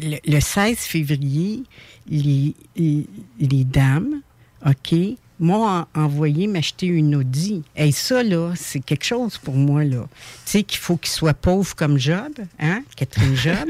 [0.00, 1.62] le, le 16 février,
[2.08, 4.20] les, les dames,
[4.64, 4.94] OK,
[5.38, 7.62] m'ont en- envoyé m'acheter une Audi.
[7.76, 10.06] Et ça, là, c'est quelque chose pour moi, là.
[10.46, 13.68] Tu sais, qu'il faut qu'il soit pauvre comme Job, hein, Catherine Job?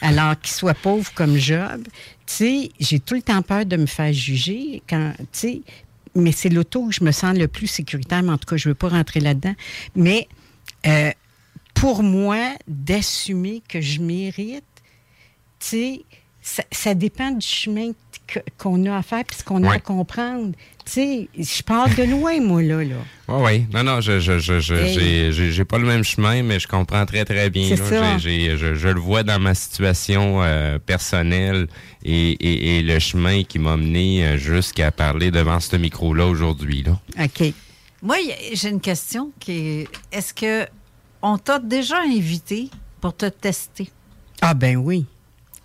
[0.00, 1.82] Alors qu'il soit pauvre comme Job.
[2.26, 5.60] Tu sais, j'ai tout le temps peur de me faire juger quand, tu sais,
[6.14, 8.68] mais c'est l'auto où je me sens le plus sécuritaire, mais en tout cas, je
[8.68, 9.54] ne veux pas rentrer là-dedans.
[9.96, 10.28] Mais
[10.86, 11.10] euh,
[11.74, 12.38] pour moi,
[12.68, 14.62] d'assumer que je mérite,
[15.58, 16.02] tu sais,
[16.42, 17.92] ça, ça dépend du chemin
[18.58, 19.76] qu'on a à faire puis ce qu'on a Ouais.
[19.76, 20.52] à comprendre.
[20.84, 22.82] Tu sais, je pars de loin, moi, là.
[22.82, 22.96] là.
[23.28, 23.66] Oui, oui.
[23.72, 25.32] Non, non, je je, je, je- Hey.
[25.32, 27.70] j'ai- pas le même chemin, mais je comprends très, très bien.
[27.70, 27.76] Là.
[27.76, 28.18] ça.
[28.18, 31.68] J'ai- j'ai- je, je le vois dans ma situation euh, personnelle
[32.04, 36.82] et, et, et le chemin qui m'a mené euh, jusqu'à parler devant ce micro-là aujourd'hui.
[36.82, 36.98] Là.
[37.24, 37.54] OK.
[38.02, 38.16] Moi,
[38.52, 40.66] j'ai une question qui est est-ce que
[41.22, 42.68] on t'a déjà invité
[43.00, 43.88] pour te tester?
[44.40, 45.06] Ah ben oui.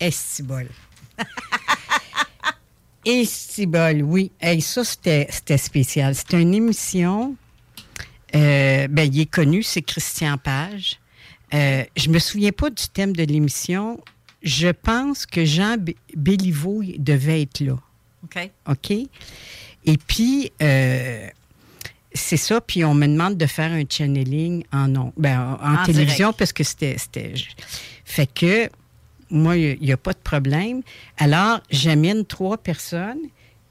[3.04, 3.94] Estibol.
[3.94, 4.32] Estibol, oui.
[4.40, 6.14] Hey, ça, c'était spécial.
[6.14, 7.36] C'était une émission.
[8.34, 10.98] euh, ben, il est connu, c'est Christian Page.
[11.54, 13.98] Euh, je me souviens pas du thème de l'émission.
[14.42, 17.78] Je pense que Jean Bé- Béliveau devait être là.
[18.24, 18.50] OK.
[18.68, 18.90] OK?
[18.90, 21.26] Et puis, euh,
[22.12, 22.60] c'est ça.
[22.60, 26.38] Puis, on me demande de faire un channeling en, on- ben, en, télévision direct.
[26.38, 26.96] parce que c'était.
[28.04, 28.68] Fait que,
[29.30, 30.82] moi, il n'y a, pas de problème.
[31.16, 33.18] Alors, j'amène trois personnes.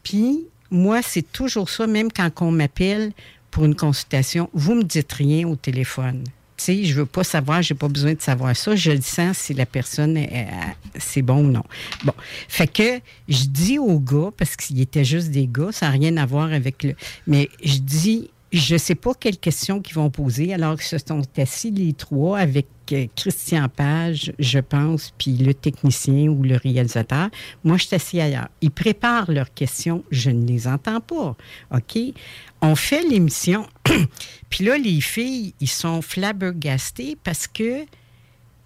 [0.04, 3.12] Puis, moi, c'est toujours ça, même quand on m'appelle
[3.52, 6.24] pour une consultation, vous me dites rien au téléphone.
[6.58, 8.76] Tu sais, je veux pas savoir, j'ai pas besoin de savoir ça.
[8.76, 10.48] Je le sens si la personne, est- est-
[10.98, 11.64] c'est bon ou non.
[12.04, 12.14] Bon.
[12.48, 16.18] Fait que je dis aux gars, parce qu'ils étaient juste des gars, ça n'a rien
[16.18, 16.96] à voir avec le.
[17.28, 21.22] Mais je dis, je sais pas quelles questions qu'ils vont poser, alors qu'ils se sont
[21.38, 27.30] assis les trois avec euh, Christian Page, je pense, puis le technicien ou le réalisateur.
[27.64, 28.48] Moi, je suis assis ailleurs.
[28.62, 31.36] Ils préparent leurs questions, je ne les entends pas.
[31.74, 32.00] OK?
[32.62, 33.68] On fait l'émission,
[34.50, 37.86] puis là, les filles, ils sont flabbergastés parce que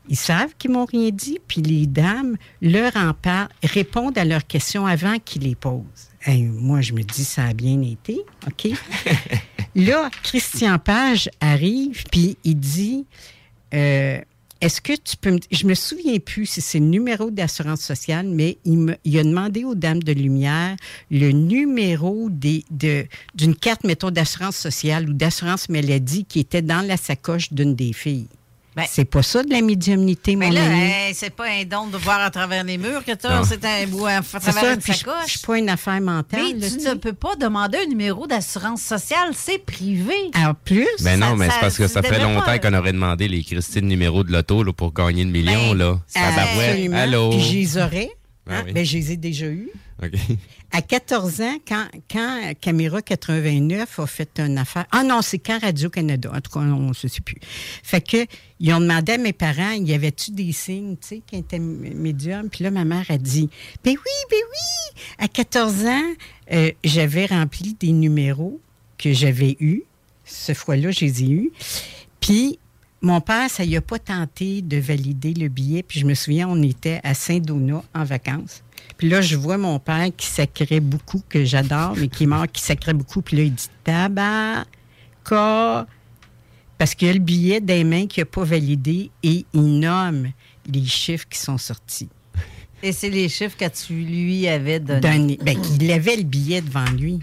[0.10, 4.46] ils savent qu'ils m'ont rien dit, puis les dames leur en parlent, répondent à leurs
[4.46, 6.10] questions avant qu'ils les posent.
[6.28, 8.72] Moi, je me dis, ça a bien été, OK?
[9.76, 13.06] Là, Christian Page arrive, puis il dit,
[13.74, 14.20] euh,
[14.60, 15.40] est-ce que tu peux me...
[15.50, 19.76] Je me souviens plus si c'est le numéro d'assurance sociale, mais il, a demandé aux
[19.76, 20.76] dames de lumière
[21.10, 27.52] le numéro d'une carte, mettons, d'assurance sociale ou d'assurance maladie qui était dans la sacoche
[27.52, 28.28] d'une des filles.
[28.88, 30.82] C'est pas ça de la médiumnité, Mais mon là, ami.
[30.82, 33.44] hey, c'est pas un don de voir à travers les murs que tu as, Non.
[33.44, 35.14] c'est un bout à, travers ça, une puis je sacoche.
[35.26, 36.42] je suis pas une affaire mentale.
[36.54, 40.14] Mais là, tu ne peux pas demander un numéro d'assurance sociale, c'est privé.
[40.36, 42.74] En plus, Ben non, ça- mais ça- c'est parce que ça fait longtemps pas- qu'on
[42.74, 45.74] aurait demandé les Christine numéros de l'auto là, pour gagner le million.
[45.74, 46.00] là.
[46.16, 46.98] Ben, Absolument.
[46.98, 47.30] Allô?
[47.32, 48.10] Puis je les aurais.
[48.50, 48.74] Ah hein, oui.
[48.74, 49.70] ben, je les ai déjà eus.
[50.72, 54.86] À 14 ans, quand, quand Caméra 89 a fait une affaire.
[54.92, 56.32] Ah non, c'est quand Radio-Canada.
[56.34, 57.38] En tout cas, on ne se sait plus.
[57.84, 58.26] Fait que,
[58.60, 62.50] ils ont demandé à mes parents, y avait-tu des signes, tu sais, qui étaient médiums?
[62.50, 63.50] Puis là, ma mère a dit,
[63.84, 65.02] ben oui, ben oui!
[65.18, 66.14] À 14 ans,
[66.54, 68.60] euh, j'avais rempli des numéros
[68.98, 69.84] que j'avais eus.
[70.26, 71.52] Ce fois-là, je les ai eus.
[72.20, 72.60] Puis,
[73.02, 75.84] mon père, ça y pas tenté de valider le billet.
[75.84, 78.64] Puis je me souviens, on était à Saint-Donat en vacances.
[78.98, 82.46] Puis là, je vois mon père qui sacrait beaucoup, que j'adore, mais qui est mort,
[82.52, 83.22] qui sacrait beaucoup.
[83.22, 84.66] Puis là, il dit tabac.
[86.78, 90.32] Parce qu'il y a le billet des mains qu'il n'a pas validé et il nomme
[90.72, 92.10] les chiffres qui sont sortis.
[92.84, 95.00] Et c'est les chiffres que tu lui avais donnés.
[95.00, 95.40] Donné.
[95.44, 97.20] Ben, il avait le billet devant lui.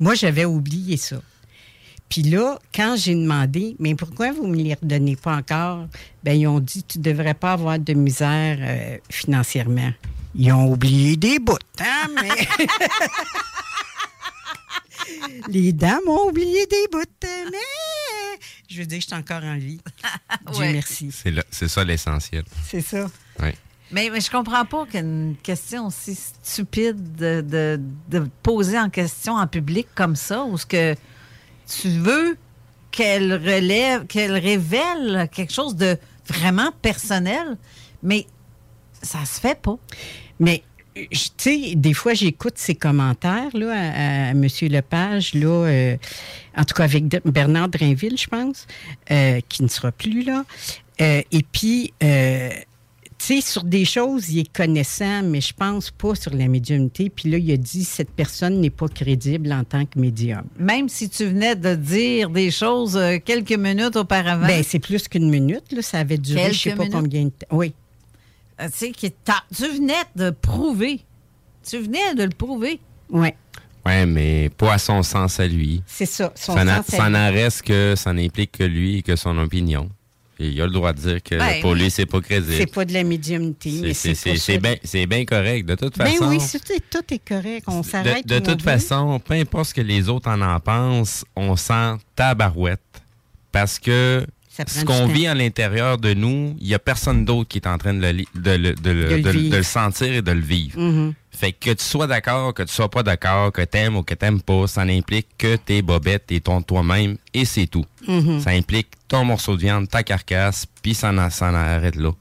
[0.00, 1.22] Moi, j'avais oublié ça.
[2.08, 5.86] Puis là, quand j'ai demandé, mais pourquoi vous ne me les redonnez pas encore?
[6.22, 9.92] Ben, ils ont dit, tu ne devrais pas avoir de misère euh, financièrement.
[10.34, 12.68] Ils ont oublié des bouts, hein, mais...
[15.48, 18.38] Les dames ont oublié des bouts, mais
[18.70, 19.78] je veux dire, je suis encore en vie.
[20.52, 20.72] Dieu Ouais.
[20.72, 21.10] merci.
[21.50, 22.44] C'est ça l'essentiel.
[22.68, 23.06] C'est ça.
[23.40, 23.50] Oui.
[23.92, 29.34] Mais, mais je comprends pas qu'une question aussi stupide de, de- de poser en question
[29.34, 30.94] en public comme ça, ou ce que
[31.68, 32.36] tu veux
[32.90, 37.58] qu'elle relève, qu'elle révèle quelque chose de vraiment personnel,
[38.02, 38.26] mais
[39.04, 39.76] ça se fait pas.
[40.40, 40.62] Mais,
[40.94, 41.08] tu
[41.38, 44.46] sais, des fois, j'écoute ses commentaires là, à, à M.
[44.62, 45.96] Lepage, là, euh,
[46.56, 48.66] en tout cas avec de- Bernard Drainville, je pense,
[49.10, 50.44] euh, qui ne sera plus là.
[51.00, 52.06] Euh, et puis, tu
[53.18, 57.10] sais, sur des choses, il est connaissant, mais je pense pas sur la médiumnité.
[57.10, 60.42] Puis là, il a dit cette personne n'est pas crédible en tant que médium.
[60.58, 64.46] Même si tu venais de dire des choses quelques minutes auparavant.
[64.46, 65.80] Ben, c'est plus qu'une minute, là.
[65.82, 66.96] Ça avait duré, je sais Quelques pas minutes?
[67.00, 67.46] combien de temps.
[67.56, 67.72] Oui.
[68.60, 71.00] Euh, tu sais, qui t'a- tu venais de prouver.
[71.68, 72.80] Tu venais de le prouver.
[73.10, 73.28] Oui.
[73.86, 75.82] Ouais, mais pas à son sens à lui.
[75.86, 76.32] C'est ça.
[76.34, 77.12] Son ça n'a- sens à ça lui.
[77.12, 79.88] n'en reste que ça n'implique que lui et que son opinion.
[80.38, 82.54] Et il a le droit de dire que Ben, pour lui, c'est pas crédible.
[82.56, 85.64] C'est pas de la médiumnité, C'est- bien c'est bien correct.
[85.66, 87.64] De toute Ben façon, oui, c'est- tout, tout est correct.
[87.68, 88.26] On de, s'arrête.
[88.26, 88.64] de toute veut.
[88.64, 92.80] façon, peu importe ce que les autres en en pensent, on sent tabarouette.
[93.52, 94.26] Parce que
[94.66, 97.78] ce qu'on vit à l'intérieur de nous, il n'y a personne d'autre qui est en
[97.78, 98.90] train de le, de de De
[99.30, 100.80] le de sentir et de le vivre.
[100.80, 101.14] Mhm.
[101.32, 104.40] Fait que tu sois d'accord, que tu sois pas d'accord, que t'aimes ou que t'aimes
[104.40, 107.84] pas, ça n'implique que tes bobettes et ton toi-même et c'est tout.
[108.06, 108.40] Mhm.
[108.40, 112.12] Ça implique ton morceau de viande, ta carcasse, puis ça en, ça en arrête là.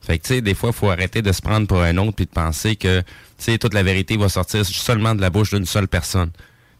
[0.00, 2.16] Fait que tu sais, des fois, il faut arrêter de se prendre pour un autre
[2.16, 3.06] puis de penser que tu
[3.38, 6.30] sais toute la vérité va sortir seulement de la bouche d'une seule personne.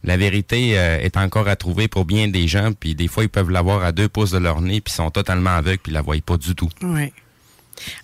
[0.03, 3.29] La vérité euh, est encore à trouver pour bien des gens, puis des fois ils
[3.29, 5.95] peuvent l'avoir à deux pouces de leur nez, puis ils sont totalement aveugles, puis ils
[5.95, 6.71] la voient pas du tout.
[6.83, 7.13] Oui.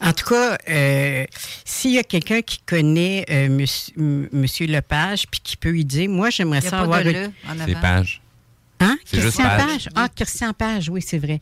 [0.01, 1.25] En tout cas, euh,
[1.65, 6.31] s'il y a quelqu'un qui connaît euh, monsieur, Lepage puis qui peut lui dire, moi,
[6.31, 7.05] j'aimerais ça avoir...
[7.05, 7.81] de le en C'est avant.
[7.81, 8.23] page.
[8.81, 8.99] Hein?
[9.11, 9.67] Christian Page.
[9.67, 9.89] Page.
[9.95, 11.41] Ah, Christian Page, oui, c'est vrai.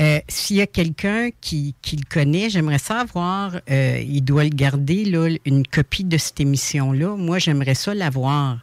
[0.00, 4.50] Euh, S'il y a quelqu'un qui, qui le connaît, j'aimerais savoir, euh, il doit le
[4.50, 7.16] garder, là, une copie de cette émission-là.
[7.16, 8.58] Moi, j'aimerais ça l'avoir.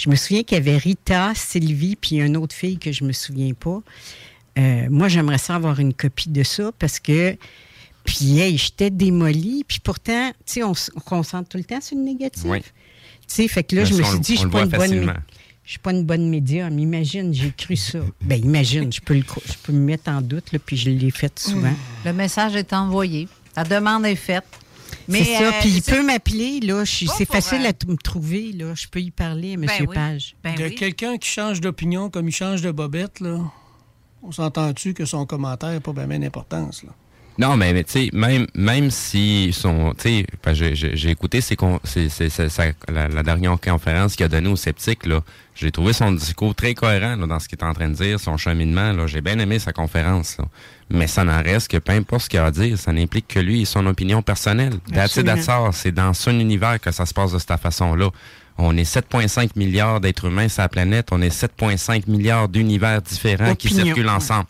[0.00, 3.12] Je me souviens qu'il y avait Rita, Sylvie, puis une autre fille que je me
[3.12, 3.82] souviens pas.
[4.58, 7.36] Euh, moi, j'aimerais ça avoir une copie de ça parce que,
[8.04, 9.62] puis, hey, j'étais démolie.
[9.68, 12.44] Puis pourtant, tu sais, on, on concentre tout le temps sur le négatif.
[12.46, 12.62] Oui.
[12.62, 12.68] Tu
[13.26, 14.80] sais, fait que là, je me suis dit, je suis pas une bonne...
[14.80, 15.14] facilement.
[15.62, 16.78] Je suis pas une bonne médium.
[16.78, 17.98] Imagine, j'ai cru ça.
[18.22, 20.90] Ben imagine, je peux, le, cro- je peux me mettre en doute, là, puis je
[20.90, 21.74] l'ai fait souvent.
[22.04, 23.28] Le message est envoyé.
[23.54, 24.46] La demande est faite.
[25.08, 25.48] Mais c'est ça.
[25.48, 26.84] euh, Puis il peut m'appeler, là.
[26.86, 28.74] C'est facile euh, à me trouver, là.
[28.74, 29.66] Je peux y parler M.
[29.66, 29.94] Ben oui.
[29.94, 30.34] Page.
[30.44, 30.74] Ben de oui.
[30.74, 33.38] quelqu'un qui change d'opinion comme il change de bobette, là,
[34.22, 36.90] on s'entend-tu que son commentaire n'a pas bien d'importance, là?
[37.40, 41.80] Non, mais, mais tu sais, même, même si son, tu sais, j'ai- écouté ses con-
[41.84, 45.20] ses- ses- ses- sa- la, la dernière conférence qu'il a donnée aux sceptiques, là.
[45.54, 48.20] J'ai trouvé son discours très cohérent là, dans ce qu'il est en train de dire,
[48.20, 48.92] son cheminement.
[48.92, 49.06] Là.
[49.06, 50.36] J'ai bien aimé sa conférence.
[50.38, 50.44] là.
[50.90, 53.40] Mais ça n'en reste que peu importe ce qu'il a à dire, ça n'implique que
[53.40, 54.74] lui et son opinion personnelle.
[55.72, 58.10] C'est dans son univers que ça se passe de cette façon-là.
[58.58, 61.08] On est 7,5 milliards d'êtres humains sur la planète.
[61.10, 64.12] On est 7,5 milliards d'univers différents qui circulent ouais.
[64.12, 64.46] ensemble.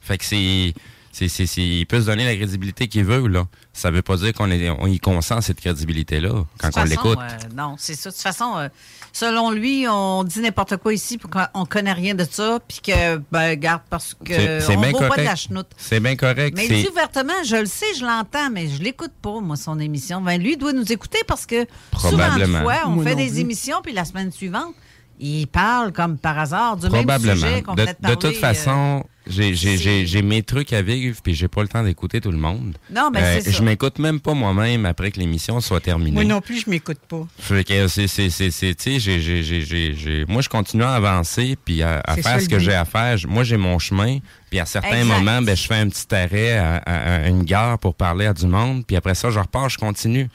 [0.00, 0.72] Fait que c'est.
[1.14, 3.44] C'est, c'est, c'est- il peut se donner la crédibilité qu'il veut, là.
[3.74, 7.18] Ça veut pas dire qu'on est, on y consent cette crédibilité-là quand on l'écoute.
[7.20, 8.08] euh, non, c'est ça.
[8.10, 8.68] De toute façon, euh,
[9.12, 13.18] selon lui, on dit n'importe quoi ici pour qu'on connaît rien de ça, puis que,
[13.30, 15.24] ben, garde, parce que C'est- c'est on bien vaut pas de correct.
[15.24, 15.66] la chenoute.
[15.76, 16.56] C'est bien correct.
[16.56, 20.20] Mais dit ouvertement, je le sais, je l'entends, mais je l'écoute pas, moi, son émission.
[20.22, 21.66] Ben, lui, il doit nous écouter parce que
[21.98, 22.30] souvent
[22.62, 23.38] fois, on Moi fait des plus.
[23.40, 24.74] émissions, puis la semaine suivante,
[25.20, 28.16] il parle comme par hasard du même sujet qu'on de, venait de de parler.
[28.16, 31.62] toute euh, façon, j'ai- j'ai c'est- j'ai- j'ai mes trucs à vivre, puis j'ai pas
[31.62, 32.74] le temps d'écouter tout le monde.
[32.90, 33.58] Euh, Non, mais c'est ça.
[33.58, 36.10] Je m'écoute même pas moi-même après que l'émission soit terminée.
[36.12, 37.26] Moi non plus, je m'écoute pas.
[37.38, 40.48] Fait que c'est, c'est, c'est, c'est, tu sais, j'ai- j'ai- j'ai- j'ai- j'ai- moi, je
[40.48, 42.64] continue à avancer puis à, faire ça, ce que but.
[42.64, 43.16] j'ai à faire.
[43.28, 44.18] Moi, j'ai mon chemin.
[44.50, 45.04] Puis à certains Exact.
[45.14, 48.34] moments, ben, je fais un petit arrêt à, à- à une gare pour parler à
[48.34, 48.84] du monde.
[48.86, 50.28] Puis après ça, je repars, je continue.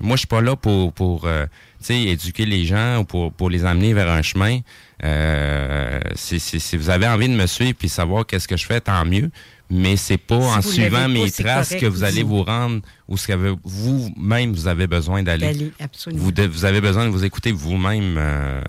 [0.00, 1.46] Moi, je suis pas là pour, pour euh,
[1.92, 4.60] éduquer les gens ou pour, pour les amener vers un chemin.
[5.02, 8.64] Euh, si, si- si vous avez envie de me suivre puis savoir qu'est-ce que je
[8.66, 9.30] fais, tant mieux.
[9.70, 13.26] Mais c'est pas en suivant mes traces correct que vous allez vous rendre où ce
[13.28, 15.46] que vous-même vous avez besoin d'aller.
[16.18, 18.60] Vous, de- vous avez besoin de vous écouter vous-même euh,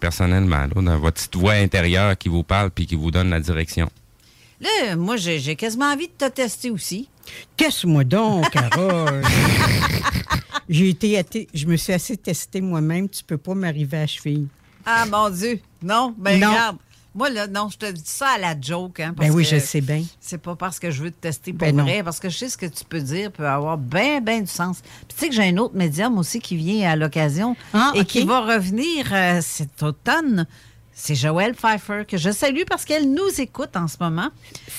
[0.00, 3.40] personnellement, là, dans votre petite voix intérieure qui vous parle puis qui vous donne la
[3.40, 3.90] direction.
[4.60, 7.08] Là, moi, j'ai j'ai quasiment envie de te tester aussi.
[7.56, 9.22] Teste-moi donc, Carole?
[10.68, 13.08] J'ai été, athée- je me suis assez testée moi-même.
[13.08, 14.46] Tu peux pas m'arriver à cheville.
[14.84, 15.60] Ah, mon Dieu.
[15.82, 16.50] Non, ben Non.
[16.50, 16.76] regarde.
[17.14, 19.00] Moi, là, non, je te dis ça à la joke.
[19.00, 20.02] Hein, Ben oui, que je sais bien.
[20.20, 21.84] C'est pas parce que je veux te tester pour Ben non.
[21.84, 24.46] vrai, parce que je sais ce que tu peux dire peut avoir bien, bien du
[24.48, 24.80] sens.
[25.08, 28.04] Puis tu sais que j'ai un autre médium aussi qui vient à l'occasion Ah, et
[28.04, 30.46] qui va revenir euh, cet automne.
[30.98, 34.30] C'est Joël Pfeiffer que je salue parce qu'elle nous écoute en ce moment.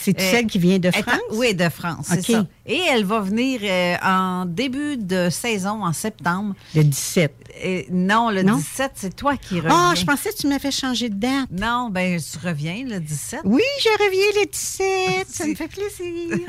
[0.02, 1.20] C'est Euh, celle qui vient de en- France?
[1.34, 2.26] oui, de France, c'est OK.
[2.38, 2.48] ça.
[2.66, 6.56] Et elle va venir euh, en début de saison, en septembre.
[6.74, 7.32] Le 17.
[7.62, 8.56] Et non, le Non?
[8.58, 9.92] 17, c'est toi qui reviens.
[9.92, 11.50] Ah, je pensais que tu m'avais changé de date.
[11.52, 13.42] Non, ben tu reviens le 17.
[13.46, 15.28] Oui, je reviens le 17.
[15.30, 16.48] Ça me fait plaisir.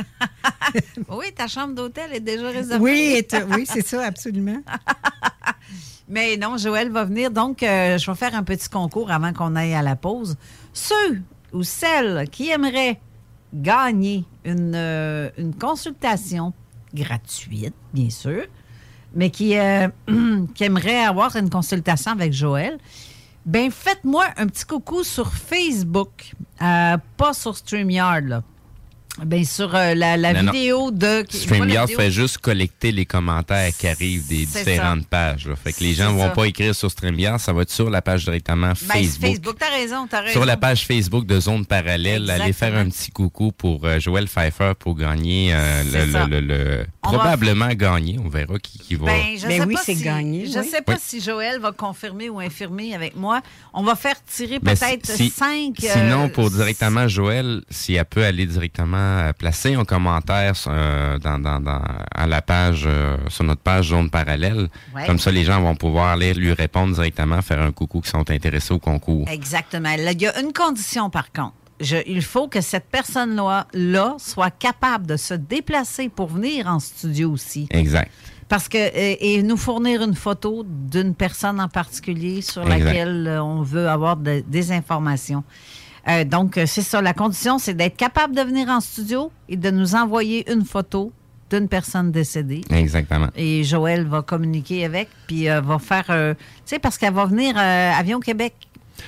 [1.10, 3.22] oui, ta chambre d'hôtel est déjà réservée.
[3.54, 4.62] Oui, c'est ça, absolument.
[6.08, 7.30] Mais non, Joël va venir.
[7.30, 10.36] Donc, euh, je vais faire un petit concours avant qu'on aille à la pause.
[10.72, 11.20] Ceux
[11.52, 12.98] ou celles qui aimeraient
[13.52, 15.30] gagner une, euh,
[15.60, 16.52] consultation
[16.94, 18.44] gratuite, bien sûr,
[19.14, 19.88] mais qui, euh,
[20.54, 22.78] qui aimeraient avoir une consultation avec Joël,
[23.44, 28.42] ben faites-moi un petit coucou sur Facebook, pas sur StreamYard, là.
[29.24, 30.52] Ben, sur euh, la, la Non, non.
[30.52, 31.24] vidéo de...
[31.28, 32.00] StreamYard vidéo.
[32.04, 35.06] fait juste collecter les commentaires qui arrivent des différentes ça.
[35.10, 35.46] pages.
[35.48, 35.56] là.
[35.56, 38.00] Fait que les gens C'est vont pas écrire sur StreamYard, ça va être sur la
[38.02, 39.30] page directement Ben, Facebook.
[39.30, 40.32] Facebook, t'as raison, t'as raison.
[40.32, 44.26] Sur la page Facebook de Zone Parallèle, allez faire un petit coucou pour euh, Joël
[44.28, 46.26] Pfeiffer pour gagner euh, le, ça.
[46.26, 48.18] le- le- le- On va probablement gagner.
[48.24, 49.06] On verra qui, qui va.
[49.06, 50.68] Ben, je Ben sais oui, pas c'est si, gagné, Je oui.
[50.68, 50.98] sais pas Oui.
[51.02, 53.40] si Joël va confirmer ou infirmer avec moi.
[53.74, 55.76] On va faire tirer Mais peut-être si- cinq.
[55.82, 61.18] euh, Sinon, pour directement Joël, si elle peut aller directement euh, placer un commentaire euh,
[61.18, 61.82] dans, dans- dans-
[62.14, 65.06] à la page, euh, sur notre page Zone Parallèle, Ouais.
[65.06, 68.28] comme ça les gens vont pouvoir aller lui répondre directement, faire un coucou qui sont
[68.30, 69.26] intéressés au concours.
[69.28, 69.94] Exactement.
[69.96, 71.54] Là, Il y a une condition, par contre.
[71.80, 76.80] Je- il faut que cette personne-là là, soit capable de se déplacer pour venir en
[76.80, 77.68] studio aussi.
[77.70, 78.10] Exact.
[78.48, 82.84] Parce que, et, et nous fournir une photo d'une personne en particulier sur Exact.
[82.84, 85.44] laquelle on veut avoir de- des informations.
[86.06, 87.00] Euh, donc, euh, c'est ça.
[87.02, 91.12] La condition, c'est d'être capable de venir en studio et de nous envoyer une photo
[91.50, 92.60] d'une personne décédée.
[92.70, 93.28] Exactement.
[93.34, 96.04] Et Joël va communiquer avec, puis euh, va faire.
[96.10, 98.54] euh, tu sais, parce qu'elle va venir euh, Avion Québec.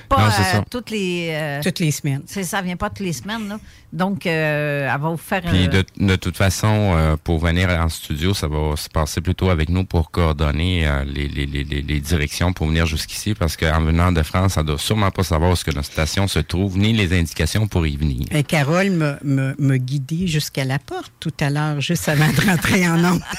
[0.08, 0.64] Pas Non, euh, ça.
[0.70, 1.28] toutes les.
[1.32, 2.22] euh, Toutes les semaines.
[2.26, 3.48] c'est ça, vient pas toutes les semaines.
[3.48, 3.58] Là.
[3.92, 5.42] Donc, euh, elle va vous faire.
[5.42, 9.20] Puis euh, de, de toute façon, euh, pour venir en studio, ça va se passer
[9.20, 13.56] plutôt avec nous pour coordonner euh, les, les, les, les- directions pour venir jusqu'ici, parce
[13.56, 16.38] qu'en venant de France, ça doit sûrement pas savoir où est-ce que notre station se
[16.38, 18.26] trouve, ni les indications pour y venir.
[18.30, 22.40] Et Carole m'a- m'a m'a guidé jusqu'à la porte tout à l'heure, juste avant de
[22.48, 23.20] rentrer en onde.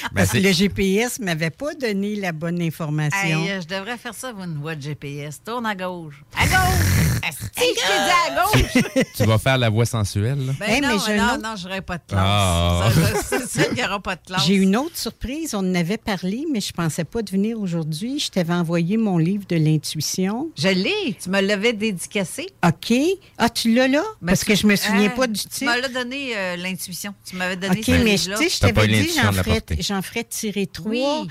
[0.14, 3.44] Parce que le GPS m'avait pas donné la bonne information.
[3.44, 5.42] Hey, je devrais faire ça, vous, une voix de GPS.
[5.42, 6.22] Tourne à gauche.
[6.36, 7.11] À gauche!
[7.22, 9.04] Asti, je t'ai dit à gauche!
[9.16, 10.52] tu vas faire la voix sensuelle, là?
[10.58, 12.20] Ben Hey, non, mais j'ai non, autre- non, j'aurais pas de classe.
[12.24, 12.88] Ah.
[12.94, 14.44] Ça, je- C'est sûr qu'il n'y aura pas de classe.
[14.46, 15.54] J'ai une autre surprise.
[15.54, 18.18] On en avait parlé, mais je pensais pas de venir aujourd'hui.
[18.18, 20.50] Je t'avais envoyé mon livre de l'intuition.
[20.58, 21.16] Je l'ai.
[21.22, 22.46] Tu me l'avais dédicacé.
[22.66, 22.92] OK.
[23.38, 24.02] Ah, tu l'as là?
[24.20, 25.14] Ben, Parce que je me souviens Hein?
[25.16, 25.64] pas du Tu titre.
[25.64, 27.14] m'as donné euh, l'intuition.
[27.24, 29.62] Tu m'avais donné OK, ce mais tu je t'avais dit, j'en ferais,
[30.02, 30.90] ferais tirer trois.
[31.22, 31.28] Oui.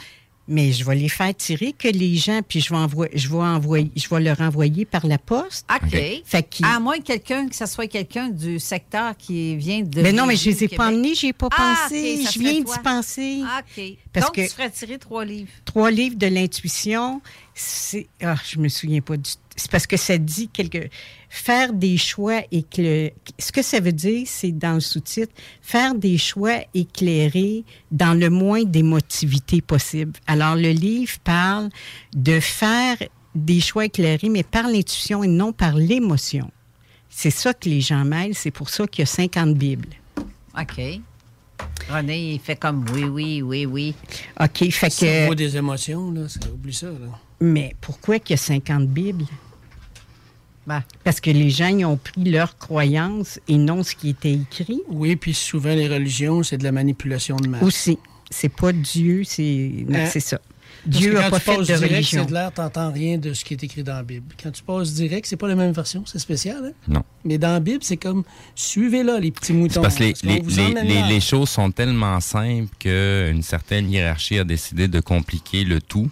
[0.47, 3.35] Mais je vais les faire tirer que les gens, puis je vais, envoyer, je vais,
[3.35, 5.65] envoyer, je vais leur envoyer par la poste.
[5.73, 5.95] OK.
[6.25, 10.01] Fait À moins que quelqu'un, que ce soit quelqu'un du secteur qui vient de.
[10.01, 10.77] Mais non, mais je les ai Québec.
[10.77, 12.23] pas emmenés, j'y ai pas Ah, pensé.
[12.31, 13.41] Je viens d'y penser.
[13.45, 13.83] Ah, OK.
[14.11, 15.51] Parce Donc, que- tu ferais tirer trois livres.
[15.63, 17.21] Trois livres de l'intuition,
[17.53, 18.07] c'est.
[18.21, 19.29] Ah, je me souviens pas du.
[19.61, 20.89] C'est parce que ça dit quelque.
[21.29, 23.13] Faire des choix éclairés.
[23.37, 25.31] Ce que ça veut dire, c'est dans le sous-titre,
[25.61, 30.13] faire des choix éclairés dans le moins d'émotivité possible.
[30.25, 31.69] Alors, le livre parle
[32.15, 32.97] de faire
[33.35, 36.49] des choix éclairés, mais par l'intuition et non par l'émotion.
[37.07, 38.35] C'est ça que les gens mêlent.
[38.35, 39.89] C'est pour ça qu'il y a 50 Bibles.
[40.59, 40.81] OK.
[41.87, 43.95] René, il fait comme oui, oui, oui, oui.
[44.39, 45.27] OK, fait que.
[45.27, 46.27] vaut des émotions, là.
[46.27, 47.19] Ça, oublie ça, là.
[47.39, 49.25] Mais pourquoi qu'il y a 50 Bibles?
[50.67, 50.83] Ben.
[51.03, 54.81] Parce que les gens ils ont pris leur croyance et non ce qui était écrit.
[54.89, 57.63] Oui, puis souvent, les religions, c'est de la manipulation de masse.
[57.63, 57.97] Aussi.
[58.29, 60.05] C'est pas Dieu, c'est Hein?
[60.05, 60.39] c'est ça.
[60.85, 62.21] Parce Dieu n'a quand pas tu fait passes de direct, religion.
[62.23, 64.33] c'est de l'air, t'entends rien de ce qui est écrit dans la Bible.
[64.41, 66.71] Quand tu passes direct, c'est pas la même version, c'est spécial, hein?
[66.87, 67.03] Non.
[67.23, 68.23] Mais dans la Bible, c'est comme,
[68.55, 69.73] suivez-là, les petits moutons.
[69.73, 74.43] C'est parce que les, les, les, les choses sont tellement simples qu'une certaine hiérarchie a
[74.43, 76.09] décidé de compliquer le tout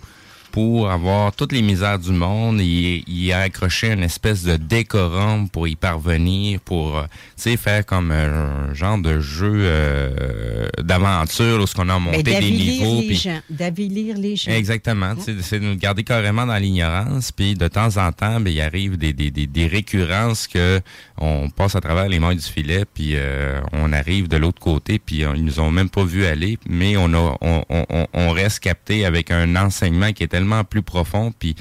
[0.52, 2.60] pour avoir toutes les misères du monde.
[2.62, 7.04] Il, il a accroché une espèce de décorum pour y parvenir, pour euh,
[7.36, 12.00] tu sais faire comme un genre de jeu euh, d'aventure où ce qu'on a Ben,
[12.00, 13.02] monté des niveaux.
[13.14, 13.40] gens.
[13.50, 14.52] D'avilir les gens.
[14.52, 15.16] Exactement.
[15.20, 17.32] sais, C'est de nous garder carrément dans l'ignorance.
[17.32, 20.80] Puis de temps en temps, ben, il arrive des, des, des, des récurrences que
[21.18, 25.00] on passe à travers les mailles du filet, puis euh, on arrive de l'autre côté,
[25.00, 28.32] puis ils nous ont même pas vu aller, mais on a on, on, on- on
[28.32, 31.56] reste capté avec un enseignement qui est tellement plus profond, puis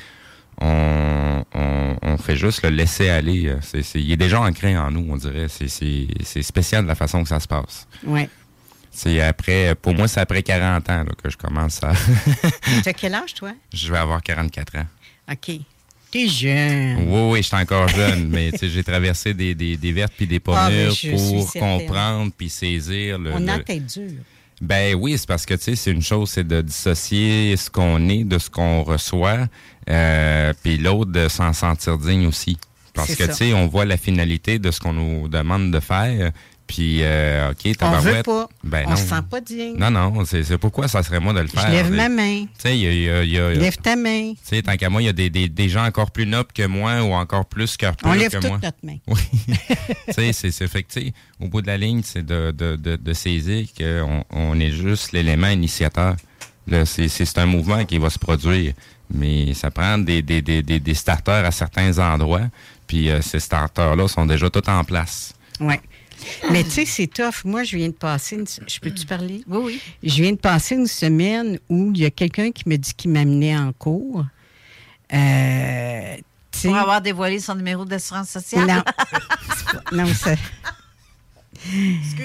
[0.61, 3.53] on, on, on fait juste le laisser aller.
[3.61, 5.47] C'est, c'est, il est déjà ancré en nous, on dirait.
[5.49, 7.89] C'est, spécial de la façon que ça se passe.
[8.05, 8.29] Ouais.
[8.91, 11.93] C'est après, pour moi, c'est après 40 ans là, que je commence à.
[12.83, 13.53] Tu as quel âge, toi?
[13.73, 14.87] Je vais avoir 44 ans.
[15.31, 15.61] OK.
[16.11, 17.05] T'es jeune.
[17.09, 20.41] Oui, oui, je suis encore jeune, mais j'ai traversé des, des, des vertes puis des
[20.49, 23.33] Ah, ben, suis pour comprendre puis saisir le.
[23.35, 24.23] On a le- tête dure.
[24.61, 28.09] Ben oui, c'est parce que tu sais, c'est une chose, c'est de dissocier ce qu'on
[28.09, 29.47] est de ce qu'on reçoit,
[29.89, 32.59] euh, puis l'autre de s'en sentir digne aussi.
[32.93, 36.33] Parce que tu sais, on voit la finalité de ce qu'on nous demande de faire,
[36.69, 38.25] puis euh, ok, On veut tabarouette.
[38.27, 38.49] pas.
[38.63, 38.97] Ben on non.
[38.97, 39.75] se sent pas digne.
[39.77, 41.67] Non, non, c'est c'est pourquoi ça serait moi de le faire.
[41.67, 42.43] Je lève ma main.
[42.45, 44.33] Tu sais, il y a, il y a- il y a- Lève ta main.
[44.35, 46.51] tu sais, tant qu'à moi, il y a des, des, des gens encore plus nobles
[46.55, 48.61] que moi ou encore plus cœur On lève que toute moi.
[48.63, 48.99] notre main.
[49.09, 49.19] Oui.
[50.07, 51.01] tu sais, c'est c'est fait que,
[51.41, 55.11] au bout de la ligne, c'est de, de, de, de saisir qu'on on est juste
[55.13, 56.15] l'élément initiateur.
[56.85, 58.75] C'est c'est un mouvement qui va se produire.
[59.11, 62.43] Mais ça prend des, des, des, des, des starters à certains endroits.
[62.87, 65.33] Puis euh, ces starters-là sont déjà tous en place.
[65.61, 65.77] Oui.
[66.51, 67.45] Mais tu sais, c'est tough.
[67.45, 68.47] Moi, je viens de passer une...
[68.67, 69.43] Je peux-tu parler?
[69.49, 69.81] Oui, oui.
[70.03, 73.11] Je viens de passer une semaine où il y a quelqu'un qui me dit qu'il
[73.11, 74.25] m'amenait en cours.
[75.13, 76.17] Euh,
[76.63, 78.67] Pour avoir dévoilé son numéro d'assurance sociale?
[78.67, 78.83] Non.
[78.83, 80.35] Pas- non, ça...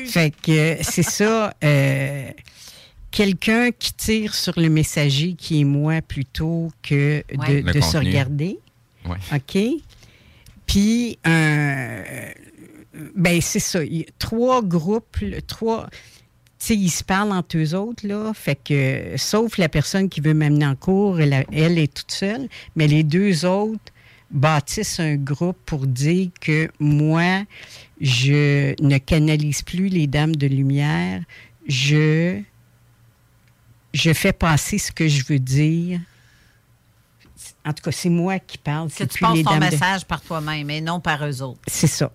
[0.06, 1.53] Fait que c'est ça.
[1.64, 2.30] euh,
[3.11, 7.61] Quelqu'un qui tire sur le messager qui est moi plutôt que de, Ouais.
[7.61, 8.57] Le de se regarder.
[9.06, 9.18] Ouais.
[9.34, 9.57] OK?
[10.65, 12.02] Puis, un
[13.15, 13.84] ben c'est ça.
[13.84, 15.18] Il y a trois groupes,
[15.48, 15.90] trois.
[16.60, 18.32] Tu sais, ils se parlent entre eux autres, là.
[18.34, 22.48] Fait que, sauf la personne qui veut m'amener en cours, elle, elle est toute seule.
[22.76, 23.82] Mais les deux autres
[24.32, 27.44] bâtissent un groupe pour dire que moi,
[27.99, 31.22] je ne canalise plus les dames de lumière.
[31.68, 32.40] Je,
[33.94, 35.99] je fais passer ce que je veux dire.
[37.65, 38.88] En tout cas, c'est moi qui parle.
[38.90, 41.61] Que c'est tu passes ton de- message par toi-même et non par eux autres.
[41.68, 42.11] c'est ça.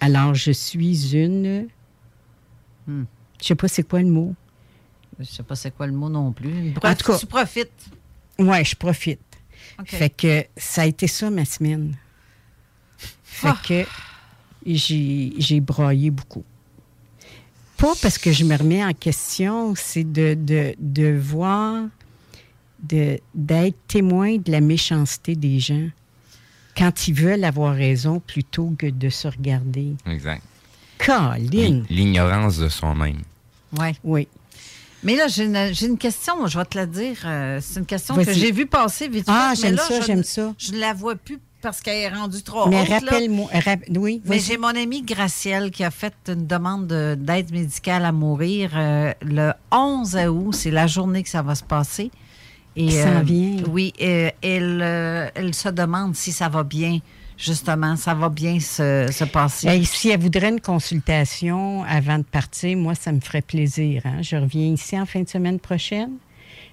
[0.00, 1.68] Alors, je suis une.
[2.86, 3.04] Hmm.
[3.40, 4.34] Je sais pas c'est quoi le mot.
[5.18, 6.70] Je sais pas c'est quoi le mot non plus.
[6.82, 7.86] En tout cas- tu profites?
[8.38, 9.20] Ouais, je profite.
[9.84, 11.96] Fait que ça a été ça ma semaine.
[13.24, 13.58] Fait Ah.
[13.66, 13.84] que
[14.64, 16.44] j'ai j'ai broyé beaucoup.
[17.76, 21.84] Pas parce que je me remets en question, c'est de, de, de voir,
[22.82, 25.88] de- d'être témoin de la méchanceté des gens
[26.76, 29.94] quand ils veulent avoir raison plutôt que de se regarder.
[30.06, 30.42] Exact.
[30.98, 31.84] Caline!
[31.90, 33.22] L'ignorance de soi-même.
[33.78, 33.94] Ouais.
[34.04, 34.28] Oui.
[35.02, 37.16] Mais là, j'ai une, question, je vais te la dire.
[37.24, 40.18] euh, c'est une question que j'ai vue passer vite Ah, j'aime là, ça, je j'aime
[40.18, 40.54] ne- ça.
[40.58, 42.98] Je ne la vois plus parce qu'elle est rendue trop Mais haute, là.
[43.00, 43.48] rappelle-moi.
[43.52, 48.04] rap- oui, Mais j'ai mon amie Gracielle qui a fait une demande de- d'aide médicale
[48.04, 50.54] à mourir euh, le 11 août.
[50.54, 52.10] C'est la journée que ça va se passer.
[52.76, 53.56] Et, Qui s'en vient.
[53.70, 56.98] Oui, euh, elle, euh, elle se demande si ça va bien,
[57.38, 59.66] justement, ça va bien se, se passer.
[59.68, 64.02] Hey, si elle voudrait une consultation avant de partir, moi, ça me ferait plaisir.
[64.04, 64.20] hein.
[64.22, 66.12] Je reviens ici en fin de semaine prochaine.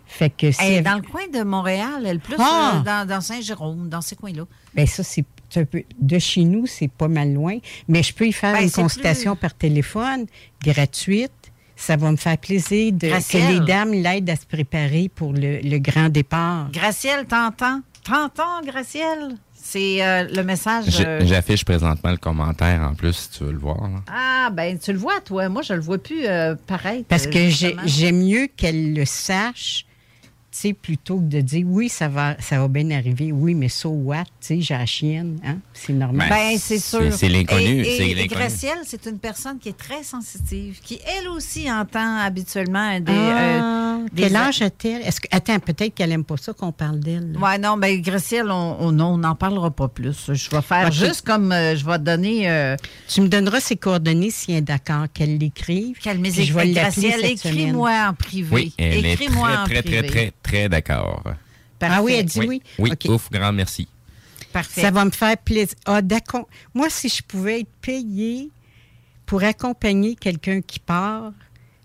[0.06, 2.74] Fait que si Elle est elle- dans le coin de Montréal, elle plus Ah!
[2.76, 4.44] euh, dans, dans Saint-Jérôme, dans ces coins-là.
[4.76, 5.26] Ben ça, c'est
[5.56, 5.84] un peu.
[6.00, 7.58] De chez nous, c'est pas mal loin.
[7.88, 10.26] Mais je peux y faire Ben, une consultation plus- par téléphone,
[10.62, 11.32] gratuite.
[11.76, 13.60] Ça va me faire plaisir de, que Gracielle.
[13.60, 16.70] les dames l'aident à se préparer pour le, le grand départ.
[16.72, 17.82] Gracielle, t'entends?
[18.04, 19.36] T'entends, Gracielle?
[19.56, 21.02] C'est euh, le message.
[21.06, 23.82] Euh, J'affiche présentement le commentaire en plus, si tu veux le voir.
[23.82, 24.02] là.
[24.14, 25.48] Ah, ben, tu le vois, toi.
[25.48, 27.06] Moi, je le vois plus euh, pareil.
[27.08, 27.48] Parce que
[27.86, 29.86] j'aime mieux qu'elle le sache,
[30.58, 33.32] sais, plutôt que de dire oui, ça va, ça va bien arriver.
[33.32, 34.24] Oui, mais so what?
[34.24, 35.58] Tu sais, j'ai la chienne, hein?
[35.74, 36.30] C'est normal.
[36.30, 37.12] Ben, c'est sûr.
[37.14, 38.28] c'est l'inconnu, Et, c'est et l'inconnu.
[38.42, 43.12] Gracielle, c'est une personne qui est très sensitive, qui, elle aussi, entend habituellement des.
[43.12, 43.38] Ah,
[44.00, 45.02] euh, des- quel âge a-t-elle?
[45.02, 47.36] Est-ce que, attends, peut-être qu'elle aime pas ça qu'on parle d'elle.
[47.42, 50.30] Ouais, non, ben Gracielle, on on- non, on n'en parlera pas plus.
[50.32, 52.50] Je vais faire juste comme euh, je vais donner.
[52.50, 52.76] euh,
[53.08, 55.98] Tu me donneras ses coordonnées si elle est d'accord qu'elle l'écrive.
[56.00, 58.50] Qu'elle l'appeler Gracielle, écris-moi en privé.
[58.52, 59.98] Oui, elle est Écris-moi en très, privé.
[60.00, 61.24] très, très, très d'accord.
[61.82, 62.61] Ah oui, elle dit oui?
[62.80, 63.88] Oui, ouf, grand merci.
[64.52, 64.82] Parfait.
[64.82, 65.76] Ça va me faire plaisir.
[65.86, 66.48] Ah, d'accord.
[66.74, 68.49] Moi, si je pouvais être payée
[69.26, 71.32] pour accompagner quelqu'un qui part,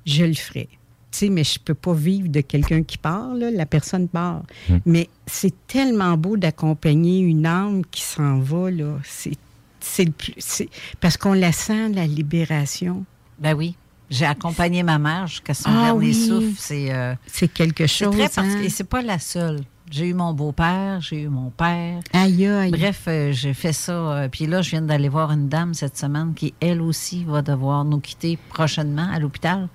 [0.06, 0.68] je le ferais.
[1.10, 4.42] Tu sais, mais je peux pas vivre de quelqu'un qui part, là, la personne part.
[4.84, 8.98] Mais c'est tellement beau d'accompagner une âme qui s'en va, là.
[9.04, 9.32] C'est,
[9.80, 10.34] c'est le plus.
[10.38, 10.68] c'est-
[11.00, 13.04] parce qu'on la sent, la libération.
[13.38, 13.74] Ben oui.
[14.10, 16.14] J'ai accompagné ma mère jusqu'à son Ah dernier oui.
[16.14, 16.54] souffle.
[16.56, 18.14] C'est euh, C'est quelque c'est chose.
[18.16, 18.54] très particulier.
[18.62, 18.62] hein?
[18.64, 19.60] Et c'est pas la seule.
[19.90, 22.00] J'ai eu mon beau-père, j'ai eu mon père.
[22.12, 22.70] Aïe, aïe.
[22.70, 23.92] Bref, euh, j'ai fait ça.
[23.92, 27.40] euh, puis là, je viens d'aller voir une dame cette semaine qui, elle aussi, va
[27.40, 29.68] devoir nous quitter prochainement à l'hôpital.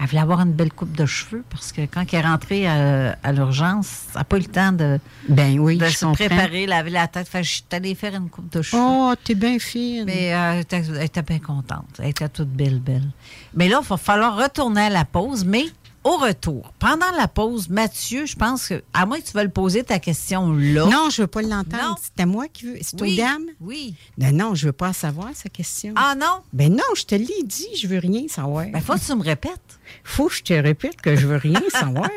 [0.00, 3.16] Elle voulait avoir une belle coupe de cheveux parce que quand elle est rentrée à,
[3.22, 6.14] à l'urgence, elle n'a pas eu le temps de, Ben oui, de se comprends.
[6.26, 7.28] préparer, laver la tête.
[7.28, 8.80] Fait je suis allée faire une coupe de cheveux.
[8.82, 10.04] Oh, t'es bien fine.
[10.06, 11.86] Mais euh, elle était- elle était bien contente.
[11.98, 13.08] Elle était toute belle, belle.
[13.54, 15.64] Mais là, il va falloir retourner à la pause, mais
[16.04, 19.82] Au retour, pendant la pause, Mathieu, je pense que, à moins que tu veuilles poser
[19.84, 20.86] ta question là.
[20.86, 21.98] Non, je veux pas l'entendre.
[22.00, 22.78] C'est à moi qui veux.
[22.80, 23.46] C'est Oui, aux dames?
[23.60, 23.94] Oui.
[24.16, 25.92] Ben non, je veux pas savoir sa question.
[25.96, 26.40] Ah non?
[26.52, 28.66] Ben non, je te l'ai dit, je veux rien savoir.
[28.72, 29.78] Ben, faut que tu me répètes.
[30.04, 32.08] Faut que je te répète que je veux rien savoir.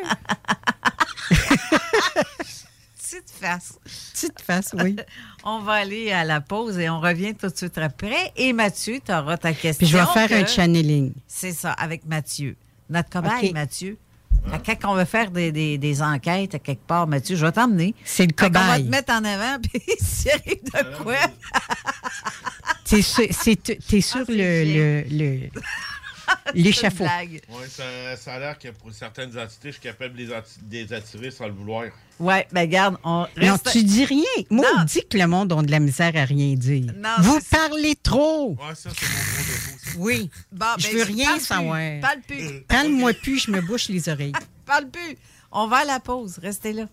[2.98, 3.74] Petite face.
[4.14, 4.96] Petite face, oui.
[5.44, 8.32] on va aller à la pause et on revient tout de suite après.
[8.38, 9.86] Et Mathieu, tu auras ta question.
[9.86, 11.14] Puis je vais faire que- un channeling.
[11.28, 12.56] C'est ça, avec Mathieu.
[12.92, 13.52] Notre cobaye.
[13.54, 13.98] Mathieu.
[14.52, 17.52] À Quand on va faire des, des- des enquêtes à quelque part, Mathieu, je vais
[17.52, 17.94] t'emmener.
[18.04, 18.86] C'est le Fait qu'on va cobaye.
[18.86, 21.16] te mettre en avant, puis s'il arrive de quoi?
[22.86, 23.56] T'es sur, c'est-
[23.88, 25.50] t'es sur le, le, le-
[26.54, 27.04] l'échafaud.
[27.04, 27.84] Ouais, ça,
[28.18, 30.28] ça a l'air que pour certaines entités, je suis capable de
[30.72, 31.86] les, attirer sans le vouloir.
[32.20, 34.24] Ouais, ben garde, on Non, tu dis rien.
[34.50, 36.94] Moi, on dit que le monde a de la misère à rien dire.
[36.96, 38.52] Non, Vous parlez trop.
[38.52, 40.00] Ouais, ça, c'est mon gros défaut.
[40.00, 40.30] Oui.
[40.52, 41.80] Bon, je ben, veux rien parle plus, savoir.
[42.02, 42.62] Parle plus.
[42.68, 44.34] Parle-moi plus, je me bouche les oreilles.
[44.66, 45.18] Parle plus.
[45.52, 46.40] On va à la pause.
[46.42, 46.86] Restez là.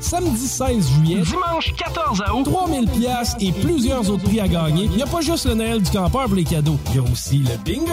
[0.00, 4.84] Samedi 16 juillet, dimanche 14 août, 3000 pièces et plusieurs autres prix à gagner.
[4.84, 7.02] Il n'y a pas juste le Noël du campeur pour les cadeaux, il y a
[7.02, 7.92] aussi le bingo.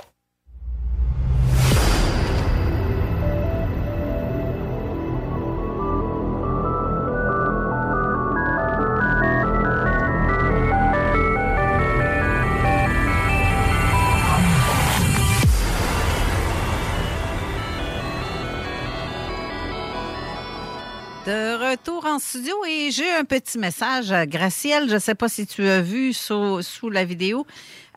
[21.25, 24.89] De retour en studio et j'ai un petit message à Gracielle.
[24.89, 26.61] Je ne sais pas si tu as vu sous,
[26.91, 27.45] la vidéo.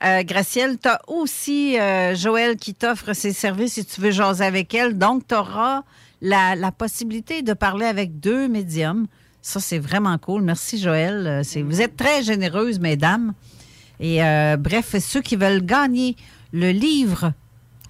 [0.05, 4.44] Euh, Gracielle, tu as aussi euh, Joël qui t'offre ses services si tu veux jaser
[4.44, 4.98] avec elle.
[4.98, 5.84] Donc, tu auras
[6.20, 9.06] la, possibilité de parler avec deux médiums.
[9.40, 10.42] Ça, c'est vraiment cool.
[10.42, 11.26] Merci, Joël.
[11.26, 13.32] Euh, Vous êtes très généreuses, mesdames.
[14.01, 16.16] Et euh, bref, ceux qui veulent gagner
[16.52, 17.32] le livre.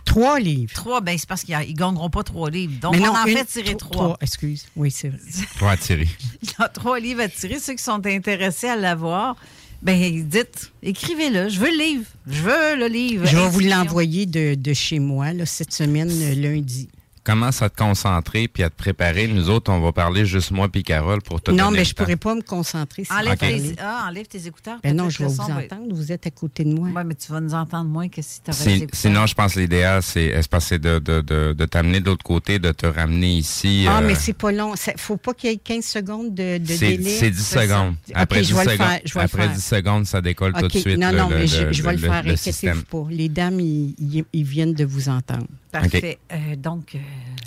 [0.05, 0.73] Trois livres.
[0.75, 2.75] Trois, ben c'est parce qu'ils ne gagneront pas trois livres.
[2.81, 4.17] Donc, on en une- fait tirer tro- trois.
[4.21, 4.67] Excuse.
[4.77, 5.19] Oui, c'est vrai.
[5.59, 6.07] Toi attiré.
[6.43, 7.59] Il y a trois livres à tirer.
[7.59, 9.37] Ceux qui sont intéressés à l'avoir,
[9.83, 11.49] ben dites, écrivez-le.
[11.49, 12.05] Je veux le livre.
[12.27, 13.27] Je veux le livre.
[13.27, 16.09] Je vais vous l'envoyer de, de chez moi là, cette semaine,
[16.41, 16.89] lundi.
[17.25, 19.27] Commence à te concentrer puis à te préparer?
[19.29, 21.85] Nous autres, on va parler juste moi puis Carole pour te non, donner mais le
[21.85, 22.05] je temps.
[22.05, 23.05] pourrais pas me concentrer.
[23.05, 24.79] si Enlève, tes, ah, enlève tes écouteurs.
[24.83, 25.95] Ben non, je vais vous va- entendre.
[25.95, 26.89] Vous êtes à côté de moi.
[26.95, 28.87] Oui, mais tu vas nous entendre moins que si tu avais.
[28.93, 30.33] Sinon, je pense que l'idéal, c'est
[30.79, 33.87] de, de, de, de t'amener de l'autre côté, de te ramener ici.
[33.89, 34.75] Ah, euh, mais c'est pas long.
[34.75, 37.03] Il faut pas qu'il y ait 15 secondes de, délai.
[37.19, 37.63] c'est 10 ça?
[37.63, 37.95] secondes.
[38.13, 39.23] Après, je 10, vais le secondes, faire.
[39.23, 39.53] Après faire.
[39.55, 40.99] 10 secondes, ça décolle tout de suite.
[40.99, 42.23] Non, non, le- mais je, le- je vais le, faire.
[42.27, 43.07] Inquiétez-vous pas.
[43.11, 45.47] Les dames, ils viennent de vous entendre.
[45.81, 46.19] Parfait.
[46.31, 46.99] Euh, donc, euh,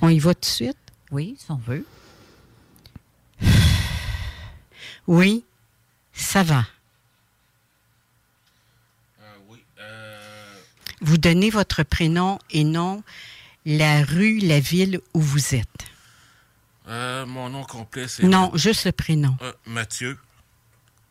[0.02, 0.78] On y va tout de suite?
[1.12, 1.86] oui, si on veut.
[5.08, 5.46] Oui,
[6.12, 6.66] ça va.
[11.00, 13.04] Vous donnez votre prénom et non
[13.66, 15.86] la rue, la ville où vous êtes.
[16.90, 18.24] Euh, mon nom complet, c'est...
[18.24, 19.38] Non, juste le prénom.
[19.42, 20.18] Euh, Mathieu.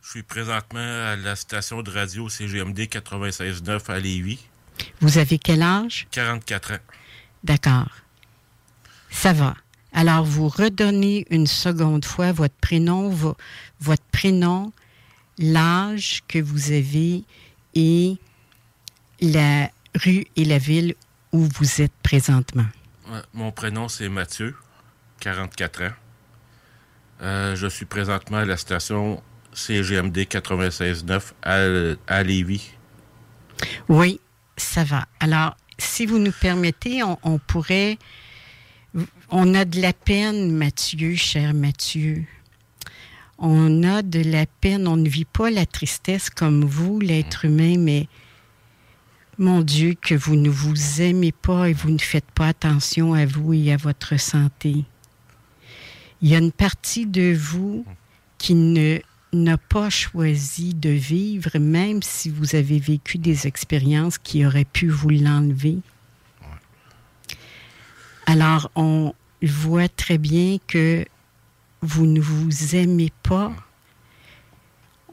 [0.02, 4.40] Je suis présentement à la station de radio CGMD 96.9 à Lévis.
[5.00, 6.06] Vous avez quel âge?
[6.10, 6.78] 44 ans.
[7.46, 7.88] D'accord.
[9.10, 9.54] Ça va.
[9.92, 13.36] Alors, vous redonnez une seconde fois votre prénom, vo-
[13.80, 14.72] votre prénom,
[15.38, 17.22] l'âge que vous avez
[17.74, 18.16] et
[19.20, 19.70] la
[20.04, 20.94] rue et la ville
[21.32, 22.66] où vous êtes présentement.
[23.10, 24.54] Ouais, mon prénom, c'est Mathieu,
[25.20, 25.90] 44 ans.
[27.22, 29.22] Euh, je suis présentement à la station
[29.54, 32.72] CGMD 96.9 à, à Lévis.
[33.88, 34.20] Oui,
[34.58, 35.06] ça va.
[35.20, 37.98] Alors, si vous nous permettez, on, on pourrait...
[39.28, 42.24] On a de la peine, Mathieu, cher Mathieu.
[43.38, 44.88] On a de la peine.
[44.88, 48.08] On ne vit pas la tristesse comme vous, l'être humain, mais
[49.38, 53.26] mon Dieu, que vous ne vous aimez pas et vous ne faites pas attention à
[53.26, 54.84] vous et à votre santé.
[56.22, 57.84] Il y a une partie de vous
[58.38, 59.00] qui ne
[59.36, 64.88] n'a pas choisi de vivre, même si vous avez vécu des expériences qui auraient pu
[64.88, 65.78] vous l'enlever.
[68.26, 71.04] Alors, on voit très bien que
[71.82, 73.52] vous ne vous aimez pas.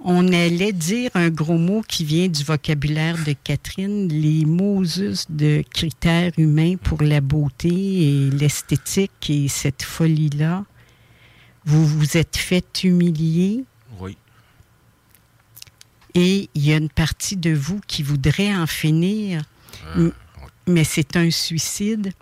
[0.05, 5.63] On allait dire un gros mot qui vient du vocabulaire de Catherine, les Moses de
[5.73, 10.65] critères humains pour la beauté et l'esthétique et cette folie-là.
[11.65, 13.63] Vous vous êtes fait humilier.
[16.15, 19.41] Et il y a une partie de vous qui voudrait en finir.
[19.95, 20.11] M-
[20.67, 22.13] Mais c'est un suicide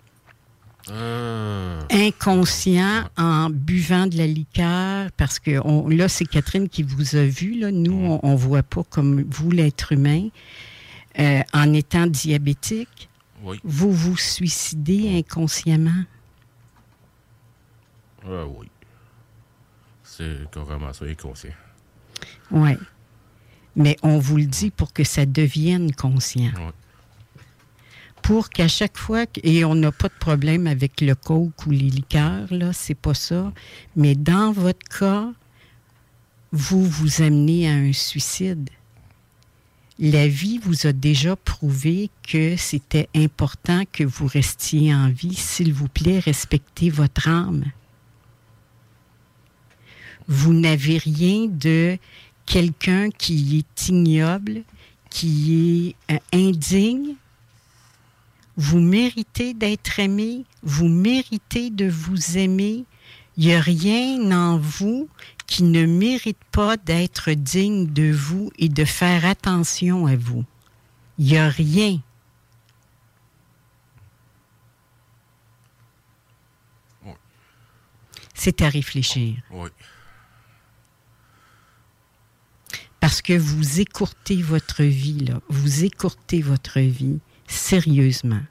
[0.90, 7.14] Euh, inconscient en buvant de la liqueur, parce que on- là, c'est Catherine qui vous
[7.14, 7.54] a vu.
[7.60, 7.70] Là.
[7.70, 10.28] Nous, on ne voit pas comme vous, l'être humain.
[11.20, 13.08] Euh, en étant diabétique,
[13.44, 13.60] Oui.
[13.62, 16.02] vous vous suicidez inconsciemment.
[18.26, 18.68] euh, oui.
[20.02, 21.50] C'est carrément ça, inconscient.
[22.50, 22.72] Oui.
[23.76, 26.52] Mais on vous le dit pour que ça devienne conscient.
[26.56, 26.72] Ouais.
[28.22, 31.78] Pour qu'à chaque fois, et on n'a pas de problème avec le coke ou les
[31.90, 33.52] liqueurs, là, c'est pas ça.
[33.96, 35.32] Mais dans votre cas,
[36.52, 38.70] vous vous amenez à un suicide.
[39.98, 45.34] La vie vous a déjà prouvé que c'était important que vous restiez en vie.
[45.34, 47.64] S'il vous plaît, respectez votre âme.
[50.28, 51.98] Vous n'avez rien de
[52.46, 54.62] quelqu'un qui est ignoble,
[55.10, 57.14] qui est euh, indigne.
[58.56, 62.84] Vous méritez d'être aimé, vous méritez de vous aimer.
[63.36, 65.08] Il n'y a rien en vous
[65.46, 70.44] qui ne mérite pas d'être digne de vous et de faire attention à vous.
[71.18, 72.00] Il n'y a rien.
[78.34, 79.36] C'est à réfléchir.
[79.50, 79.68] Oui.
[83.02, 85.40] Parce que vous écourtez votre vie, là.
[85.48, 87.18] Vous écourtez votre vie
[87.48, 88.42] sérieusement.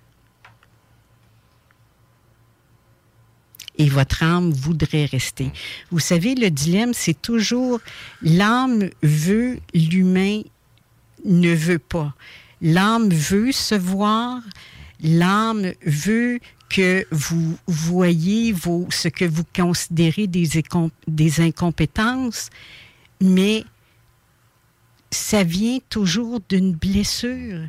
[3.78, 5.54] Et votre âme voudrait rester.
[5.90, 7.80] Vous savez, le dilemme, c'est toujours
[8.22, 10.42] l'âme veut, l'humain
[11.24, 12.14] ne veut pas.
[12.62, 14.42] L'âme veut se voir,
[15.02, 20.50] l'âme veut que vous voyez vos, ce que vous considérez des,
[21.08, 22.50] des incompétences,
[23.22, 23.64] mais
[25.12, 27.68] ça vient toujours d'une blessure.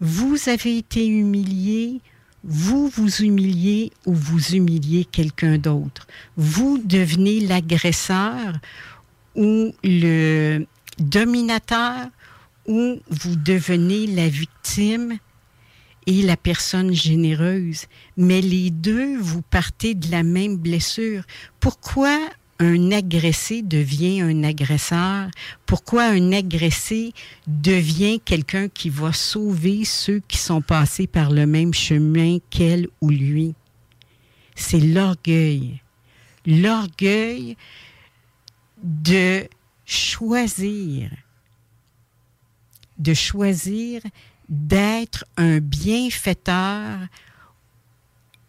[0.00, 2.00] Vous avez été humilié,
[2.42, 6.06] vous vous humiliez ou vous humiliez quelqu'un d'autre.
[6.36, 8.54] Vous devenez l'agresseur
[9.34, 10.64] ou le
[10.98, 12.08] dominateur
[12.66, 15.18] ou vous devenez la victime
[16.06, 17.86] et la personne généreuse.
[18.16, 21.22] Mais les deux, vous partez de la même blessure.
[21.60, 22.18] Pourquoi
[22.58, 25.28] un agressé devient un agresseur?
[25.66, 27.12] Pourquoi un agressé
[27.46, 33.10] devient quelqu'un qui va sauver ceux qui sont passés par le même chemin qu'elle ou
[33.10, 33.54] lui?
[34.54, 35.80] C'est l'orgueil.
[36.46, 37.56] L'orgueil
[38.82, 39.48] de
[39.84, 41.10] choisir,
[42.98, 44.02] de choisir
[44.48, 46.98] d'être un bienfaiteur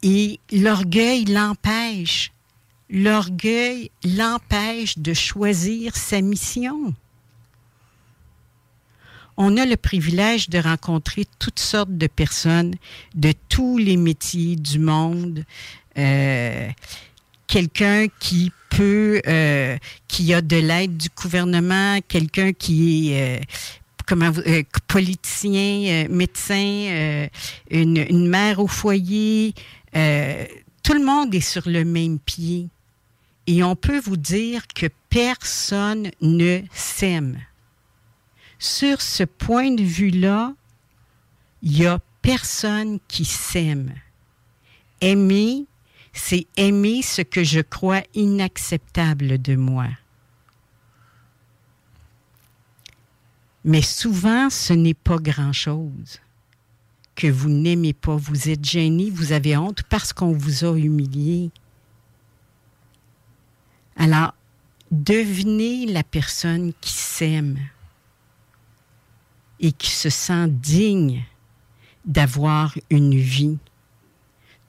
[0.04, 2.32] et l'orgueil l'empêche.
[2.90, 6.94] L'orgueil l'empêche de choisir sa mission.
[9.38, 12.76] On a le privilège de rencontrer toutes sortes de personnes
[13.16, 15.44] de tous les métiers du monde.
[15.98, 16.70] Euh,
[17.48, 23.44] quelqu'un qui peut, euh, qui a de l'aide du gouvernement, quelqu'un qui est euh,
[24.06, 27.28] comment euh, politicien, euh, médecin, euh,
[27.72, 29.54] une, une mère au foyer.
[29.96, 30.46] euh,
[30.84, 32.70] tout le monde est sur le même pied.
[33.48, 37.40] Et on peut vous dire que personne ne s'aime.
[38.58, 40.54] Sur ce point de vue-là,
[41.62, 43.94] il n'y a personne qui s'aime.
[45.02, 45.66] Aimer,
[46.14, 49.88] c'est aimer ce que je crois inacceptable de moi.
[53.64, 56.20] Mais souvent, ce n'est pas grand-chose
[57.16, 58.16] que vous n'aimez pas.
[58.16, 61.50] Vous êtes gêné, vous avez honte parce qu'on vous a humilié.
[63.96, 64.34] Alors,
[64.92, 67.60] devenez la personne qui s'aime
[69.60, 71.24] et qui se sent digne
[72.06, 73.58] d'avoir une vie.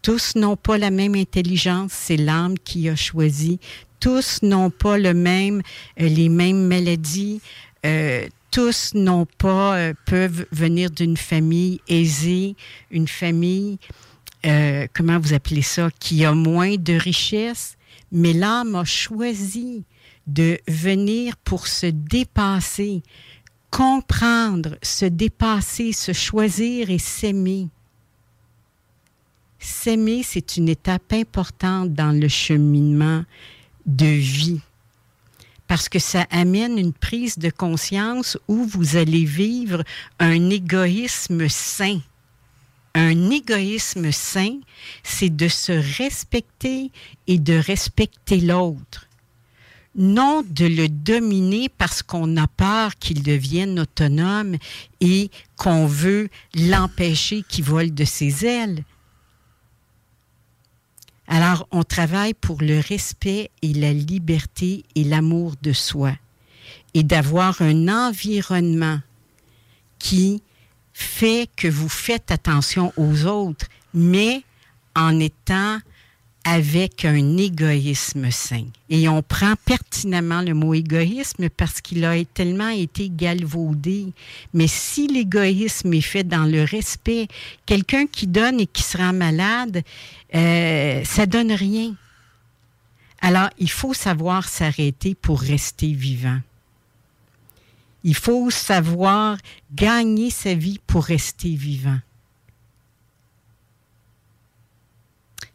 [0.03, 3.59] Tous n'ont pas la même intelligence, c'est l'âme qui a choisi.
[3.99, 5.63] Tous n'ont pas euh,
[5.99, 7.41] les mêmes maladies.
[7.85, 12.55] Euh, tous n'ont pas, euh, peuvent venir d'une famille aisée,
[12.91, 13.79] une famille,
[14.95, 17.76] comment vous appelez ça, qui a moins de richesse,
[18.13, 19.85] mais l'âme a choisi
[20.27, 23.03] de venir pour se dépasser,
[23.71, 27.69] comprendre, se dépasser, se choisir et s'aimer.
[29.59, 33.25] S'aimer, c'est une étape importante dans le cheminement
[33.87, 34.61] de vie
[35.67, 39.83] parce que ça amène une prise de conscience où vous allez vivre
[40.19, 42.01] un égoïsme sain.
[42.97, 44.59] Un égoïsme sain,
[45.03, 46.91] c'est de se respecter
[47.27, 49.07] et de respecter l'autre.
[49.95, 54.57] Non de le dominer parce qu'on a peur qu'il devienne autonome
[55.01, 58.83] et qu'on veut l'empêcher qu'il vole de ses ailes.
[61.29, 66.15] Alors, on travaille pour le respect et la liberté et l'amour de soi
[66.95, 69.01] et d'avoir un environnement
[69.99, 70.41] qui
[70.99, 74.43] fait que vous faites attention aux autres, mais
[74.95, 75.79] en étant
[76.43, 78.65] avec un égoïsme sain.
[78.89, 84.15] Et on prend pertinemment le mot égoïsme parce qu'il a tellement été galvaudé.
[84.55, 87.29] Mais si l'égoïsme est fait dans le respect,
[87.67, 89.83] quelqu'un qui donne et qui se rend malade,
[90.35, 91.95] euh, ça donne rien.
[93.21, 96.41] Alors, il faut savoir s'arrêter pour rester vivant.
[98.07, 99.37] Il faut savoir
[99.75, 101.99] gagner sa vie pour rester vivant.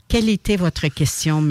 [0.10, 1.42] Quelle était votre question,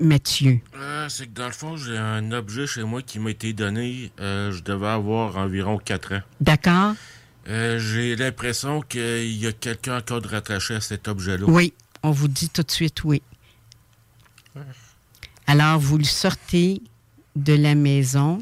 [0.00, 0.58] Mathieu?
[0.74, 4.10] Euh, c'est que dans le fond, j'ai un objet chez moi qui m'a été donné.
[4.18, 6.22] Euh, je devais avoir environ 4 ans.
[6.40, 6.94] D'accord.
[7.46, 11.44] Euh, j'ai l'impression qu'il y a quelqu'un encore de rattaché à cet objet-là.
[11.46, 13.22] Oui, on vous dit tout de suite oui.
[15.46, 16.82] Alors, vous le sortez
[17.36, 18.40] de la maison,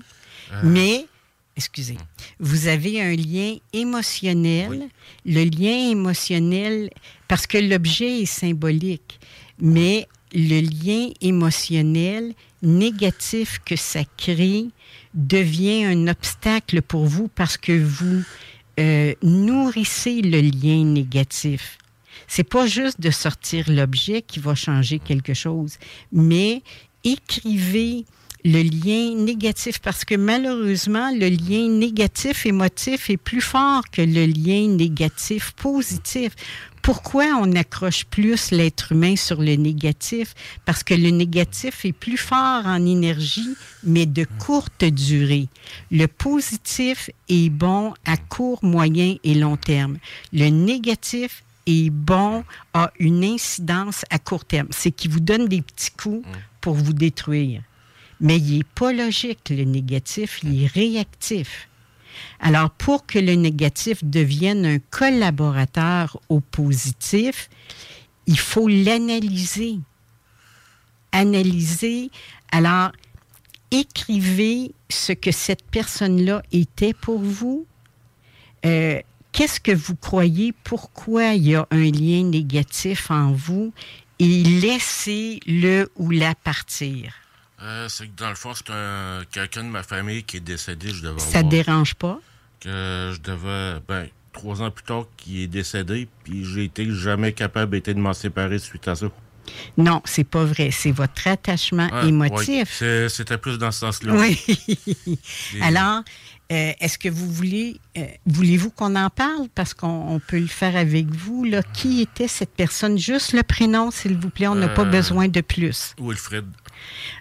[0.62, 1.06] mais
[1.58, 1.98] excusez,
[2.38, 4.88] vous avez un lien émotionnel.
[5.26, 6.88] Le lien émotionnel,
[7.26, 9.18] parce que l'objet est symbolique,
[9.60, 12.32] mais le lien émotionnel
[12.62, 14.66] négatif que ça crée
[15.14, 18.22] devient un obstacle pour vous parce que vous
[18.78, 21.78] euh, nourrissez le lien négatif.
[22.28, 25.76] C'est pas juste de sortir l'objet qui va changer quelque chose,
[26.12, 26.62] mais
[27.02, 28.04] écrivez
[28.50, 34.24] le lien négatif parce que malheureusement, le lien négatif émotif est plus fort que le
[34.24, 36.32] lien négatif positif.
[36.80, 40.34] Pourquoi on accroche plus l'être humain sur le négatif?
[40.64, 43.54] Parce que le négatif est plus fort en énergie,
[43.84, 45.48] mais de courte durée.
[45.90, 49.98] Le positif est bon à court, moyen et long terme.
[50.32, 54.68] Le négatif est bon, a une incidence à court terme.
[54.70, 56.26] C'est qui vous donne des petits coups
[56.62, 57.60] pour vous détruire.
[58.20, 61.68] Mais il n'est pas logique, le négatif, il est réactif.
[62.40, 67.48] Alors, pour que le négatif devienne un collaborateur au positif,
[68.26, 69.78] il faut l'analyser.
[71.12, 72.10] Analyser.
[72.50, 72.90] Alors,
[73.70, 77.66] écrivez ce que cette personne-là était pour vous.
[78.66, 79.00] Euh,
[79.30, 80.52] Qu'est-ce que vous croyez?
[80.64, 83.72] Pourquoi il y a un lien négatif en vous?
[84.18, 87.14] Et laissez-le ou la partir.
[87.62, 90.90] Euh, c'est que dans le fond, c'est un, quelqu'un de ma famille qui est décédé.
[90.90, 92.20] Je devais Ça ne dérange pas?
[92.60, 97.32] Que je devais, ben, trois ans plus tard, qui est décédé, puis j'ai été jamais
[97.32, 99.06] capable été de m'en séparer suite à ça.
[99.78, 100.70] Non, c'est pas vrai.
[100.70, 102.80] C'est votre attachement Ah, émotif.
[102.82, 103.08] oui.
[103.10, 104.12] C'était plus dans ce sens-là.
[104.14, 104.38] Oui.
[105.56, 106.02] Et- Alors,
[106.50, 109.48] euh, est-ce que vous voulez, euh, voulez-vous qu'on en parle?
[109.54, 111.44] Parce qu'on on peut le faire avec vous.
[111.44, 111.62] Là.
[111.74, 112.96] Qui était cette personne?
[112.98, 114.46] Juste le prénom, s'il vous plaît.
[114.48, 115.94] On n'a pas Euh, besoin de plus.
[116.00, 116.46] Wilfred,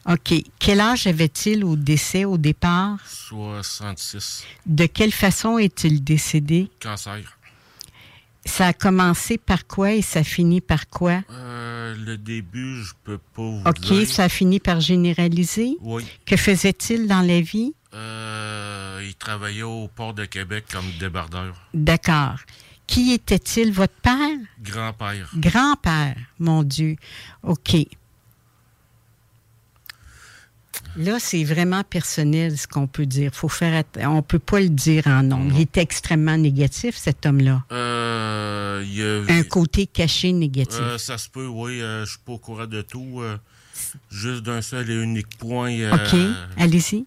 [0.10, 0.34] OK.
[0.60, 2.98] Quel âge avait-il au décès, au départ?
[3.06, 6.70] 66, De quelle façon est-il décédé?
[6.82, 7.20] cancer.
[8.46, 11.22] Ça a commencé par quoi et ça finit par quoi?
[11.32, 14.08] Euh, le début, je peux pas vous OK, dire.
[14.08, 15.76] ça a fini par généraliser?
[15.82, 16.06] Oui.
[16.26, 17.74] Que faisait-il dans la vie?
[17.94, 21.56] Euh, il travaillait au port de Québec comme débardeur.
[21.74, 22.36] D'accord.
[22.86, 24.38] Qui était-il, votre père?
[24.62, 25.30] Grand-père.
[25.36, 26.96] Grand-père, mon Dieu.
[27.44, 27.76] OK.
[30.96, 33.32] Là, c'est vraiment personnel ce qu'on peut dire.
[33.34, 35.48] Faut faire on peut pas le dire en nom.
[35.54, 37.64] Il était extrêmement négatif, cet homme-là.
[37.72, 40.80] Euh, a- Un côté caché négatif.
[40.82, 41.82] Euh, ça se peut, oui.
[41.82, 43.22] euh, je suis pas au courant de tout.
[44.10, 45.72] juste d'un seul et unique point.
[45.94, 46.18] OK,
[46.58, 47.06] allez-y.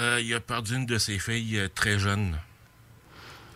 [0.00, 2.36] Euh, il a perdu une de ses filles euh, très jeune.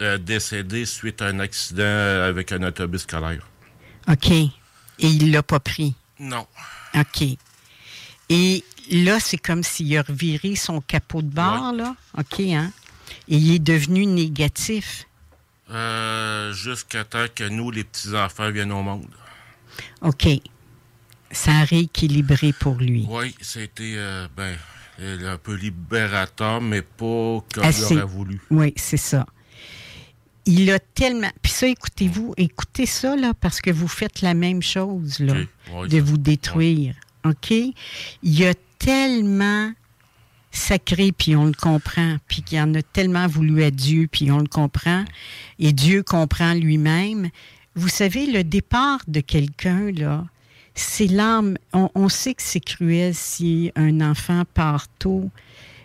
[0.00, 3.44] Euh, décédée suite à un accident avec un autobus scolaire.
[4.08, 4.30] OK.
[4.30, 4.52] Et
[5.00, 5.94] il l'a pas pris?
[6.20, 6.46] Non.
[6.94, 7.24] OK.
[8.28, 11.96] Et là, c'est comme s'il a reviré son capot de bord, là.
[12.16, 12.70] OK, hein?
[13.26, 15.06] Et il est devenu négatif.
[15.70, 19.08] Euh, Jusqu'à temps que nous, les petits-enfants, viennent au monde.
[20.02, 20.28] OK.
[21.30, 23.04] Ça a rééquilibré pour lui.
[23.08, 24.56] Oui, c'était euh, ben,
[25.00, 27.94] euh, un peu libérateur, mais pas comme Assez.
[27.94, 28.40] il aurait voulu.
[28.50, 29.26] Oui, c'est ça.
[30.44, 31.30] Il a tellement.
[31.42, 35.34] Puis ça, écoutez-vous, écoutez ça, là, parce que vous faites la même chose, là,
[35.72, 36.02] ouais, de ça.
[36.02, 36.94] vous détruire.
[37.24, 37.52] OK?
[38.22, 39.72] Il a tellement
[40.50, 44.38] sacré, puis on le comprend, puis qu'il en a tellement voulu à Dieu, puis on
[44.38, 45.04] le comprend,
[45.58, 47.28] et Dieu comprend lui-même.
[47.74, 50.24] vous savez, le départ de quelqu'un, là,
[50.78, 51.56] c'est l'âme.
[51.72, 55.30] On, on sait que c'est cruel si un enfant part tôt,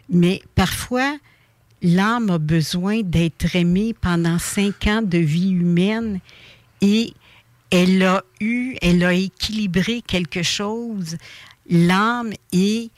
[0.10, 1.18] mais parfois,
[1.82, 6.20] l'âme a besoin d'être aimée pendant cinq ans de vie humaine
[6.82, 7.14] et
[7.72, 11.18] elle a eu, elle a équilibré quelque chose.
[11.70, 12.91] L'âme et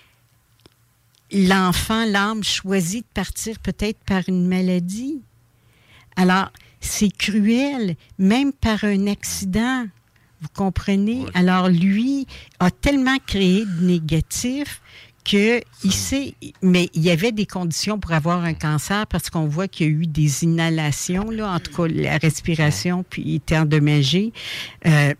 [1.31, 5.21] l'enfant, l'âme choisit de partir peut-être par une maladie.
[6.17, 6.51] Alors,
[6.81, 9.85] c'est cruel, même par un accident.
[10.41, 11.25] Vous comprenez?
[11.33, 12.27] Alors, lui
[12.59, 14.81] a tellement créé de négatif
[15.23, 19.47] que il sait, mais il y avait des conditions pour avoir un cancer parce qu'on
[19.47, 23.35] voit qu'il y a eu des inhalations, là, en tout cas, la respiration, puis il
[23.35, 24.33] était endommagé.
[24.85, 25.13] Euh,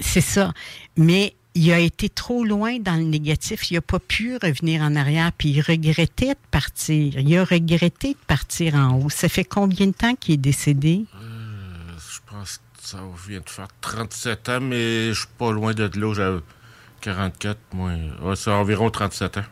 [0.00, 0.52] c'est ça.
[0.96, 3.70] Mais il a été trop loin dans le négatif.
[3.70, 7.18] Il n'a pas pu revenir en arrière, puis il regrettait de partir.
[7.18, 9.10] Il a regretté de partir en haut.
[9.10, 11.04] Ça fait combien de temps qu'il est décédé?
[11.14, 12.60] Euh, je pense
[12.92, 12.98] ça
[13.28, 16.14] vient de faire 37 ans, mais je suis pas loin de là.
[16.14, 16.40] J'avais
[17.00, 17.90] 44, moi.
[18.22, 19.44] Ouais, c'est environ 37 ans.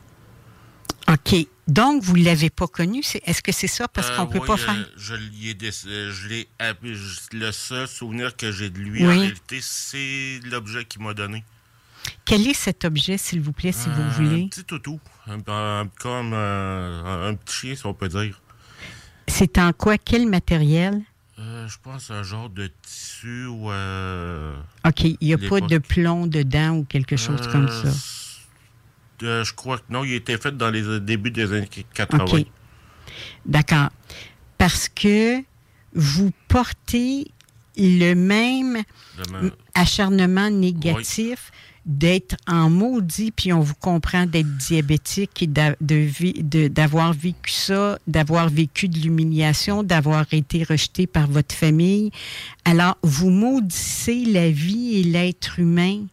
[1.09, 1.35] OK.
[1.67, 3.03] Donc, vous ne l'avez pas connu.
[3.03, 3.89] C'est- Est-ce que c'est ça?
[3.89, 4.91] Parce qu'on Euh, ne peut oui, pas euh, faire.
[4.97, 9.07] Je l'ai déc- euh, je l'ai appelé- je- Le seul souvenir que j'ai de lui,
[9.07, 9.17] Oui.
[9.17, 11.45] en réalité, c'est l'objet qu'il m'a donné.
[12.25, 14.49] Quel est cet objet, s'il vous plaît, si vous Un voulez?
[14.49, 15.01] petit toutou.
[15.27, 18.41] Un, un- comme euh, un, un petit chien, si on peut dire.
[19.29, 19.97] C'est en quoi?
[19.99, 21.01] Quel matériel?
[21.41, 23.71] Euh, je pense un genre de tissu ou.
[23.71, 24.55] euh,
[24.87, 25.05] OK.
[25.05, 27.99] Il n'y a pas de plomb dedans ou quelque chose comme Euh, ça.
[29.23, 31.69] euh, je crois que non, il a été fait dans les euh, débuts des années
[31.95, 32.25] 80.
[32.25, 32.47] OK.
[33.47, 33.89] D'accord.
[34.59, 35.43] Parce que
[35.95, 37.31] vous portez
[37.77, 38.83] le même
[39.17, 41.51] Le même- acharnement négatif
[41.87, 48.89] d'être en maudit, puis on vous comprend d'être diabétique et d'avoir vécu ça, d'avoir vécu
[48.89, 52.11] de l'humiliation, d'avoir été rejeté par votre famille.
[52.65, 56.05] Alors, vous maudissez la vie et l'être humain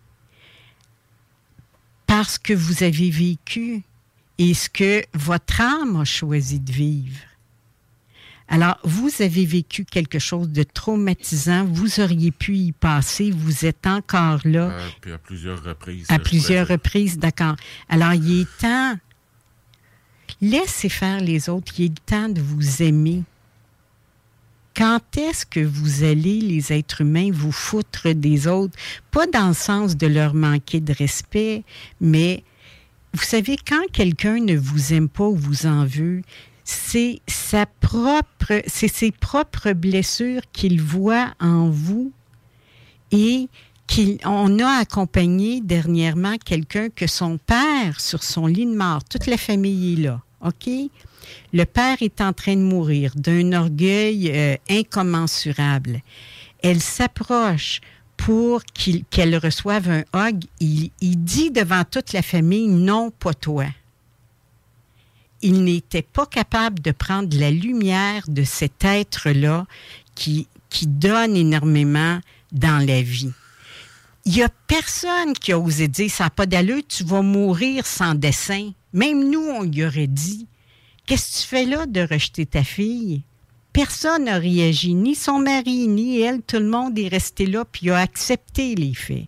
[2.06, 3.84] parce que vous avez vécu
[4.38, 7.18] et ce que votre âme a choisi de vivre.
[8.50, 13.86] Alors, vous avez vécu quelque chose de traumatisant, vous auriez pu y passer, vous êtes
[13.86, 16.06] encore là Euh, puis à plusieurs reprises.
[16.10, 17.56] à je plusieurs reprises, d'accord.
[17.90, 18.96] Alors, il est temps,
[20.42, 23.24] laissez faire les autres, il est temps de vous aimer.
[24.76, 28.78] Quand est-ce que vous allez, les êtres humains, vous foutre des autres?
[29.12, 31.64] Pas dans le sens de leur manquer de respect,
[32.00, 32.44] mais
[33.14, 36.22] vous savez, quand quelqu'un ne vous aime pas ou vous en veut,
[36.68, 42.12] c'est sa propre, c'est ses propres blessures qu'il voit en vous
[43.12, 43.48] et
[43.88, 49.38] qu'on a accompagné dernièrement quelqu'un que son père, sur son lit de mort, toute la
[49.38, 50.70] famille est là, OK?
[51.54, 56.02] Le père est en train de mourir d'un orgueil euh, incommensurable.
[56.62, 57.80] Elle s'approche
[58.18, 58.62] pour
[59.10, 60.44] qu'elle reçoive un hug.
[60.60, 63.68] Il, il dit devant toute la famille, non, pas toi.
[65.42, 69.66] Il n'était pas capable de prendre la lumière de cet être-là
[70.16, 70.48] qui,
[70.84, 72.20] donne énormément
[72.52, 73.32] dans la vie.
[74.26, 77.86] Il n'y a personne qui a osé dire ça n'a pas d'allure, tu vas mourir
[77.86, 78.72] sans dessin.
[78.94, 80.46] Même nous, on lui aurait dit
[81.06, 83.24] Qu'est-ce que tu fais là de rejeter ta fille?
[83.72, 86.42] Personne n'a réagi, ni son mari, ni elle.
[86.42, 89.28] Tout le monde est resté là puis a accepté les faits.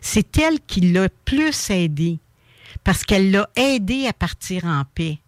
[0.00, 2.18] C'est elle qui l'a plus aidé
[2.84, 5.18] parce qu'elle l'a aidé à partir en paix,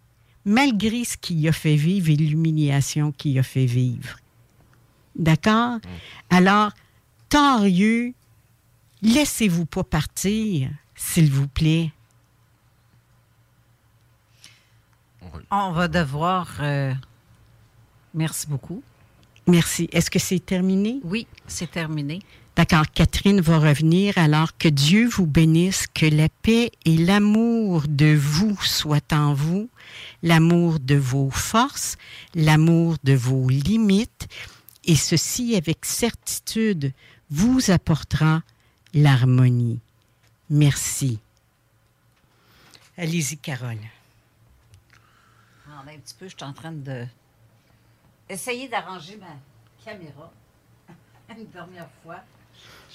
[0.45, 4.17] malgré ce qu'il a fait vivre et l'humiliation qu'il a fait vivre.
[5.15, 5.79] D'accord?
[6.29, 6.71] Alors,
[7.29, 8.13] torieux,
[9.01, 11.91] laissez-vous pas partir, s'il vous plaît.
[15.49, 16.57] On va devoir.
[16.61, 16.93] euh,
[18.13, 18.81] Merci beaucoup.
[19.47, 19.89] Merci.
[19.91, 20.99] Est-ce que c'est terminé?
[21.03, 22.19] Oui, c'est terminé.
[22.55, 22.85] D'accord.
[22.93, 24.17] Catherine va revenir.
[24.17, 29.69] Alors que Dieu vous bénisse, que la paix et l'amour de vous soient en vous,
[30.21, 31.97] l'amour de vos forces,
[32.35, 34.27] l'amour de vos limites,
[34.83, 36.93] et ceci avec certitude
[37.29, 38.41] vous apportera
[38.93, 39.79] l'harmonie.
[40.49, 41.19] Merci.
[42.97, 43.77] Allez-y, Carole.
[45.65, 47.05] Attendez un petit peu, je suis en train de.
[48.27, 49.37] Essayer d'arranger ma
[49.83, 50.31] caméra.
[51.29, 52.19] Une dernière fois.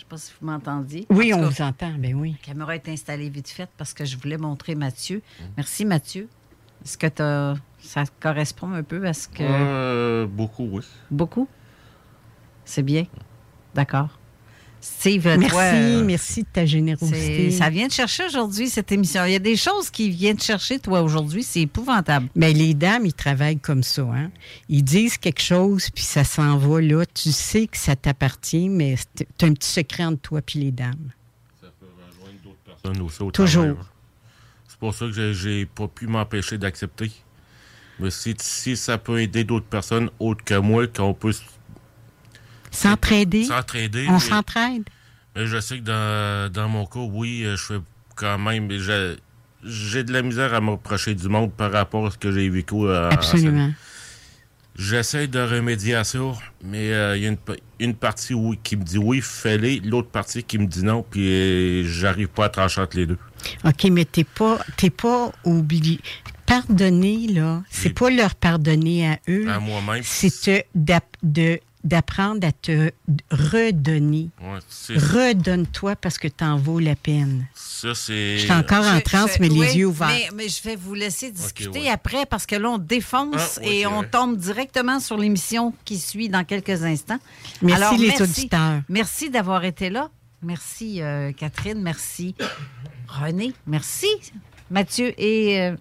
[0.08, 1.06] Je ne sais pas si vous m'entendiez.
[1.10, 2.36] Oui, En on cas, vous entend, ben oui.
[2.40, 5.20] La caméra est installée vite fait parce que je voulais montrer Mathieu.
[5.56, 6.28] Merci, Mathieu.
[6.84, 9.38] Est-ce que t'as- ça correspond un peu à ce que.
[9.42, 10.82] Euh, beaucoup, oui.
[11.10, 11.48] Beaucoup?
[12.64, 13.04] C'est bien?
[13.74, 14.18] D'accord.
[14.98, 17.50] Steve, Merci, toi, euh, merci de ta générosité.
[17.50, 19.24] ça vient de chercher aujourd'hui, cette émission.
[19.24, 21.42] Il y a des choses qui viennent chercher, toi, aujourd'hui.
[21.42, 22.28] C'est épouvantable.
[22.36, 24.02] Mais les dames, ils travaillent comme ça.
[24.02, 24.30] Hein?
[24.68, 27.04] Ils disent quelque chose, puis ça s'en va là.
[27.06, 30.70] Tu sais que ça t'appartient, mais tu as un petit secret entre toi et les
[30.72, 31.10] dames.
[32.64, 33.62] personne aussi au Toujours.
[33.64, 33.86] travail, hein.
[34.68, 37.10] C'est pour ça que j'ai- pas pu m'empêcher d'accepter.
[37.98, 41.32] Mais si, si ça peut aider d'autres personnes autres que moi, qu'on peut
[42.76, 43.44] S'entraider?
[43.44, 44.06] s'entraider.
[44.08, 44.84] On s'entraide?
[45.34, 47.80] Mais je sais que dans, dans mon cas, oui, euh, je fais
[48.14, 48.70] quand même.
[48.70, 49.16] j'ai-
[49.64, 52.48] J'ai de la misère à me reprocher du monde par rapport à ce que j'ai
[52.48, 52.74] vécu.
[52.84, 53.72] euh, en- Absolument.
[54.78, 56.18] J'essaie de remédier à ça,
[56.62, 57.38] mais euh, il y a une,
[57.80, 61.26] une partie oui, qui me dit oui, fais-les, l'autre partie qui me dit non, puis
[61.26, 63.16] euh, j'arrive pas à trancher entre les deux.
[63.64, 65.98] OK, mais t'es pas, t'es pas oublié.
[66.44, 69.48] Pardonner, là, c'est pas leur pardonner à eux.
[69.48, 70.02] À moi-même.
[70.04, 72.90] C'est d'ap- de- d'apprendre à te
[73.30, 74.28] redonner.
[74.42, 74.58] Ouais,
[74.96, 77.46] Redonne-toi parce que t'en vaux la peine.
[77.54, 78.38] ça, c'est.
[78.38, 80.08] Je suis encore en transe, mais oui, les yeux ouverts.
[80.08, 81.88] Mais, mais je vais vous laisser discuter ouais.
[81.88, 84.08] après parce que là, on défonce Ah, et on vrai.
[84.08, 87.18] tombe directement sur l'émission qui suit dans quelques instants.
[87.62, 88.80] Merci, les auditeurs.
[88.88, 90.10] Merci d'avoir été là.
[90.42, 91.80] Merci, euh, Catherine.
[91.82, 92.34] Merci,
[93.08, 93.52] René.
[93.66, 94.08] Merci,
[94.70, 95.76] Mathieu et euh,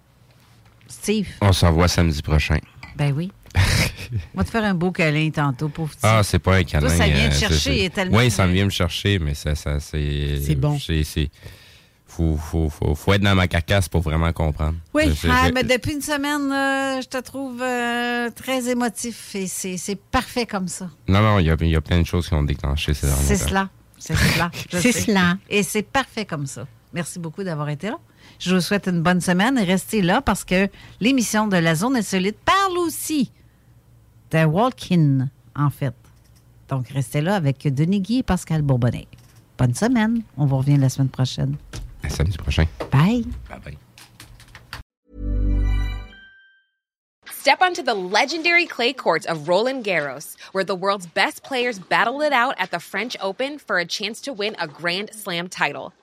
[0.88, 1.28] Steve.
[1.40, 2.58] On s'en voit samedi prochain.
[2.96, 3.30] Ben oui.
[4.34, 6.00] On va te faire un beau câlin tantôt, pauvre petit.
[6.02, 6.88] Ah, c'est pas un câlin.
[6.88, 9.80] ça vient euh, te chercher, est tellement- Oui, ça vient me chercher, mais ça, ça
[9.80, 10.40] c'est.
[10.44, 10.78] C'est bon.
[10.78, 11.04] C'est.
[11.04, 11.30] c'est-
[12.08, 14.76] Faut, faut, faut, faut être dans ma carcasse pour vraiment comprendre.
[14.94, 19.76] Oui, ah, mais depuis une semaine, euh, je te trouve euh, très émotif et c'est
[19.76, 20.88] c'est parfait comme ça.
[21.08, 23.06] Non, non, il y a, il y a plein de choses qui ont déclenché ces
[23.06, 23.68] derniers C'est cela.
[23.98, 24.50] C'est cela.
[24.70, 25.36] C'est cela.
[25.50, 26.66] Et c'est parfait comme ça.
[26.94, 27.98] Merci beaucoup d'avoir été là.
[28.38, 30.68] Je vous souhaite une bonne semaine et restez là parce que
[31.00, 33.30] l'émission de la Zone Insolite parle aussi
[34.30, 35.94] de walk-in, en fait.
[36.68, 39.06] Donc, restez là avec Denis Guy et Pascal Bourbonnais.
[39.58, 40.22] Bonne semaine.
[40.36, 41.56] On vous revient la semaine prochaine.
[42.02, 42.66] À samedi prochain.
[42.92, 43.24] Bye.
[43.48, 43.78] Bye bye.
[47.46, 52.20] Step onto the legendary clay courts of Roland Garros, where the world's best players battle
[52.20, 55.92] it out at the French Open for a chance to win a Grand Slam title.